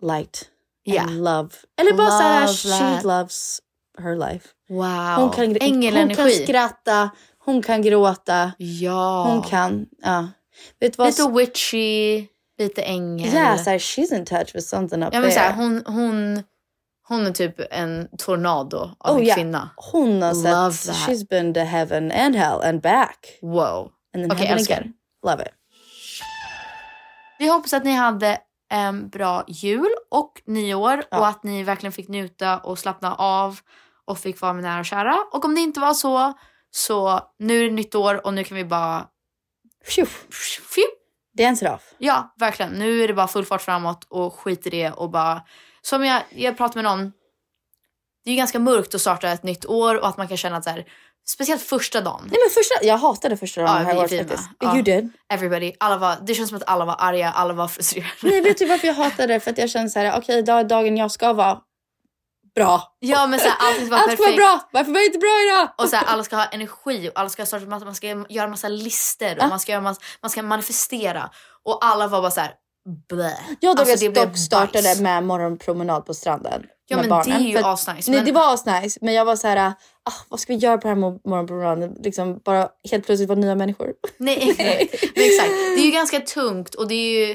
light 0.02 0.48
and 0.88 0.96
Ja. 0.96 1.04
love. 1.10 1.48
Eller 1.80 1.92
bara 1.92 2.40
Love 2.40 2.52
she 2.54 2.68
that. 2.68 3.04
loves 3.04 3.60
her 3.98 4.16
life. 4.16 4.48
Wow. 4.68 5.16
Hon 5.16 5.30
kan, 5.30 5.56
hon 5.96 6.14
kan 6.14 6.30
skratta, 6.30 7.10
hon 7.38 7.62
kan 7.62 7.82
gråta, 7.82 8.52
Ja. 8.58 9.24
hon 9.28 9.42
kan, 9.42 9.86
ja. 10.02 10.28
Vet 10.80 10.98
vad? 10.98 11.06
Lite 11.06 11.28
witchy, 11.30 12.26
lite 12.58 12.82
ängel. 12.82 13.32
Ja, 13.34 13.58
så 13.58 13.70
här, 13.70 13.78
she's 13.78 14.14
in 14.14 14.24
touch 14.24 14.54
with 14.54 14.66
something 14.66 15.02
up 15.02 15.14
ja, 15.14 15.20
men 15.20 15.30
there. 15.30 15.32
så 15.32 15.38
här, 15.40 15.52
hon, 15.52 15.82
hon, 15.86 16.42
hon 17.08 17.26
är 17.26 17.32
typ 17.32 17.54
en 17.70 18.08
tornado 18.18 18.90
av 18.98 19.14
Oh, 19.16 19.20
en 19.20 19.26
ja. 19.26 19.34
kvinna. 19.34 19.70
Hon 19.76 20.22
har 20.22 20.34
sett, 20.70 20.94
she's 20.94 21.28
been 21.28 21.54
to 21.54 21.60
heaven 21.60 22.12
and 22.12 22.36
hell 22.36 22.60
and 22.62 22.80
back. 22.82 23.38
Wow. 23.42 23.92
And 24.14 24.22
then 24.24 24.30
Okej, 24.32 24.46
heaven 24.46 24.58
älskar. 24.58 24.74
again. 24.76 24.92
Love 25.26 25.42
it. 25.42 25.48
Vi 27.40 27.48
hoppas 27.48 27.72
att 27.72 27.84
ni 27.84 27.92
hade 27.92 28.38
en 28.70 29.08
bra 29.08 29.44
jul 29.48 29.90
och 30.10 30.42
nyår 30.46 31.04
och 31.10 31.26
att 31.26 31.44
ni 31.44 31.62
verkligen 31.62 31.92
fick 31.92 32.08
njuta 32.08 32.58
och 32.58 32.78
slappna 32.78 33.14
av 33.14 33.58
och 34.04 34.18
fick 34.18 34.40
vara 34.40 34.52
med 34.52 34.62
nära 34.62 34.80
och 34.80 34.86
kära. 34.86 35.16
Och 35.32 35.44
om 35.44 35.54
det 35.54 35.60
inte 35.60 35.80
var 35.80 35.94
så, 35.94 36.32
så 36.70 37.20
nu 37.38 37.58
är 37.58 37.64
det 37.64 37.70
nytt 37.70 37.94
år 37.94 38.26
och 38.26 38.34
nu 38.34 38.44
kan 38.44 38.56
vi 38.56 38.64
bara... 38.64 39.06
Phew. 39.84 40.10
Dance 41.38 41.64
it 41.64 41.72
off. 41.72 41.94
Ja, 41.98 42.34
verkligen. 42.36 42.72
Nu 42.72 43.02
är 43.02 43.08
det 43.08 43.14
bara 43.14 43.28
full 43.28 43.44
fart 43.44 43.62
framåt 43.62 44.06
och 44.08 44.34
skit 44.34 44.66
i 44.66 44.70
det 44.70 44.90
och 44.90 45.10
bara... 45.10 45.42
Som 45.82 46.04
jag, 46.04 46.22
jag 46.30 46.56
pratade 46.56 46.82
med 46.82 46.92
någon, 46.92 47.12
det 48.24 48.30
är 48.30 48.32
ju 48.32 48.38
ganska 48.38 48.58
mörkt 48.58 48.94
att 48.94 49.00
starta 49.00 49.28
ett 49.28 49.42
nytt 49.42 49.66
år 49.66 50.00
och 50.00 50.08
att 50.08 50.16
man 50.16 50.28
kan 50.28 50.36
känna 50.36 50.56
att 50.56 50.64
så 50.64 50.70
här, 50.70 50.84
speciellt 51.28 51.62
första 51.62 52.00
dagen. 52.00 52.20
Nej 52.30 52.38
men 52.44 52.50
första, 52.50 52.74
jag 52.84 52.96
hatade 52.98 53.36
första 53.36 53.60
dagen 53.62 53.76
Ja, 53.76 53.82
här 53.92 53.98
året 53.98 54.18
faktiskt. 54.18 54.48
Ja. 54.58 54.74
You 54.74 54.82
did. 54.82 55.12
Everybody, 55.32 55.72
alla 55.80 55.96
var, 55.96 56.16
det 56.22 56.34
känns 56.34 56.48
som 56.48 56.56
att 56.56 56.68
alla 56.68 56.84
var 56.84 56.96
arga, 56.98 57.30
alla 57.30 57.52
var 57.54 57.68
frustrerade. 57.68 58.10
Nej 58.22 58.40
vet 58.40 58.58
du 58.58 58.66
varför 58.66 58.86
jag 58.86 58.94
hatade 59.04 59.34
det? 59.34 59.40
För 59.40 59.50
att 59.50 59.58
jag 59.58 59.70
kände 59.70 59.90
så 59.90 59.98
här, 59.98 60.18
okej 60.18 60.38
idag 60.38 60.60
är 60.60 60.64
dagen 60.64 60.96
jag 60.96 61.10
ska 61.10 61.32
vara 61.32 61.58
bra. 62.54 62.96
Ja 62.98 63.26
men 63.26 63.40
så 63.40 63.48
här, 63.48 63.56
allting 63.60 63.86
ska 63.86 63.90
vara 63.96 64.00
Allt 64.02 64.12
ska 64.12 64.22
vara 64.22 64.30
perfekt. 64.36 64.36
bra. 64.36 64.68
Varför 64.72 64.92
var 64.92 64.98
jag 65.00 65.06
inte 65.06 65.18
bra 65.18 65.42
idag? 65.46 65.68
Och 65.78 65.88
så 65.88 65.96
här, 65.96 66.04
alla 66.06 66.24
ska 66.24 66.36
ha 66.36 66.44
energi 66.44 67.08
och 67.08 67.20
alla 67.20 67.28
ska 67.28 67.46
starta, 67.46 67.66
man 67.66 67.94
ska 67.94 68.24
göra 68.28 68.48
massa 68.48 68.68
lister 68.68 69.36
och 69.36 69.42
Ja. 69.42 69.48
man, 69.48 69.60
ska 69.60 69.72
göra 69.72 69.82
massa, 69.82 70.00
man 70.22 70.30
ska 70.30 70.42
manifestera. 70.42 71.30
Och 71.64 71.84
alla 71.84 72.06
var 72.08 72.20
bara 72.20 72.30
så 72.30 72.40
här, 72.40 72.52
Jag 73.60 73.70
Alltså, 73.70 73.92
alltså, 73.92 74.06
det 74.06 74.10
blev 74.12 74.26
dock 74.28 74.38
startade 74.38 74.82
bajs. 74.82 75.00
med 75.00 75.24
morgonpromenad 75.24 76.06
på 76.06 76.14
stranden. 76.14 76.62
Ja, 76.86 76.96
med 76.96 77.02
men 77.02 77.10
barnen. 77.10 77.42
det 77.42 77.48
är 77.48 77.50
ju 77.50 77.58
asnice, 77.66 78.10
Nej 78.10 78.18
men- 78.20 78.24
det 78.24 78.32
var 78.32 78.54
asnice 78.54 78.98
men 79.00 79.14
jag 79.14 79.24
var 79.24 79.36
så 79.36 79.48
här, 79.48 79.56
ah, 80.04 80.12
vad 80.28 80.40
ska 80.40 80.52
vi 80.52 80.58
göra 80.58 80.78
på 80.78 80.88
den 80.88 80.96
här 80.96 81.00
mor- 81.10 81.20
morgonpromenaden? 81.24 81.96
Liksom 82.02 82.40
bara 82.44 82.68
helt 82.90 83.06
plötsligt 83.06 83.28
vara 83.28 83.38
nya 83.38 83.54
människor. 83.54 83.92
Nej, 84.18 84.50
exakt. 84.50 85.02
Men 85.16 85.24
exakt. 85.24 85.48
Det 85.50 85.80
är 85.80 85.84
ju 85.84 85.90
ganska 85.90 86.20
tungt 86.20 86.74
och 86.74 86.88
det 86.88 86.94
är 86.94 87.26
ju 87.26 87.30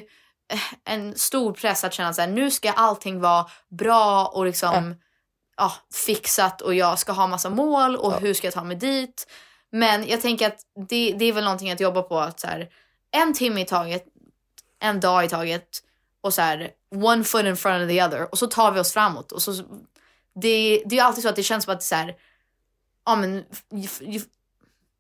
eh, 0.54 0.94
en 0.94 1.16
stor 1.16 1.54
press 1.54 1.84
att 1.84 1.94
känna 1.94 2.14
så 2.14 2.22
här, 2.22 2.28
nu 2.28 2.52
ska 2.52 2.72
allting 2.72 3.20
vara 3.22 3.46
bra 3.80 4.26
och 4.34 4.46
liksom 4.46 4.96
ja. 5.58 5.72
fixat 6.06 6.62
och 6.62 6.74
jag 6.76 7.00
ska 7.00 7.12
ha 7.12 7.28
massa 7.28 7.50
mål 7.50 7.96
och 7.96 8.14
hur 8.22 8.34
ska 8.34 8.48
jag 8.48 8.54
ta 8.54 8.64
mig 8.64 8.76
dit. 8.78 9.28
Men 9.72 10.08
jag 10.08 10.22
tänker 10.22 10.48
att 10.48 10.58
det, 10.90 11.16
det 11.20 11.26
är 11.26 11.34
väl 11.34 11.44
någonting 11.44 11.72
att 11.72 11.80
jobba 11.80 12.02
på. 12.02 12.20
Att 12.20 12.40
så 12.40 12.48
här, 12.48 12.68
en 13.12 13.34
timme 13.34 13.62
i 13.62 13.66
taget, 13.66 14.04
en 14.80 15.00
dag 15.00 15.26
i 15.26 15.30
taget 15.30 15.82
och 16.22 16.34
så 16.34 16.42
här, 16.42 16.72
one 16.96 17.24
foot 17.24 17.46
in 17.46 17.58
front 17.58 17.84
of 17.84 17.90
the 17.90 18.04
other. 18.04 18.32
Och 18.32 18.38
så 18.38 18.48
tar 18.48 18.72
vi 18.72 18.80
oss 18.80 18.94
framåt. 18.94 19.32
Och 19.32 19.42
så, 19.42 19.54
det, 20.42 20.84
det 20.86 21.00
är 21.00 21.04
alltid 21.04 21.24
så 21.24 21.30
att 21.30 21.36
det 21.36 21.44
känns 21.44 21.64
som 21.64 21.74
att 21.74 21.80
det 21.80 21.84
är 21.84 21.86
så 21.86 21.96
här, 21.96 22.16
ja 23.06 23.16
men, 23.16 23.38
oh 23.72 24.20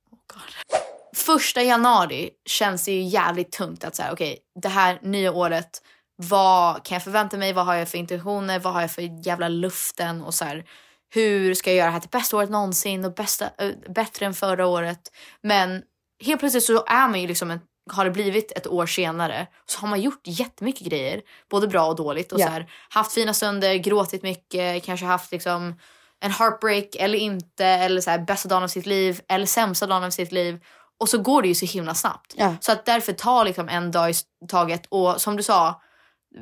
God. 0.09 0.79
Första 1.15 1.63
januari 1.63 2.29
känns 2.45 2.85
det 2.85 2.91
ju 2.91 3.01
jävligt 3.01 3.51
tungt 3.51 3.83
att 3.83 3.95
säga 3.95 4.11
okej, 4.11 4.39
det 4.61 4.69
här 4.69 4.99
nya 5.01 5.31
året, 5.31 5.81
vad 6.15 6.85
kan 6.85 6.95
jag 6.95 7.03
förvänta 7.03 7.37
mig? 7.37 7.53
Vad 7.53 7.65
har 7.65 7.75
jag 7.75 7.89
för 7.89 7.97
intentioner? 7.97 8.59
Vad 8.59 8.73
har 8.73 8.81
jag 8.81 8.91
för 8.91 9.27
jävla 9.27 9.47
luften? 9.47 10.21
Och 10.21 10.33
så 10.33 10.45
här, 10.45 10.65
hur 11.09 11.53
ska 11.53 11.69
jag 11.69 11.77
göra 11.77 11.87
det 11.87 11.93
här 11.93 11.99
till 11.99 12.09
bästa 12.09 12.37
året 12.37 12.49
någonsin 12.49 13.05
och 13.05 13.13
bästa, 13.13 13.49
äh, 13.57 13.71
bättre 13.89 14.25
än 14.25 14.33
förra 14.33 14.67
året? 14.67 15.11
Men 15.41 15.83
helt 16.23 16.39
plötsligt 16.39 16.63
så 16.63 16.85
är 16.87 17.07
man 17.07 17.21
ju 17.21 17.27
liksom 17.27 17.51
en, 17.51 17.59
har 17.91 18.05
det 18.05 18.11
blivit 18.11 18.51
ett 18.51 18.67
år 18.67 18.85
senare 18.85 19.47
så 19.65 19.79
har 19.79 19.87
man 19.87 20.01
gjort 20.01 20.21
jättemycket 20.23 20.87
grejer, 20.87 21.21
både 21.49 21.67
bra 21.67 21.87
och 21.87 21.95
dåligt 21.95 22.31
och 22.31 22.39
Ja. 22.39 22.45
så 22.45 22.51
här, 22.51 22.69
haft 22.89 23.13
fina 23.13 23.33
stunder, 23.33 23.75
gråtit 23.75 24.23
mycket, 24.23 24.83
kanske 24.83 25.05
haft 25.05 25.31
liksom 25.31 25.75
en 26.19 26.31
heartbreak 26.31 26.95
eller 26.99 27.17
inte 27.17 27.65
eller 27.65 28.01
så 28.01 28.09
här, 28.09 28.19
bästa 28.19 28.49
dagen 28.49 28.63
av 28.63 28.67
sitt 28.67 28.85
liv 28.85 29.21
eller 29.29 29.45
sämsta 29.45 29.87
dagen 29.87 30.03
av 30.03 30.09
sitt 30.09 30.31
liv 30.31 30.63
och 30.99 31.09
så 31.09 31.17
går 31.17 31.41
det 31.41 31.47
ju 31.47 31.55
så 31.55 31.65
himla 31.65 31.93
snabbt. 31.93 32.33
Ja. 32.37 32.55
Så 32.59 32.71
att 32.71 32.85
därför 32.85 33.13
ta 33.13 33.43
liksom 33.43 33.69
en 33.69 33.91
dag 33.91 34.09
i 34.09 34.13
taget 34.49 34.85
och 34.89 35.21
som 35.21 35.37
du 35.37 35.43
sa, 35.43 35.81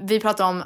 vi 0.07 0.19
pratar 0.19 0.45
om 0.45 0.63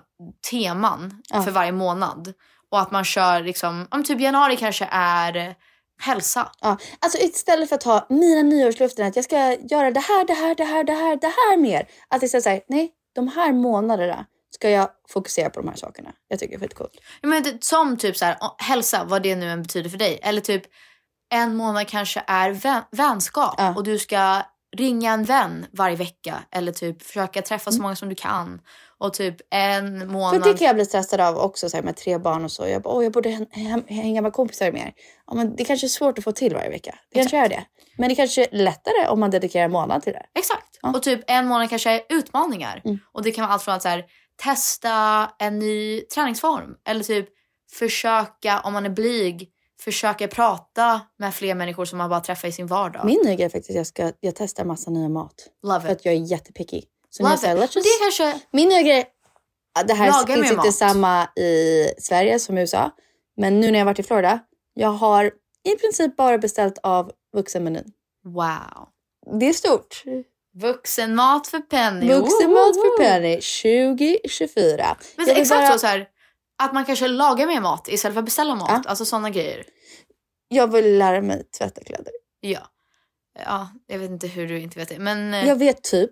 teman 0.51 1.21
Ja. 1.29 1.43
för 1.43 1.51
varje 1.51 1.71
månad 1.71 2.33
och 2.71 2.79
att 2.79 2.91
man 2.91 3.03
kör 3.03 3.41
liksom, 3.41 3.87
om 3.91 4.03
typ 4.03 4.19
januari 4.21 4.55
kanske 4.57 4.87
är 4.91 5.55
hälsa. 5.99 6.51
Ja, 6.61 6.77
alltså 6.99 7.17
istället 7.17 7.69
för 7.69 7.75
att 7.75 7.83
ha 7.83 8.05
mina 8.09 8.41
nyårsluften 8.41 9.07
att 9.07 9.15
jag 9.15 9.25
ska 9.25 9.57
göra 9.69 9.91
det 9.91 9.99
här, 9.99 10.25
det 10.27 10.33
här, 10.33 10.55
det 10.55 10.63
här, 10.63 10.83
det 10.83 10.93
här, 10.93 11.15
det 11.15 11.27
här 11.27 11.57
mer. 11.57 11.87
Att 12.07 12.23
istället 12.23 12.43
säga 12.43 12.61
nej, 12.67 12.91
de 13.15 13.27
här 13.27 13.53
månaderna 13.53 14.25
ska 14.51 14.69
jag 14.69 14.89
fokusera 15.09 15.49
på 15.49 15.59
de 15.61 15.69
här 15.69 15.75
sakerna. 15.75 16.13
Jag 16.27 16.39
tycker 16.39 16.57
det 16.57 16.65
är 16.65 16.67
fett 16.67 16.77
coolt. 16.77 16.97
Ja, 17.21 17.27
men 17.27 17.43
som 17.61 17.97
typ 17.97 18.17
så 18.17 18.25
här, 18.25 18.37
hälsa, 18.57 19.03
vad 19.03 19.23
det 19.23 19.35
nu 19.35 19.49
än 19.49 19.61
betyder 19.61 19.89
för 19.89 19.97
dig. 19.97 20.19
Eller 20.23 20.41
typ 20.41 20.63
en 21.33 21.55
månad 21.55 21.87
kanske 21.87 22.23
är 22.27 22.51
vän, 22.51 22.83
vänskap 22.91 23.77
och 23.77 23.83
du 23.83 23.99
ska 23.99 24.41
ringa 24.77 25.13
en 25.13 25.23
vän 25.23 25.65
varje 25.71 25.95
vecka. 25.95 26.43
Eller 26.51 26.71
typ 26.71 27.01
försöka 27.01 27.41
träffa 27.41 27.71
så 27.71 27.81
många 27.81 27.95
som 27.95 28.09
du 28.09 28.15
kan. 28.15 28.61
Och 28.99 29.13
typ 29.13 29.35
en 29.49 29.87
Mm. 29.87 29.99
För 29.99 30.05
månad... 30.07 30.43
det 30.43 30.53
kan 30.53 30.67
jag 30.67 30.75
bli 30.75 30.85
stressad 30.85 31.21
av 31.21 31.37
också 31.37 31.69
så 31.69 31.77
här, 31.77 31.83
med 31.83 31.95
tre 31.95 32.17
barn 32.17 32.43
och 32.43 32.51
så. 32.51 32.67
Jag, 32.67 32.81
bara, 32.81 32.93
Åh, 32.93 33.03
jag 33.03 33.11
borde 33.13 33.47
hänga 33.87 34.21
med 34.21 34.33
kompisar 34.33 34.71
mer. 34.71 34.93
Ja, 35.27 35.33
men 35.35 35.55
det 35.55 35.65
kanske 35.65 35.87
är 35.87 35.89
svårt 35.89 36.17
att 36.17 36.23
få 36.23 36.31
till 36.31 36.53
varje 36.53 36.69
vecka. 36.69 36.95
Det 37.11 37.19
kanske 37.19 37.37
är 37.37 37.49
det. 37.49 37.63
Men 37.97 38.09
det 38.09 38.15
kanske 38.15 38.43
är 38.43 38.47
lättare 38.51 39.07
om 39.07 39.19
man 39.19 39.31
dedikerar 39.31 39.65
en 39.65 39.71
månad 39.71 40.03
till 40.03 40.13
det. 40.13 40.25
Exakt. 40.39 40.79
Och 40.83 41.03
typ 41.03 41.21
en 41.27 41.47
månad 41.47 41.69
kanske 41.69 41.91
är 41.91 42.01
utmaningar. 42.09 42.81
Mm. 42.85 42.99
Och 43.13 43.23
det 43.23 43.31
kan 43.31 43.41
vara 43.41 43.53
allt 43.53 43.63
från 43.63 43.73
att 43.75 43.81
så 43.81 43.89
här, 43.89 44.05
testa 44.43 45.29
en 45.39 45.59
ny 45.59 46.01
träningsform. 46.01 46.75
Eller 46.87 47.03
typ 47.03 47.29
försöka, 47.71 48.59
om 48.59 48.73
man 48.73 48.85
är 48.85 48.89
blyg, 48.89 49.49
försöka 49.81 50.27
prata 50.27 51.01
med 51.19 51.35
fler 51.35 51.55
människor 51.55 51.85
som 51.85 51.97
man 51.97 52.09
bara 52.09 52.19
träffar 52.19 52.47
i 52.47 52.51
sin 52.51 52.67
vardag. 52.67 53.05
Min 53.05 53.19
nya 53.23 53.35
grej 53.35 53.45
är 53.45 53.49
faktiskt 53.49 53.69
att 53.69 53.75
jag, 53.75 53.87
ska, 53.87 54.11
jag 54.19 54.35
testar 54.35 54.65
massa 54.65 54.91
nya 54.91 55.09
mat. 55.09 55.33
Love 55.63 55.81
För 55.81 55.87
it. 55.91 55.97
att 55.97 56.05
jag 56.05 56.13
är 56.13 56.19
jättepicky. 56.31 56.81
Så 57.17 57.23
let's 57.23 57.41
Men 57.53 57.61
just... 57.61 57.73
det 57.73 57.83
kanske... 58.01 58.39
Min 58.51 58.69
nya 58.69 58.81
grej, 58.81 59.05
ja, 59.75 59.83
det 59.83 59.93
här 59.93 60.11
Laga 60.11 60.33
finns 60.33 60.51
inte 60.51 60.55
mat. 60.65 60.75
samma 60.75 61.27
i 61.35 61.87
Sverige 61.99 62.39
som 62.39 62.57
i 62.57 62.61
USA. 62.61 62.91
Men 63.37 63.59
nu 63.59 63.71
när 63.71 63.79
jag 63.79 63.85
varit 63.85 63.99
i 63.99 64.03
Florida, 64.03 64.39
jag 64.73 64.89
har 64.89 65.31
i 65.63 65.75
princip 65.75 66.15
bara 66.17 66.37
beställt 66.37 66.77
av 66.83 67.11
vuxenmenyn. 67.35 67.91
Wow. 68.23 68.87
Det 69.39 69.45
är 69.49 69.53
stort. 69.53 70.03
Vuxenmat 70.55 71.47
för 71.47 71.59
penny. 71.59 72.07
Vuxenmat 72.07 72.75
för 72.75 72.97
penny 72.97 73.35
2024. 73.35 74.97
Men 75.15 75.25
vill 75.25 75.37
exakt 75.37 75.61
bara- 75.61 75.71
så, 75.71 75.79
så 75.79 75.87
här, 75.87 76.07
att 76.63 76.73
man 76.73 76.85
kanske 76.85 77.07
lagar 77.07 77.47
mer 77.47 77.61
mat 77.61 77.87
istället 77.87 78.13
för 78.13 78.19
att 78.19 78.25
beställa 78.25 78.55
mat. 78.55 78.85
Alltså 78.85 79.05
sådana 79.05 79.29
grejer. 79.29 79.65
Jag 80.47 80.71
vill 80.71 80.97
lära 80.97 81.21
mig 81.21 81.43
tvätta 81.57 81.83
kläder. 81.83 82.13
Ja. 82.39 82.59
Ja, 83.45 83.69
jag 83.87 83.99
vet 83.99 84.11
inte 84.11 84.27
hur 84.27 84.47
du 84.47 84.59
inte 84.59 84.79
vet 84.79 84.89
det. 84.89 84.99
Men 84.99 85.33
eh, 85.33 85.47
Jag 85.47 85.55
vet 85.55 85.83
typ, 85.83 86.11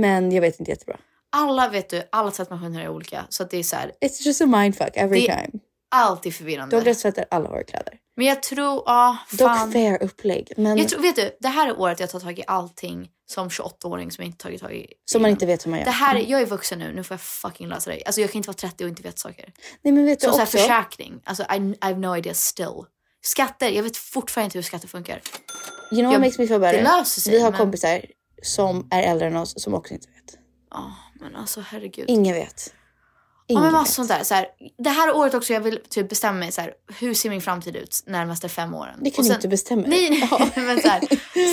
men 0.00 0.32
jag 0.32 0.40
vet 0.40 0.60
inte 0.60 0.70
jättebra. 0.70 0.96
alla 1.32 1.68
vet 1.68 1.88
du, 1.90 2.08
alla 2.12 2.30
tvättmaskiner 2.30 2.82
är 2.84 2.88
olika. 2.88 3.24
Så 3.28 3.42
att 3.42 3.50
det 3.50 3.56
är 3.58 3.62
så 3.62 3.76
här, 3.76 3.92
It's 4.04 4.22
just 4.26 4.40
a 4.40 4.46
mindfuck 4.46 4.90
every 4.94 5.20
Det- 5.20 5.26
time. 5.26 5.50
alltid 5.90 6.34
förvirrande. 6.34 6.76
Douglas 6.76 7.02
tvättar 7.02 7.24
alla 7.30 7.48
våra 7.48 7.62
kläder. 7.64 7.94
Men 8.16 8.26
jag 8.26 8.42
tror, 8.42 8.82
ja, 8.86 9.16
fan. 9.28 9.64
Dock 9.66 9.72
fair 9.72 10.02
upplägg. 10.02 10.52
Men 10.56 10.78
Jag 10.78 10.88
tror, 10.88 11.00
vet 11.02 11.16
du, 11.16 11.36
det 11.40 11.48
här 11.48 11.68
är 11.68 11.80
året 11.80 12.00
jag 12.00 12.10
tar 12.10 12.20
tag 12.20 12.38
i 12.38 12.44
allting 12.46 13.08
som 13.26 13.48
28-åring 13.48 14.10
som 14.10 14.22
jag 14.22 14.28
inte 14.28 14.42
tagit 14.42 14.60
tag 14.60 14.74
i. 14.74 14.86
som 15.04 15.22
man 15.22 15.30
inte 15.30 15.46
vet 15.46 15.66
hur 15.66 15.70
man 15.70 15.78
gör. 15.78 15.84
Det 15.86 15.90
här, 15.90 16.24
jag 16.28 16.40
är 16.40 16.46
vuxen 16.46 16.78
nu, 16.78 16.92
nu 16.92 17.04
får 17.04 17.14
jag 17.14 17.20
fucking 17.20 17.68
lösa 17.68 17.90
det. 17.90 18.02
Alltså 18.06 18.20
jag 18.20 18.30
kan 18.32 18.36
inte 18.38 18.46
vara 18.48 18.56
30 18.56 18.84
och 18.84 18.88
inte 18.88 19.02
veta 19.02 19.16
saker. 19.16 19.52
Nej 19.82 19.92
men 19.94 20.04
vet 20.06 20.20
du 20.20 20.24
Så, 20.26 20.32
så 20.32 20.36
här 20.38 20.44
också. 20.44 20.58
försäkring, 20.58 21.20
alltså 21.24 21.42
I, 21.42 21.56
I 21.56 21.74
have 21.80 21.96
no 21.98 22.16
idea 22.16 22.34
still. 22.34 22.82
Skatter, 23.24 23.68
jag 23.68 23.82
vet 23.82 23.96
fortfarande 23.96 24.44
inte 24.46 24.58
hur 24.58 24.62
skatter 24.62 24.88
funkar. 24.88 25.14
You 25.92 26.00
know 26.00 26.04
what 26.04 26.12
Jag- 26.12 26.20
makes 26.20 26.38
me 26.38 26.46
feel 26.46 26.60
better? 26.60 26.78
det 26.78 26.84
löser 26.84 27.20
sig, 27.20 27.32
Vi 27.32 27.40
har 27.42 27.50
men- 27.50 27.60
kompisar 27.60 28.00
som 28.46 28.88
är 28.90 29.02
äldre 29.02 29.26
än 29.26 29.36
oss 29.36 29.62
som 29.62 29.74
också 29.74 29.94
inte 29.94 30.08
vet. 30.08 30.38
Ja, 30.70 30.92
men 31.20 31.36
alltså 31.36 31.60
herregud. 31.60 32.04
Ingen 32.08 32.34
vet. 32.34 32.74
Ja, 33.46 33.52
Ingen 33.52 33.62
men 33.62 33.72
massa 33.72 33.84
vet. 33.84 33.94
sånt 33.94 34.08
där. 34.08 34.24
Så 34.24 34.34
här, 34.34 34.46
det 34.78 34.90
här 34.90 35.16
året 35.16 35.34
också 35.34 35.52
jag 35.52 35.60
vill 35.60 35.80
typ 35.88 36.08
bestämma 36.08 36.38
mig 36.38 36.52
så 36.52 36.60
här, 36.60 36.72
hur 36.98 37.14
ser 37.14 37.30
min 37.30 37.40
framtid 37.42 37.76
ut 37.76 38.02
närmaste 38.06 38.48
fem 38.48 38.74
åren? 38.74 38.98
Det 39.02 39.10
kan 39.10 39.18
Och 39.18 39.24
du 39.24 39.28
sen, 39.28 39.34
inte 39.36 39.48
bestämma 39.48 39.82
dig. 39.82 40.10
Nej, 40.10 40.28
nej. 40.30 40.52
men 40.66 40.82
så 40.82 40.88
här, 40.88 41.00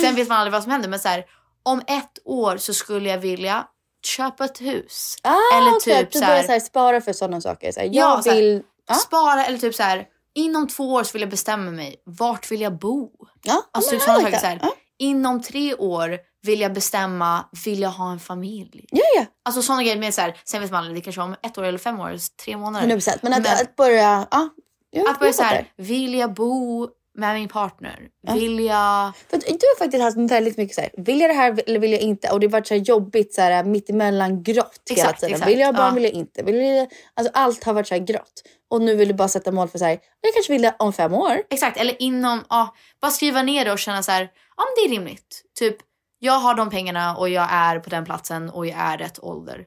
sen 0.02 0.14
vet 0.14 0.28
man 0.28 0.38
aldrig 0.38 0.52
vad 0.52 0.62
som 0.62 0.72
händer. 0.72 0.88
Men 0.88 0.98
så 0.98 1.08
här, 1.08 1.24
om 1.62 1.78
ett 1.86 2.18
år 2.24 2.56
så 2.56 2.74
skulle 2.74 3.08
jag 3.10 3.18
vilja 3.18 3.66
köpa 4.06 4.44
ett 4.44 4.60
hus. 4.60 5.16
Ah, 5.22 5.30
eller 5.58 5.80
typ 5.80 6.12
du 6.12 6.18
så 6.18 6.24
börjar 6.26 6.42
så 6.42 6.52
här, 6.52 6.60
spara 6.60 7.00
för 7.00 7.12
sådana 7.12 7.40
saker. 7.40 7.72
Så 7.72 7.80
jag 7.80 7.94
Ja, 7.94 8.22
vill... 8.24 8.62
Ja. 8.88 8.94
spara 8.94 9.46
eller 9.46 9.58
typ 9.58 9.74
så 9.74 9.82
här, 9.82 10.06
inom 10.34 10.68
två 10.68 10.92
år 10.92 11.04
så 11.04 11.12
vill 11.12 11.22
jag 11.22 11.30
bestämma 11.30 11.70
mig. 11.70 12.02
Vart 12.06 12.50
vill 12.50 12.60
jag 12.60 12.78
bo? 12.78 13.10
Ja, 13.42 13.62
Alltså 13.72 13.90
typ 13.90 14.02
sådana 14.02 14.20
saker. 14.30 14.58
Så 14.58 14.70
Inom 14.98 15.42
tre 15.42 15.74
år 15.74 16.18
vill 16.42 16.60
jag 16.60 16.72
bestämma, 16.72 17.44
vill 17.64 17.80
jag 17.80 17.90
ha 17.90 18.12
en 18.12 18.20
familj? 18.20 18.86
Ja, 18.90 19.04
ja. 19.16 19.24
Alltså 19.44 19.62
sådana 19.62 19.82
grejer. 19.82 19.98
Med 19.98 20.14
så 20.14 20.20
här, 20.20 20.36
sen 20.44 20.60
vet 20.60 20.70
man 20.70 20.78
aldrig, 20.78 20.96
det 20.96 21.00
kanske 21.00 21.20
var 21.20 21.26
om 21.26 21.36
ett 21.42 21.58
år 21.58 21.64
eller 21.64 21.78
fem 21.78 22.00
år, 22.00 22.16
tre 22.44 22.56
månader. 22.56 22.80
100 22.80 22.96
procent. 22.96 23.22
Men 23.22 23.32
att, 23.32 23.62
att 23.62 23.76
börja... 23.76 24.26
Ja, 24.30 24.48
ja, 24.90 25.10
Att 25.10 25.18
börja 25.18 25.28
jag 25.28 25.34
så 25.34 25.42
här, 25.42 25.66
vill 25.76 26.14
jag 26.14 26.34
bo 26.34 26.88
med 27.14 27.34
min 27.34 27.48
partner? 27.48 28.08
Ja. 28.26 28.34
Vill 28.34 28.60
jag... 28.64 29.12
För 29.30 29.36
du 29.36 29.42
har 29.46 29.78
faktiskt 29.78 30.02
haft 30.02 30.16
väldigt 30.16 30.56
mycket 30.56 30.74
så 30.74 30.80
här, 30.80 30.90
vill 30.96 31.20
jag 31.20 31.30
det 31.30 31.34
här 31.34 31.62
eller 31.66 31.80
vill 31.80 31.92
jag 31.92 32.00
inte? 32.00 32.30
Och 32.30 32.40
det 32.40 32.46
har 32.46 32.52
varit 32.52 32.66
så 32.66 32.74
jobbigt 32.74 33.34
så 33.34 33.40
här 33.40 33.64
mittemellan 33.64 34.42
grått 34.42 34.80
hela 34.90 35.02
Exakt, 35.02 35.20
tiden. 35.20 35.34
exakt, 35.34 35.50
Vill 35.50 35.58
jag 35.60 35.74
barn, 35.74 35.86
ja. 35.86 35.94
vill 35.94 36.04
jag 36.04 36.12
inte? 36.12 36.42
Vill 36.42 36.56
jag, 36.56 36.88
alltså 37.14 37.30
allt 37.34 37.64
har 37.64 37.72
varit 37.72 37.88
så 37.88 37.94
här 37.94 38.02
grått. 38.02 38.42
Och 38.70 38.82
nu 38.82 38.94
vill 38.94 39.08
du 39.08 39.14
bara 39.14 39.28
sätta 39.28 39.52
mål 39.52 39.68
för 39.68 39.78
så 39.78 39.84
här, 39.84 39.98
jag 40.20 40.34
kanske 40.34 40.52
vill 40.52 40.62
det 40.62 40.74
om 40.78 40.92
fem 40.92 41.14
år. 41.14 41.42
Exakt, 41.50 41.76
eller 41.76 42.02
inom... 42.02 42.44
Ja, 42.48 42.74
bara 43.00 43.10
skriva 43.10 43.42
ner 43.42 43.64
det 43.64 43.72
och 43.72 43.78
känna 43.78 44.02
så 44.02 44.12
här, 44.12 44.22
ja 44.56 44.64
men 44.64 44.74
det 44.76 44.94
är 44.94 44.98
rimligt. 44.98 45.42
Typ, 45.58 45.76
jag 46.24 46.38
har 46.38 46.54
de 46.54 46.70
pengarna 46.70 47.16
och 47.16 47.28
jag 47.28 47.48
är 47.50 47.78
på 47.78 47.90
den 47.90 48.04
platsen 48.04 48.50
och 48.50 48.66
jag 48.66 48.78
är 48.78 48.98
rätt 48.98 49.18
ålder. 49.22 49.64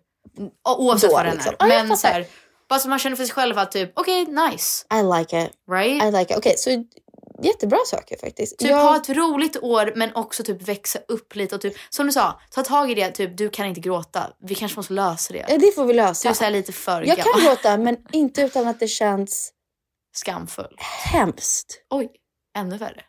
Oavsett 0.78 1.10
Då, 1.10 1.16
vad 1.16 1.26
den 1.26 1.34
liksom. 1.36 1.54
är. 1.60 1.68
Ja, 1.68 1.84
Men 1.84 1.98
så 1.98 2.08
här, 2.08 2.26
bara 2.70 2.80
så 2.80 2.90
man 2.90 3.00
känner 3.00 3.16
för 3.16 3.24
sig 3.26 3.34
själv 3.34 3.58
att 3.58 3.72
typ, 3.72 3.92
okej, 3.96 4.26
nice. 4.26 4.86
I 4.94 5.04
like 5.20 5.44
it. 5.44 5.52
Right? 5.72 6.04
I 6.04 6.12
like 6.12 6.34
it. 6.34 6.38
Okej, 6.38 6.56
så 6.58 6.86
jättebra 7.44 7.80
saker 7.86 8.18
faktiskt. 8.18 8.60
Typ 8.60 8.70
jag, 8.70 8.78
ha 8.78 8.96
ett 8.96 9.10
roligt 9.10 9.58
år 9.58 9.94
men 9.96 10.16
också 10.16 10.44
typ 10.44 10.62
växa 10.62 11.00
upp 11.08 11.36
lite 11.36 11.56
och 11.56 11.62
typ, 11.62 11.74
som 11.90 12.06
du 12.06 12.12
sa, 12.12 12.40
ta 12.52 12.64
tag 12.64 12.92
i 12.92 12.96
det. 12.96 13.12
Typ, 13.12 13.38
du 13.38 13.50
kan 13.50 13.66
inte 13.66 13.82
gråta. 13.82 14.34
Vi 14.40 14.56
kanske 14.56 14.80
måste 14.80 14.94
lösa 14.94 15.34
det. 15.34 15.46
Ja, 15.50 15.58
det 15.58 15.76
får 15.76 15.86
vi 15.86 15.94
lösa. 15.94 16.34
Du 16.40 16.46
är 16.46 16.52
lite 16.52 16.72
för 16.72 17.02
jag 17.02 17.18
kan 17.18 17.42
gråta 17.42 17.78
men 17.78 17.98
inte 18.12 18.42
utan 18.42 18.68
att 18.68 18.80
det 18.80 18.88
känns 18.88 19.52
Skamfull. 20.16 20.76
hemskt. 21.12 21.82
Oj, 21.90 22.10
ännu 22.58 22.78
värre. 22.78 23.02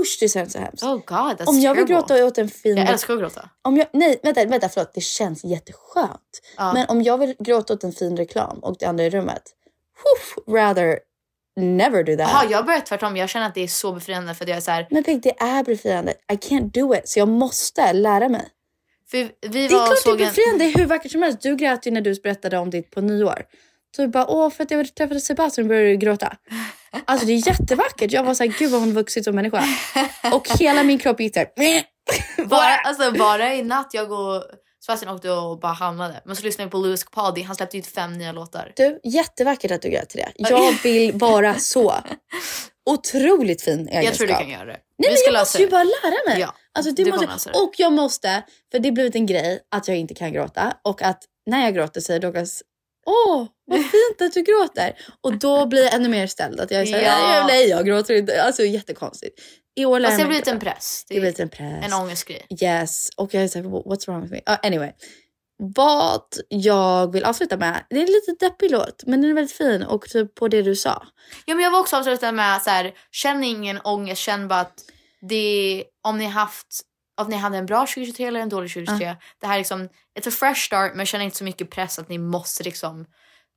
Usch, 0.00 0.16
det 0.20 0.28
känns 0.28 0.52
så 0.52 0.58
hemskt. 0.58 0.82
Oh 0.82 0.92
god, 0.94 1.06
that's 1.40 1.44
Om 1.46 1.60
jag 1.60 1.74
vill 1.74 1.86
terrible. 1.86 1.94
gråta 2.16 2.26
åt 2.26 2.38
en 2.38 2.48
fin... 2.48 2.76
Jag 2.76 2.88
älskar 2.88 3.14
att 3.14 3.20
gråta. 3.20 3.48
Om 3.62 3.76
jag, 3.76 3.86
nej, 3.92 4.20
vänta, 4.22 4.44
vänta, 4.44 4.68
förlåt. 4.68 4.94
Det 4.94 5.00
känns 5.00 5.44
jätteskönt. 5.44 6.40
Ja. 6.56 6.72
Men 6.72 6.86
om 6.88 7.02
jag 7.02 7.18
vill 7.18 7.34
gråta 7.38 7.72
åt 7.74 7.84
en 7.84 7.92
fin 7.92 8.16
reklam 8.16 8.58
och 8.58 8.76
det 8.78 8.86
andra 8.86 9.04
i 9.04 9.10
rummet. 9.10 9.42
Woof, 10.04 10.56
rather 10.56 10.98
never 11.56 12.02
do 12.02 12.16
that. 12.16 12.30
Jaha, 12.32 12.44
jag 12.50 12.66
börjar 12.66 12.80
tvärtom. 12.80 13.16
Jag 13.16 13.28
känner 13.28 13.46
att 13.46 13.54
det 13.54 13.60
är 13.62 13.68
så 13.68 13.92
befriande 13.92 14.34
för 14.34 14.44
att 14.44 14.48
jag 14.48 14.56
är 14.56 14.60
så 14.60 14.70
här, 14.70 14.86
Men 14.90 15.04
Peg, 15.04 15.22
det 15.22 15.40
är 15.42 15.64
befriande. 15.64 16.12
I 16.32 16.34
can't 16.34 16.70
do 16.72 16.94
it. 16.94 17.08
Så 17.08 17.18
jag 17.18 17.28
måste 17.28 17.92
lära 17.92 18.28
mig. 18.28 18.48
för 19.10 19.18
vi 19.18 19.28
Det 19.48 19.58
är 19.74 19.78
var 19.78 19.86
klart 19.86 20.04
det 20.04 20.10
är 20.10 20.12
en... 20.12 20.18
befriande. 20.18 20.64
Är 20.64 20.74
hur 20.78 20.86
vackert 20.86 21.12
som 21.12 21.22
helst. 21.22 21.40
Du 21.42 21.56
grät 21.56 21.86
ju 21.86 21.90
när 21.90 22.00
du 22.00 22.14
berättade 22.14 22.58
om 22.58 22.70
ditt 22.70 22.90
på 22.90 23.00
nyår. 23.00 23.42
Så 23.96 24.02
du 24.02 24.08
bara, 24.08 24.26
åh 24.26 24.50
för 24.50 24.64
att 24.64 24.70
jag 24.70 24.94
träffade 24.94 25.20
Sebastian 25.20 25.68
började 25.68 25.88
du 25.88 25.96
gråta. 25.96 26.36
Alltså 27.04 27.26
det 27.26 27.32
är 27.32 27.48
jättevackert. 27.48 28.12
Jag 28.12 28.22
var 28.24 28.34
såhär, 28.34 28.54
gud 28.58 28.70
vad 28.70 28.80
hon 28.80 28.92
vuxit 28.94 29.24
som 29.24 29.34
människa. 29.34 29.64
Och 30.32 30.48
hela 30.58 30.82
min 30.82 30.98
kropp 30.98 31.20
gick 31.20 31.34
såhär. 31.34 31.48
Bara, 32.48 32.76
alltså, 32.84 33.12
bara 33.12 33.54
i 33.54 33.62
natt 33.62 33.90
jag 33.92 34.12
och 34.12 34.42
Sebastian 34.84 35.14
åkte 35.14 35.30
och 35.30 35.60
bara 35.60 35.72
hamnade. 35.72 36.22
Men 36.24 36.36
så 36.36 36.42
lyssnade 36.42 36.64
jag 36.64 36.70
på 36.70 36.78
Louis 36.78 37.04
Capaldi. 37.04 37.42
Han 37.42 37.56
släppte 37.56 37.78
ut 37.78 37.86
fem 37.86 38.12
nya 38.18 38.32
låtar. 38.32 38.72
Du, 38.76 39.00
jättevackert 39.04 39.70
att 39.70 39.82
du 39.82 39.88
grät 39.90 40.08
till 40.08 40.20
det. 40.20 40.32
Jag 40.36 40.72
vill 40.82 41.12
vara 41.14 41.54
så. 41.54 41.94
otroligt 42.90 43.62
fin 43.62 43.88
egenskap. 43.88 44.04
Jag 44.04 44.14
tror 44.14 44.26
du 44.26 44.32
kan 44.34 44.48
göra 44.48 44.64
det. 44.64 44.78
Nej 44.98 45.10
Vi 45.10 45.16
men 45.26 45.34
jag 45.34 45.40
måste 45.40 45.58
ju 45.58 45.64
det. 45.64 45.70
bara 45.70 45.84
lära 45.84 46.30
mig. 46.30 46.40
Ja, 46.40 46.54
alltså, 46.74 46.92
du 46.92 47.04
kommer 47.10 47.26
måste, 47.26 47.50
och 47.50 47.72
jag 47.76 47.92
måste, 47.92 48.42
för 48.72 48.78
det 48.78 48.88
har 48.88 48.94
blivit 48.94 49.14
en 49.14 49.26
grej 49.26 49.60
att 49.70 49.88
jag 49.88 49.96
inte 49.96 50.14
kan 50.14 50.32
gråta. 50.32 50.72
Och 50.84 51.02
att 51.02 51.22
när 51.46 51.64
jag 51.64 51.74
gråter 51.74 52.00
säger 52.00 52.20
Douglas 52.20 52.62
Åh, 53.08 53.46
vad 53.66 53.78
fint 53.90 54.22
att 54.22 54.32
du 54.32 54.42
gråter. 54.42 54.92
Och 55.20 55.38
då 55.38 55.66
blir 55.66 55.84
jag 55.84 55.94
ännu 55.94 56.08
mer 56.08 56.26
ställd. 56.26 56.60
Att 56.60 56.70
jag 56.70 56.80
är 56.82 56.86
såhär, 56.86 57.02
Ja. 57.02 57.46
nej 57.46 57.68
jag 57.68 57.86
gråter 57.86 58.14
inte. 58.14 58.42
Alltså 58.42 58.62
jättekonstigt. 58.62 59.40
I 59.76 59.84
år 59.84 60.00
lär 60.00 60.08
det 60.08 60.12
jag 60.14 60.18
mig 60.18 60.28
blivit 60.28 60.48
en 60.48 60.58
gråta. 60.58 60.70
press. 60.74 61.04
Det 61.08 61.20
blivit 61.20 61.40
en 61.40 61.48
press. 61.48 61.84
En 61.84 61.92
ångestgrej. 61.92 62.46
Yes, 62.62 63.08
och 63.16 63.34
jag 63.34 63.42
är 63.44 63.48
såhär, 63.48 63.64
what's 63.64 64.06
wrong 64.06 64.22
with 64.22 64.32
me? 64.32 64.38
Uh, 64.38 64.58
anyway. 64.62 64.92
Vad 65.60 66.22
jag 66.48 67.12
vill 67.12 67.24
avsluta 67.24 67.56
med, 67.56 67.84
det 67.90 67.96
är 67.96 68.00
en 68.00 68.06
lite 68.06 68.44
deppig 68.46 68.70
låt 68.70 69.02
men 69.06 69.22
den 69.22 69.30
är 69.30 69.34
väldigt 69.34 69.56
fin 69.56 69.82
och 69.82 70.08
typ 70.08 70.34
på 70.34 70.48
det 70.48 70.62
du 70.62 70.76
sa. 70.76 71.06
Ja, 71.46 71.54
men 71.54 71.64
jag 71.64 71.70
var 71.70 71.80
också 71.80 71.96
avsluta 71.96 72.32
med 72.32 72.62
så 72.62 72.70
här, 72.70 72.92
känn 73.10 73.44
ingen 73.44 73.78
ångest, 73.80 74.22
känn 74.22 74.48
bara 74.48 74.60
att 74.60 74.84
det, 75.20 75.84
om 76.02 76.18
ni 76.18 76.24
haft 76.24 76.66
om 77.18 77.28
ni 77.28 77.36
hade 77.36 77.58
en 77.58 77.66
bra 77.66 77.80
2023 77.80 78.26
eller 78.26 78.40
en 78.40 78.48
dålig 78.48 78.72
2023. 78.72 79.16
Det 79.40 79.46
här 79.46 79.54
är 79.54 79.58
liksom, 79.58 79.88
it's 80.18 80.28
a 80.28 80.30
fresh 80.30 80.60
start 80.60 80.92
men 80.94 81.06
känn 81.06 81.20
inte 81.20 81.36
så 81.36 81.44
mycket 81.44 81.70
press 81.70 81.98
att 81.98 82.08
ni 82.08 82.18
måste 82.18 82.64
liksom 82.64 83.06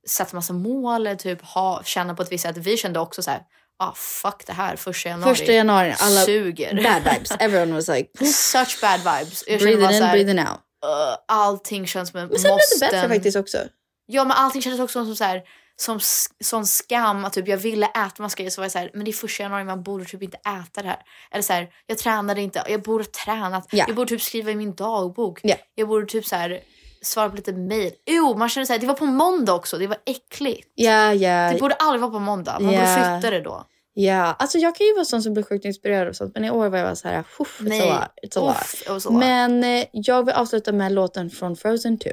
sätta 0.08 0.36
massa 0.36 0.52
mål 0.52 1.06
eller 1.06 1.16
typ 1.16 1.42
ha, 1.42 1.82
känna 1.84 2.14
på 2.14 2.22
ett 2.22 2.32
visst 2.32 2.42
sätt. 2.42 2.56
Vi 2.56 2.76
kände 2.76 3.00
också 3.00 3.22
så 3.22 3.30
här, 3.30 3.42
ah 3.78 3.92
fuck 3.94 4.46
det 4.46 4.52
här 4.52 4.76
första 4.76 5.08
januari. 5.08 5.34
Första 5.34 5.52
januari, 5.52 5.94
alla 5.98 6.20
suger. 6.20 6.82
bad 6.82 7.12
vibes. 7.12 7.30
Everyone 7.38 7.74
was 7.74 7.88
like, 7.88 8.26
Such 8.26 8.80
bad 8.80 8.98
vibes. 8.98 9.44
Jag 9.46 9.60
breathing 9.60 9.96
in, 9.96 10.02
här, 10.02 10.12
breathing 10.12 10.38
out. 10.38 10.48
uh, 10.48 11.16
allting 11.28 11.86
känns 11.86 12.10
som 12.10 12.20
en 12.20 12.28
Men 12.28 12.38
sen 12.38 12.56
blev 12.56 12.80
det 12.80 12.86
bättre 12.90 13.08
faktiskt 13.08 13.36
också. 13.36 13.58
Ja 14.06 14.24
men 14.24 14.36
allting 14.36 14.62
kändes 14.62 14.80
också 14.80 15.04
som 15.04 15.16
så 15.16 15.24
här, 15.24 15.42
som 15.76 16.00
sån 16.44 16.66
skam 16.66 17.24
att 17.24 17.32
typ 17.32 17.48
jag 17.48 17.56
ville 17.56 17.86
äta 17.86 18.22
massa 18.22 18.36
grejer 18.36 18.50
så 18.50 18.60
var 18.60 18.64
jag 18.64 18.72
så 18.72 18.78
här, 18.78 18.90
men 18.94 19.04
det 19.04 19.10
är 19.10 19.12
första 19.12 19.42
januari 19.42 19.64
man 19.64 19.82
borde 19.82 20.04
typ 20.04 20.22
inte 20.22 20.36
äta 20.36 20.82
det 20.82 20.88
här. 20.88 20.98
Eller 21.30 21.42
så 21.42 21.52
här, 21.52 21.68
jag 21.86 21.98
tränade 21.98 22.40
inte, 22.42 22.62
jag 22.68 22.82
borde 22.82 23.04
ha 23.04 23.10
tränat. 23.24 23.66
Ja. 23.70 23.84
Jag 23.88 23.96
borde 23.96 24.08
typ 24.08 24.22
skriva 24.22 24.50
i 24.50 24.54
min 24.56 24.74
dagbok. 24.74 25.40
Ja. 25.42 25.54
Jag 25.74 25.88
borde 25.88 26.06
typ 26.06 26.26
så 26.26 26.36
här 26.36 26.60
svara 27.02 27.30
på 27.30 27.36
lite 27.36 27.52
mail. 27.52 27.92
Jo, 28.06 28.36
man 28.36 28.48
känner 28.48 28.64
så 28.64 28.72
här, 28.72 28.80
det 28.80 28.86
var 28.86 28.94
på 28.94 29.06
måndag 29.06 29.54
också, 29.54 29.78
det 29.78 29.86
var 29.86 29.98
äckligt. 30.06 30.68
Ja, 30.74 31.12
ja. 31.14 31.52
Det 31.52 31.60
borde 31.60 31.74
aldrig 31.74 32.00
vara 32.00 32.10
på 32.12 32.18
måndag, 32.18 32.58
man 32.60 32.72
Ja. 32.74 32.80
borde 32.80 32.94
flytta 33.20 33.30
det 33.30 33.40
då. 33.40 33.66
Ja, 33.94 34.36
alltså 34.38 34.58
jag 34.58 34.76
kan 34.76 34.86
ju 34.86 34.94
vara 34.94 35.04
sån 35.04 35.22
som 35.22 35.32
blir 35.34 35.44
sjukt 35.44 35.64
inspirerad 35.64 36.08
och 36.08 36.16
sånt 36.16 36.34
men 36.34 36.44
i 36.44 36.50
år 36.50 36.68
var 36.68 36.78
jag 36.78 36.98
så 36.98 37.08
här, 37.08 37.24
"Uff, 37.38 37.60
it's 37.60 37.68
Nej. 37.68 37.90
a 37.90 38.08
lot, 38.24 38.30
it's 38.32 38.48
a. 38.50 38.56
Uff, 38.60 39.04
lot. 39.04 39.12
Men 39.14 39.64
eh, 39.64 39.84
jag 39.92 40.24
vill 40.26 40.34
avsluta 40.34 40.72
med 40.72 40.92
låten 40.92 41.30
från 41.30 41.56
Frozen 41.56 41.98
2, 41.98 42.10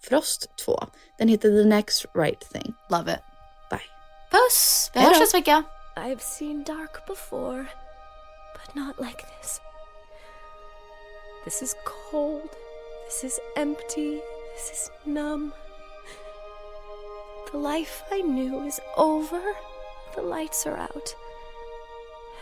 Frost 0.00 0.46
2. 0.56 0.76
Den 1.18 1.28
heter 1.28 1.50
The 1.50 1.64
Next 1.64 2.06
Right 2.14 2.40
Thing. 2.52 2.74
Love 2.88 3.08
it. 3.08 3.20
Bye. 3.70 3.82
Puss! 4.30 4.90
Vi 4.94 5.00
Hej 5.00 5.06
hörs 5.08 5.16
då. 5.18 5.20
nästa 5.20 5.38
vecka. 5.38 5.62
I've 5.96 6.22
seen 6.22 6.64
dark 6.64 7.06
before, 7.06 7.66
but 8.54 8.74
not 8.74 8.98
like 9.00 9.22
this. 9.38 9.60
This 11.44 11.62
is 11.62 11.74
cold. 12.10 12.48
This 13.06 13.24
is 13.24 13.40
empty. 13.56 14.20
This 14.54 14.70
is 14.72 14.90
numb. 15.04 15.52
The 17.52 17.58
life 17.58 18.02
I 18.12 18.22
knew 18.22 18.66
is 18.66 18.80
over. 18.96 19.42
The 20.14 20.22
lights 20.22 20.66
are 20.66 20.76
out. 20.76 21.16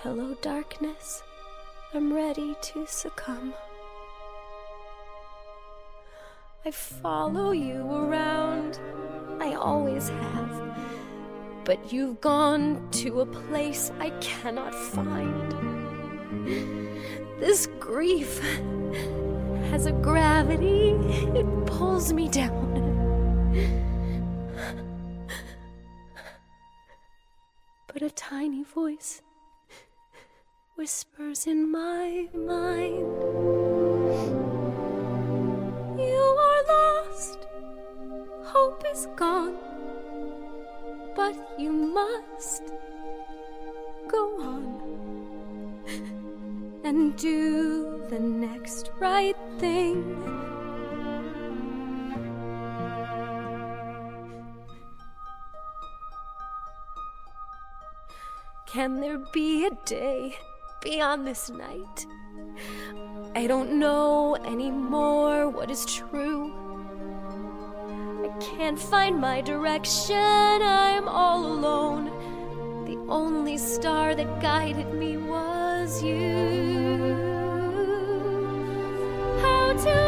Hello, 0.02 0.34
darkness. 0.42 1.22
I'm 1.94 2.12
ready 2.12 2.54
to 2.60 2.86
succumb. 2.86 3.54
I 6.64 6.70
follow 6.70 7.52
you 7.52 7.90
around. 7.90 8.80
I 9.40 9.54
always 9.54 10.08
have. 10.08 10.76
But 11.64 11.92
you've 11.92 12.20
gone 12.20 12.88
to 12.92 13.20
a 13.20 13.26
place 13.26 13.92
I 14.00 14.10
cannot 14.20 14.74
find. 14.74 15.54
This 17.38 17.68
grief 17.78 18.40
has 19.70 19.86
a 19.86 19.92
gravity, 19.92 20.90
it 21.38 21.66
pulls 21.66 22.12
me 22.12 22.28
down. 22.28 22.68
But 27.86 28.02
a 28.02 28.10
tiny 28.10 28.64
voice 28.64 29.22
whispers 30.76 31.46
in 31.46 31.70
my 31.70 32.28
mind 32.34 33.57
lost, 37.18 37.46
hope 38.44 38.84
is 38.92 39.08
gone 39.16 39.56
but 41.16 41.34
you 41.58 41.72
must 41.72 42.62
go 44.06 44.40
on 44.40 44.64
and 46.84 47.16
do 47.16 48.04
the 48.08 48.20
next 48.20 48.92
right 49.00 49.36
thing. 49.58 50.16
Can 58.66 59.00
there 59.00 59.18
be 59.32 59.66
a 59.66 59.70
day 59.86 60.36
beyond 60.82 61.26
this 61.26 61.50
night? 61.50 62.06
I 63.34 63.46
don't 63.46 63.78
know 63.78 64.36
anymore 64.36 65.48
what 65.48 65.70
is 65.70 65.84
true. 65.84 66.67
Can't 68.40 68.78
find 68.78 69.20
my 69.20 69.40
direction, 69.40 70.16
I'm 70.16 71.08
all 71.08 71.44
alone. 71.44 72.04
The 72.84 72.96
only 73.08 73.58
star 73.58 74.14
that 74.14 74.40
guided 74.40 74.94
me 74.94 75.16
was 75.16 76.02
you. 76.02 77.16
How 79.40 79.72
to 79.72 80.07